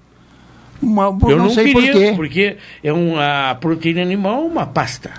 Uma- 0.81 1.07
Eu 1.07 1.37
não, 1.37 1.45
não, 1.47 1.51
sei 1.51 1.73
queria, 1.73 1.93
por 1.93 2.01
quê. 2.01 2.13
porque 2.15 2.57
é 2.85 2.93
uma 2.93 3.57
proteína 3.61 4.01
animal, 4.03 4.45
uma 4.47 4.65
pasta. 4.67 5.11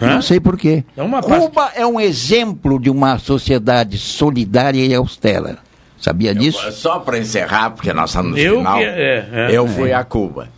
né? 0.00 0.14
Não 0.14 0.22
sei 0.22 0.38
por 0.38 0.56
quê. 0.56 0.84
É 0.96 1.02
uma 1.02 1.20
pasta. 1.20 1.40
Cuba 1.48 1.72
é 1.74 1.84
um 1.84 1.98
exemplo 2.00 2.78
de 2.78 2.88
uma 2.88 3.18
sociedade 3.18 3.98
solidária 3.98 4.84
e 4.84 4.94
austera. 4.94 5.58
Sabia 6.00 6.32
disso? 6.32 6.70
Só 6.70 7.00
para 7.00 7.18
encerrar, 7.18 7.70
porque 7.70 7.92
nós 7.92 8.10
estamos 8.10 8.30
no 8.32 8.38
Eu 8.38 8.58
final, 8.58 8.78
que- 8.78 8.84
é, 8.84 9.28
é. 9.32 9.48
eu 9.50 9.66
fui 9.66 9.92
a 9.92 10.04
Cuba. 10.04 10.48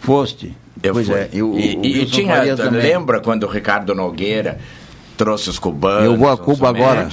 Foste. 0.00 0.52
Eu 0.82 0.92
Pois 0.94 1.06
fui. 1.06 1.16
é, 1.16 1.28
e 1.32 1.40
o- 1.42 1.56
e, 1.56 1.76
o 1.76 1.84
e 1.86 2.06
tinha, 2.06 2.42
lembra 2.70 3.20
quando 3.20 3.44
o 3.44 3.48
Ricardo 3.48 3.94
Nogueira 3.94 4.58
trouxe 5.16 5.48
os 5.50 5.58
cubanos, 5.60 6.04
Eu 6.04 6.16
vou 6.16 6.28
a 6.28 6.36
Cuba 6.36 6.68
agora. 6.68 7.08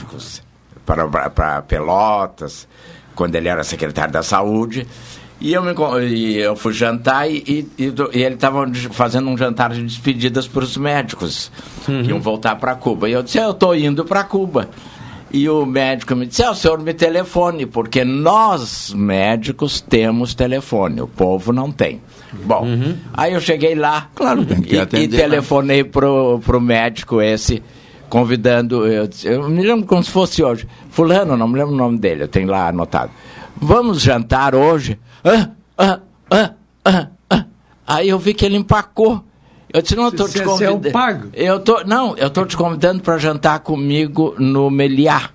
para, 0.84 1.30
para 1.30 1.62
Pelotas, 1.62 2.68
quando 3.16 3.36
ele 3.36 3.48
era 3.48 3.64
secretário 3.64 4.14
da 4.14 4.22
Saúde. 4.24 4.86
E 5.40 5.54
eu, 5.54 5.62
me, 5.62 5.74
e 6.08 6.38
eu 6.38 6.56
fui 6.56 6.72
jantar 6.74 7.30
e, 7.30 7.44
e, 7.78 7.84
e 7.84 7.94
e 8.14 8.24
ele 8.24 8.36
estava 8.36 8.66
fazendo 8.92 9.30
um 9.30 9.38
jantar 9.38 9.72
de 9.74 9.84
despedidas 9.84 10.48
para 10.48 10.64
os 10.64 10.78
médicos 10.78 11.52
que 11.86 12.10
iam 12.10 12.22
voltar 12.22 12.56
para 12.56 12.74
Cuba. 12.76 13.10
E 13.10 13.12
eu 13.12 13.22
disse, 13.22 13.38
"Ah, 13.40 13.44
eu 13.44 13.52
estou 13.52 13.76
indo 13.76 14.06
para 14.06 14.24
Cuba. 14.24 14.70
E 15.32 15.50
o 15.50 15.66
médico 15.66 16.16
me 16.16 16.26
disse, 16.26 16.44
ah, 16.44 16.52
o 16.52 16.56
senhor 16.56 16.80
me 16.80 16.94
telefone, 16.94 17.66
porque 17.66 18.06
nós 18.06 18.94
médicos 18.94 19.82
temos 19.82 20.34
telefone, 20.34 21.02
o 21.02 21.08
povo 21.08 21.52
não 21.52 21.72
tem. 21.72 22.02
Bom, 22.46 22.66
aí 23.14 23.34
eu 23.34 23.42
cheguei 23.42 23.76
lá 23.76 24.10
Claro, 24.16 24.46
e, 24.66 24.76
e 24.76 24.80
atender, 24.80 25.10
né? 25.10 25.18
telefonei 25.24 25.84
pro, 25.84 26.40
pro 26.40 26.62
médico 26.62 27.22
esse, 27.22 27.62
convidando, 28.10 28.86
eu, 28.88 29.10
eu 29.24 29.50
me 29.50 29.62
lembro 29.64 29.86
como 29.86 30.04
se 30.04 30.12
fosse 30.12 30.44
hoje, 30.44 30.68
fulano, 30.90 31.36
não 31.38 31.48
me 31.48 31.58
lembro 31.58 31.74
o 31.74 31.78
nome 31.78 31.98
dele, 31.98 32.24
eu 32.24 32.28
tenho 32.28 32.48
lá 32.50 32.68
anotado. 32.70 33.12
Vamos 33.56 34.02
jantar 34.02 34.54
hoje? 34.56 35.00
Ah, 35.24 35.50
ah, 35.78 36.00
ah, 36.30 36.52
ah, 36.84 37.08
ah. 37.30 37.46
Aí 37.88 38.10
eu 38.10 38.20
vi 38.20 38.34
que 38.34 38.46
ele 38.46 38.58
empacou. 38.58 39.24
Eu 39.74 39.82
disse, 39.82 39.96
não, 39.96 40.06
eu 40.06 40.12
Você- 40.12 40.40
te 40.40 40.46
você 40.46 40.64
é 40.66 40.68
convidando. 40.68 40.92
pago? 40.92 41.28
Eu 41.34 41.60
tô, 41.60 41.84
não, 41.84 42.16
eu 42.18 42.30
tô 42.30 42.46
te 42.46 42.56
convidando 42.56 43.02
para 43.02 43.18
jantar 43.18 43.60
comigo 43.60 44.34
no 44.38 44.70
Meliá, 44.70 45.30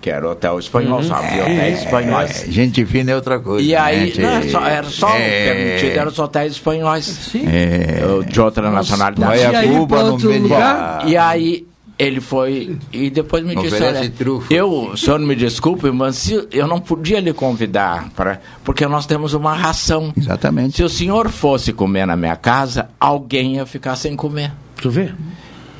que 0.00 0.10
era 0.10 0.28
hotel 0.28 0.58
espanhol, 0.58 1.02
só 1.02 1.14
havia 1.14 1.42
hotéis 1.42 1.78
espanhóis. 1.82 2.44
É, 2.48 2.50
gente 2.50 2.84
fina 2.86 3.10
é 3.10 3.14
outra 3.14 3.38
coisa. 3.38 3.66
E 3.66 3.74
aí, 3.74 4.06
gente. 4.06 4.20
não, 4.20 4.28
era 4.30 4.48
só, 4.50 4.66
era 4.66 4.86
só 4.86 5.08
É. 5.16 5.52
permitido, 5.54 5.98
eram 5.98 6.10
os 6.10 6.18
hotéis 6.18 6.52
espanhóis. 6.52 7.04
Sim. 7.04 7.44
É. 7.46 8.22
De 8.26 8.40
outra 8.40 8.70
nacionalidade. 8.70 9.42
Vai 9.42 9.54
a 9.56 9.68
Cuba 9.68 10.02
no 10.04 10.18
Meliá. 10.18 11.02
E 11.06 11.16
aí 11.16 11.66
ele 11.98 12.20
foi 12.20 12.76
e 12.92 13.08
depois 13.10 13.44
me 13.44 13.54
disse, 13.54 13.82
olha, 13.82 14.12
eu, 14.50 14.90
o 14.92 14.96
senhor 14.96 15.20
me 15.20 15.34
desculpe, 15.36 15.90
mas 15.92 16.16
se 16.16 16.48
eu 16.50 16.66
não 16.66 16.80
podia 16.80 17.20
lhe 17.20 17.32
convidar 17.32 18.10
para 18.16 18.40
porque 18.64 18.86
nós 18.86 19.06
temos 19.06 19.32
uma 19.34 19.54
ração. 19.54 20.12
Exatamente. 20.16 20.76
Se 20.76 20.82
o 20.82 20.88
senhor 20.88 21.28
fosse 21.28 21.72
comer 21.72 22.06
na 22.06 22.16
minha 22.16 22.36
casa, 22.36 22.88
alguém 22.98 23.56
ia 23.56 23.66
ficar 23.66 23.94
sem 23.96 24.16
comer. 24.16 24.50
Tu 24.76 24.90
vê? 24.90 25.12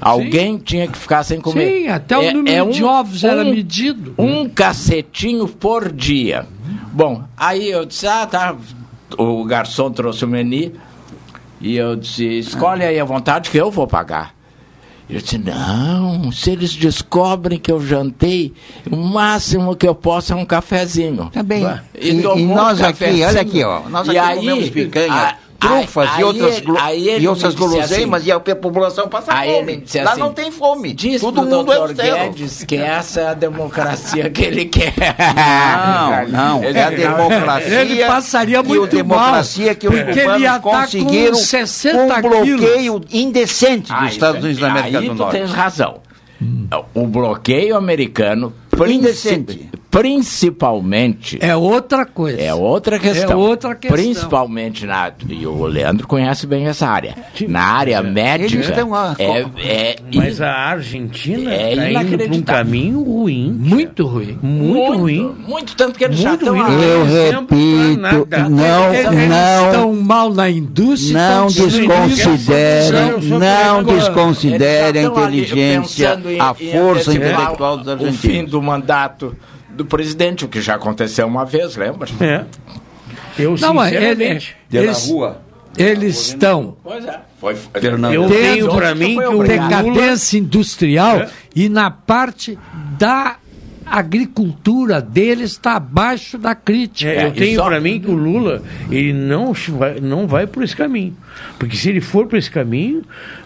Alguém 0.00 0.58
tinha 0.58 0.86
que 0.86 0.98
ficar 0.98 1.22
sem 1.24 1.40
comer. 1.40 1.66
Sim, 1.82 1.88
até 1.88 2.18
o 2.18 2.22
É- 2.22 2.32
número 2.32 2.56
é 2.56 2.62
um- 2.62 2.70
de 2.70 2.84
ovos 2.84 3.24
era 3.24 3.42
um- 3.42 3.50
medido. 3.50 4.14
Um 4.18 4.48
cacetinho 4.48 5.48
por 5.48 5.90
dia. 5.90 6.46
Bom, 6.92 7.24
aí 7.36 7.70
eu 7.70 7.84
disse, 7.84 8.06
ah, 8.06 8.26
tá. 8.26 8.54
O 9.18 9.44
garçom 9.44 9.90
trouxe 9.90 10.24
o 10.24 10.28
menu 10.28 10.72
e 11.60 11.76
eu 11.76 11.96
disse, 11.96 12.24
escolhe 12.38 12.84
aí 12.84 13.00
à 13.00 13.04
vontade 13.04 13.48
que 13.50 13.56
eu 13.56 13.70
vou 13.70 13.86
pagar. 13.86 14.34
Ele 15.08 15.20
disse, 15.20 15.36
não, 15.36 16.32
se 16.32 16.50
eles 16.50 16.74
descobrem 16.74 17.58
que 17.58 17.70
eu 17.70 17.78
jantei, 17.84 18.54
o 18.90 18.96
máximo 18.96 19.76
que 19.76 19.86
eu 19.86 19.94
posso 19.94 20.32
é 20.32 20.36
um 20.36 20.46
cafezinho. 20.46 21.30
Tá 21.32 21.42
bem. 21.42 21.62
E, 21.94 22.08
E, 22.10 22.20
e 22.22 22.26
um 22.26 22.54
nós 22.54 22.80
aqui, 22.80 22.92
cafezinho. 23.00 23.26
olha 23.26 23.40
aqui, 23.42 23.62
ó. 23.64 23.80
Nós 23.88 24.06
E 24.06 24.10
aqui 24.16 24.18
aí, 24.18 24.36
comemos 24.38 24.70
picanha, 24.70 25.12
a- 25.12 25.36
trufas 25.68 26.10
aí 26.10 26.20
e 26.20 26.24
outras, 26.24 26.56
ele- 26.58 26.78
aí 26.80 27.08
ele 27.08 27.24
e 27.24 27.28
outras 27.28 27.54
guloseimas 27.54 28.20
assim- 28.22 28.28
e 28.30 28.32
a 28.32 28.56
população 28.56 29.08
passa 29.08 29.32
Aí 29.34 29.52
fome. 29.54 29.84
Lá 30.02 30.10
assim, 30.12 30.20
não 30.20 30.32
tem 30.32 30.50
fome. 30.50 30.92
Diz 30.94 31.20
Todo 31.20 31.42
pro 31.42 31.50
mundo 31.50 31.72
é 31.72 31.74
Dr. 31.76 31.80
austero. 31.82 32.16
Guedes 32.16 32.64
que 32.64 32.76
essa 32.76 33.20
é 33.20 33.26
a 33.28 33.34
democracia 33.34 34.30
que 34.30 34.42
ele 34.44 34.64
quer. 34.66 34.94
Não, 35.84 36.28
não. 36.60 36.64
É 36.64 36.82
a 36.84 36.90
democracia. 36.90 37.80
Ele 37.80 38.04
passaria 38.04 38.62
que 38.62 38.68
muito 38.68 38.82
o 38.82 38.86
democracia 38.86 39.74
que 39.74 39.88
os 39.88 39.94
mal, 39.94 40.04
porque 40.04 40.20
ele 40.20 40.28
cubanos 40.28 40.60
conseguiram 40.62 41.34
60 41.34 41.98
um 42.16 42.22
bloqueio 42.22 43.00
indecente 43.12 43.92
dos 43.92 44.02
Ah, 44.02 44.06
Estados 44.06 44.36
isso 44.38 44.46
é- 44.46 44.48
Unidos 44.50 44.60
da 44.60 44.70
América 44.70 44.98
aí 44.98 45.08
do 45.08 45.14
tu 45.14 45.18
Norte. 45.18 45.32
tens 45.38 45.50
razão. 45.52 46.00
O 46.94 47.06
bloqueio 47.06 47.76
americano, 47.76 48.52
Indecente. 48.86 49.70
Princi- 49.98 50.50
principalmente, 50.50 51.38
É 51.40 51.54
outra 51.56 52.04
coisa. 52.04 52.40
é 52.40 52.52
outra 52.54 52.98
questão. 52.98 53.30
É 53.32 53.36
outra 53.36 53.74
questão. 53.74 53.96
Principalmente 53.96 54.86
na. 54.86 55.12
E 55.28 55.46
o 55.46 55.64
Leandro 55.66 56.06
conhece 56.06 56.46
bem 56.46 56.66
essa 56.66 56.86
área. 56.86 57.14
Na 57.48 57.60
área 57.62 58.02
médica. 58.02 58.54
Eles 58.54 58.68
estão 58.68 58.90
lá. 58.90 59.14
É, 59.18 59.46
é 59.58 59.96
Mas 60.14 60.40
a 60.40 60.50
Argentina 60.52 61.52
É 61.52 61.74
está 61.74 62.02
indo 62.02 62.34
um 62.36 62.42
caminho 62.42 63.02
ruim. 63.02 63.52
Muito 63.52 64.06
ruim. 64.06 64.38
Muito, 64.42 64.98
ruim. 64.98 65.34
Muito 65.46 65.76
tanto 65.76 65.98
que 65.98 66.04
eles 66.04 66.18
já 66.18 66.30
Muito 66.30 66.42
estão 66.46 66.56
ruim. 66.62 66.82
Eu 66.82 67.04
repito, 67.04 68.28
não, 68.50 68.94
Eles 68.94 69.28
não, 69.28 69.66
estão 69.66 69.92
mal 69.94 70.32
na 70.32 70.50
indústria. 70.50 71.18
não 71.18 71.46
desconsiderem, 71.46 73.28
não 73.28 73.82
desconsiderem 73.82 75.06
a 75.06 75.08
já 75.08 75.08
inteligência, 75.10 76.20
em- 76.26 76.40
a 76.40 76.54
força 76.54 77.12
intelectual 77.12 77.76
dos 77.78 77.86
O 77.94 77.98
fim 77.98 78.04
argentinos. 78.06 78.50
do 78.50 78.62
mandato 78.62 79.36
do 79.74 79.84
presidente, 79.84 80.44
o 80.44 80.48
que 80.48 80.60
já 80.60 80.74
aconteceu 80.74 81.26
uma 81.26 81.44
vez, 81.44 81.76
lembra? 81.76 82.08
É. 82.20 82.44
Eu, 83.38 83.56
Não, 83.60 83.74
mas 83.74 83.92
ele, 83.92 84.06
sinceramente, 84.06 84.56
eles, 84.72 85.12
eles 85.76 86.16
estão 86.28 86.76
Pois 86.82 87.04
é. 87.04 87.20
Foi, 87.40 87.56
eu 88.14 88.28
tenho 88.28 88.68
para 88.70 88.94
mim 88.94 89.18
que 89.18 89.24
o 89.24 89.32
Lula... 89.32 89.48
decadência 89.48 90.38
industrial 90.38 91.18
É. 91.18 91.30
e 91.54 91.68
na 91.68 91.90
parte 91.90 92.58
da 92.98 93.36
agricultura 93.86 95.00
deles 95.00 95.52
está 95.52 95.76
abaixo 95.76 96.38
da 96.38 96.54
crítica. 96.54 97.10
É, 97.10 97.24
eu 97.24 97.28
e 97.28 97.32
tenho 97.32 97.56
só- 97.56 97.64
para 97.66 97.80
mim 97.80 98.00
que 98.00 98.10
o 98.10 98.14
Lula 98.14 98.62
ele 98.90 99.12
não 99.12 99.52
vai, 99.52 100.00
não 100.00 100.26
vai 100.26 100.46
por 100.46 100.62
esse 100.62 100.74
caminho. 100.76 101.16
Porque 101.58 101.76
se 101.76 101.88
ele 101.88 102.00
for 102.00 102.26
por 102.26 102.38
esse 102.38 102.50
caminho, 102.50 103.02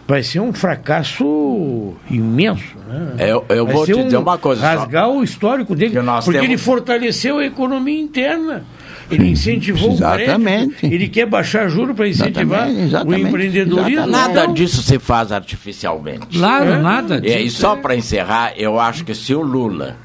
vai 0.07 0.23
ser 0.23 0.41
um 0.41 0.53
fracasso 0.53 1.95
imenso. 2.11 2.77
Né? 2.89 3.31
Eu, 3.31 3.45
eu 3.49 3.65
Vai 3.67 3.75
vou 3.75 3.87
te 3.87 3.95
um 3.95 4.05
dizer 4.05 4.17
uma 4.17 4.39
coisa. 4.39 4.61
só. 4.61 4.67
Rasgar 4.81 5.09
o 5.09 5.23
histórico 5.23 5.75
dele. 5.75 5.95
Porque 5.95 6.07
temos- 6.33 6.45
ele 6.45 6.57
fortaleceu 6.59 7.39
a 7.39 7.45
economia 7.45 8.01
interna. 8.01 8.65
Ele 9.11 9.31
incentivou 9.31 9.93
Exatamente. 9.93 10.67
o 10.67 10.69
crédito. 10.77 10.95
Ele 10.95 11.09
quer 11.09 11.25
baixar 11.25 11.67
juros 11.71 11.97
para 11.97 12.07
incentivar 12.07 12.69
Exatamente, 12.69 12.83
exatamente, 12.89 13.25
o 13.25 13.29
empreendedorismo. 13.29 14.07
Nada 14.07 14.41
Então, 14.43 14.53
disso 14.55 14.83
se 14.83 14.99
faz 14.99 15.33
artificialmente. 15.33 16.39
Claro, 16.39 16.73
É. 16.73 16.79
nada 16.83 17.21
E, 17.25 17.31
e 17.41 17.45
disso. 17.45 17.61
só 17.63 17.75
para 17.77 17.97
encerrar, 17.97 18.53
eu 18.59 18.79
acho 18.79 19.07
que 19.07 19.15
se 19.15 19.35
o 19.35 19.41
Lula 19.41 19.97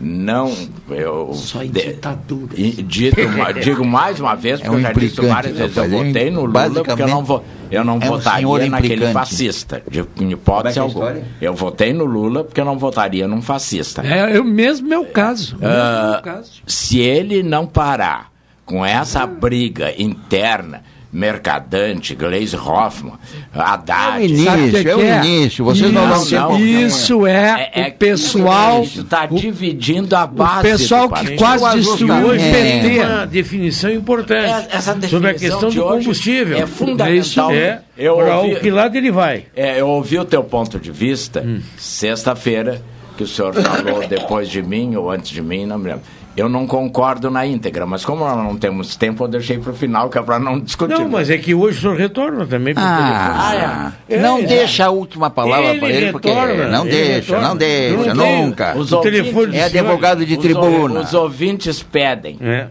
não. 0.00 0.52
Eu, 0.90 1.32
Só 1.34 1.62
em 1.62 1.70
ditadura. 1.70 2.52
e 2.56 2.70
digo, 2.82 3.28
ma- 3.36 3.52
digo 3.52 3.84
mais 3.84 4.20
uma 4.20 4.34
vez, 4.34 4.60
porque 4.60 4.68
É 4.68 4.70
um 4.70 4.76
eu 4.76 4.82
já 4.82 4.92
disse 4.92 5.20
várias 5.20 5.56
vezes, 5.56 5.76
eu 5.76 5.84
é 5.84 5.88
votei 5.88 6.30
no 6.30 6.44
Lula 6.44 6.84
porque 6.84 7.02
eu 7.02 7.08
não, 7.08 7.24
vou, 7.24 7.44
eu 7.70 7.84
não 7.84 7.94
é 8.00 8.06
um 8.06 8.08
votaria 8.08 8.66
naquele 8.70 9.12
fascista, 9.12 9.82
de, 9.90 10.00
em 10.20 10.28
é 10.28 10.32
hipótese 10.32 10.78
é 10.78 10.80
a 10.80 10.84
alguma. 10.84 11.16
Eu 11.40 11.54
votei 11.54 11.92
no 11.92 12.04
Lula 12.04 12.44
porque 12.44 12.60
eu 12.60 12.64
não 12.64 12.78
votaria 12.78 13.26
num 13.28 13.42
fascista. 13.42 14.06
É, 14.06 14.36
eu 14.36 14.44
mesmo 14.44 14.88
meu 14.88 15.04
caso. 15.04 15.56
mesmo 15.56 15.66
Ah, 15.74 16.10
meu 16.12 16.22
caso. 16.34 16.52
se 16.66 16.98
ele 17.00 17.42
não 17.42 17.66
parar 17.66 18.30
com 18.64 18.84
essa 18.84 19.26
briga 19.26 19.92
interna, 20.00 20.82
Mercadante, 21.12 22.14
Gleisi 22.14 22.54
Hoffmann, 22.56 23.14
Haddad... 23.54 24.16
É 24.16 24.20
o 24.20 24.24
início, 24.24 24.52
o 24.52 24.88
é 24.90 24.96
o 24.96 25.00
é? 25.00 25.24
início. 25.24 25.64
Vocês 25.64 25.92
não 25.92 26.06
vão 26.08 26.22
Isso, 26.22 26.36
como- 26.46 26.58
Isso 26.64 27.26
é, 27.26 27.70
É, 27.74 27.80
é 27.82 27.88
o 27.88 27.92
pessoal, 27.94 28.82
Isso 28.82 29.00
está 29.00 29.26
dividindo 29.26 30.14
a 30.14 30.24
o 30.24 30.28
base. 30.28 30.62
pessoal 30.62 31.08
do 31.08 31.14
que 31.14 31.36
quase 31.36 31.64
O 31.64 31.74
destruiu 31.74 32.14
o 32.14 32.30
ajustamento. 32.32 32.88
PT. 32.88 32.98
uma 33.04 33.26
definição 33.26 33.90
importante 33.90 34.44
É, 34.50 34.66
essa 34.76 34.94
definição 34.94 35.08
sobre 35.10 35.30
a 35.30 35.34
questão 35.34 35.68
de 35.70 35.76
do 35.76 35.82
combustível. 35.84 36.58
é 36.58 36.66
fundamental. 36.66 37.50
É, 37.52 37.80
Eu 37.96 38.16
para 38.16 38.38
ouvi- 38.40 38.54
o 38.54 38.60
que 38.60 38.70
lado 38.70 38.96
ele 38.96 39.10
vai. 39.10 39.44
É, 39.56 39.80
eu 39.80 39.88
ouvi 39.88 40.18
o 40.18 40.24
teu 40.24 40.44
ponto 40.44 40.78
de 40.78 40.90
vista 40.90 41.40
Hum. 41.44 41.60
sexta-feira 41.76 42.80
que 43.16 43.24
o 43.24 43.26
senhor 43.26 43.52
falou 43.54 44.06
depois 44.06 44.48
de 44.48 44.62
mim 44.62 44.94
ou 44.94 45.10
antes 45.10 45.30
de 45.30 45.42
mim, 45.42 45.66
não 45.66 45.78
me 45.78 45.88
lembro. 45.88 46.02
Eu 46.38 46.48
não 46.48 46.66
concordo 46.66 47.30
na 47.30 47.44
íntegra, 47.44 47.84
mas 47.84 48.04
como 48.04 48.24
nós 48.24 48.36
não 48.36 48.56
temos 48.56 48.94
tempo, 48.94 49.24
eu 49.24 49.28
deixei 49.28 49.58
para 49.58 49.72
o 49.72 49.74
final, 49.74 50.08
que 50.08 50.16
é 50.18 50.22
para 50.22 50.38
não 50.38 50.60
discutir. 50.60 50.94
Não, 50.96 51.08
mas 51.08 51.28
é 51.30 51.36
que 51.36 51.52
hoje 51.54 51.78
o 51.78 51.80
senhor 51.80 51.96
retorna 51.96 52.46
também 52.46 52.74
para 52.74 52.82
Ah, 52.86 53.92
é. 54.08 54.18
não 54.20 54.38
É, 54.38 54.42
deixa 54.42 54.86
a 54.86 54.90
última 54.90 55.28
palavra 55.30 55.74
para 55.74 55.88
ele, 55.88 56.12
porque 56.12 56.28
retorna, 56.30 56.68
não 56.68 56.86
ele 56.86 56.90
deixa, 56.90 57.14
retorna. 57.32 57.48
não 57.48 57.56
deixa, 57.56 58.14
não 58.14 58.24
tenho. 58.24 58.46
nunca. 58.46 58.78
Os 58.78 58.92
O 58.92 59.00
telefone 59.00 59.46
ouvintes- 59.46 59.60
É 59.60 59.64
advogado 59.80 60.24
de 60.24 60.34
os 60.34 60.38
tribuna. 60.42 61.00
ou- 61.00 61.04
Os 61.04 61.12
ouvintes 61.14 61.82
pedem. 61.82 62.38
É. 62.40 62.68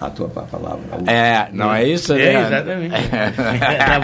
A 0.00 0.08
tua 0.10 0.28
palavra. 0.28 0.78
É, 1.10 1.48
não 1.52 1.74
é 1.74 1.84
isso? 1.84 2.12
É, 2.12 2.32
né? 2.34 2.42
exatamente. 2.46 2.94
tá 3.78 3.98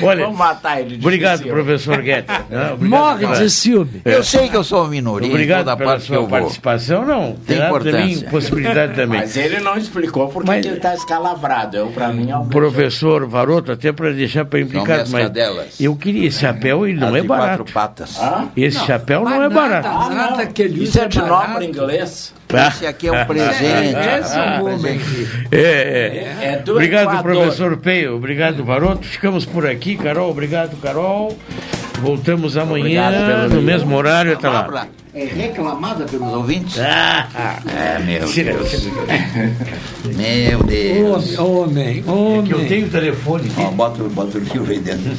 bom. 0.00 0.06
Olha, 0.06 0.24
Vamos 0.24 0.38
matar 0.38 0.80
ele 0.80 0.96
de 0.96 1.04
Obrigado, 1.06 1.38
ciúme. 1.38 1.52
professor 1.52 2.02
Guedes. 2.02 2.36
Não, 2.50 2.74
obrigado 2.74 3.00
Morre 3.22 3.26
de 3.38 3.50
ciúme. 3.50 4.02
Eu 4.04 4.24
sei 4.24 4.48
que 4.48 4.56
eu 4.56 4.64
sou 4.64 4.80
uma 4.82 4.88
minoria 4.90 5.30
Obrigado 5.30 5.64
toda 5.66 5.76
pela 5.76 5.90
parte 5.90 6.02
que 6.02 6.14
sua 6.14 6.26
participação. 6.26 7.04
Não, 7.04 7.32
Tem 7.46 7.58
importância. 7.58 7.92
também 8.00 8.20
possibilidade 8.22 8.94
também. 8.98 9.20
Mas 9.20 9.36
ele 9.36 9.60
não 9.60 9.76
explicou 9.76 10.26
por 10.28 10.42
que 10.42 10.48
Mas- 10.48 10.66
ele 10.66 10.76
está 10.78 10.94
escalavrado. 10.94 11.76
Eu, 11.76 11.86
para 11.88 12.08
mim, 12.08 12.28
é 12.30 12.36
um 12.36 12.48
Professor 12.48 13.24
Varoto, 13.28 13.70
até 13.70 13.92
para 13.92 14.10
deixar 14.10 14.44
para 14.46 14.58
implicar, 14.60 15.06
minhas 15.06 15.10
mas 15.12 15.30
eu 15.80 15.94
queria 15.94 16.26
esse 16.26 16.40
chapéu, 16.40 16.86
ele 16.86 16.98
não 16.98 17.08
As 17.08 17.14
é 17.14 17.20
de 17.20 17.26
barato. 17.28 17.58
quatro 17.58 17.72
patas. 17.72 18.18
Esse 18.56 18.84
chapéu 18.84 19.22
não 19.22 19.32
é 19.32 19.48
nada, 19.48 19.54
barato. 19.54 19.88
Nada 20.12 20.46
que 20.46 20.62
ele 20.62 20.82
Isso 20.82 20.98
usa 20.98 21.02
é 21.04 21.08
de 21.08 21.18
nome 21.22 21.66
inglês. 21.66 22.34
Esse 22.68 22.86
aqui 22.86 23.08
é 23.08 23.12
um 23.12 23.24
presente. 23.26 23.96
Esse 24.20 24.38
é 24.38 24.60
um 24.60 24.74
homem 24.74 24.98
que... 24.98 25.28
É, 25.50 25.58
é. 25.60 26.38
É 26.52 26.56
do 26.58 26.72
obrigado, 26.72 27.12
Equador. 27.12 27.22
professor 27.22 27.76
Peio. 27.76 28.16
Obrigado, 28.16 28.64
Varoto. 28.64 29.04
Ficamos 29.06 29.44
por 29.44 29.66
aqui, 29.66 29.96
Carol. 29.96 30.30
Obrigado, 30.30 30.76
Carol. 30.80 31.36
Voltamos 32.00 32.56
amanhã 32.56 33.08
Obrigado 33.08 33.54
no 33.54 33.62
mesmo 33.62 33.96
horário. 33.96 34.34
Até 34.34 34.48
lá. 34.48 34.86
É 35.14 35.24
reclamada 35.24 36.04
pelos 36.04 36.30
ouvintes? 36.32 36.78
Ah, 36.78 37.26
É, 37.66 37.98
meu. 38.00 38.20
Deus. 38.30 38.88
Meu 40.14 40.62
Deus. 40.62 41.38
Homem, 41.38 42.04
homem, 42.06 42.40
É 42.40 42.42
que 42.42 42.52
eu 42.52 42.68
tenho 42.68 42.86
o 42.86 42.90
telefone. 42.90 43.50
Ó, 43.56 43.70
bota, 43.70 44.02
bota 44.04 44.38
o 44.38 44.66
aí 44.68 44.78
dentro. 44.78 45.10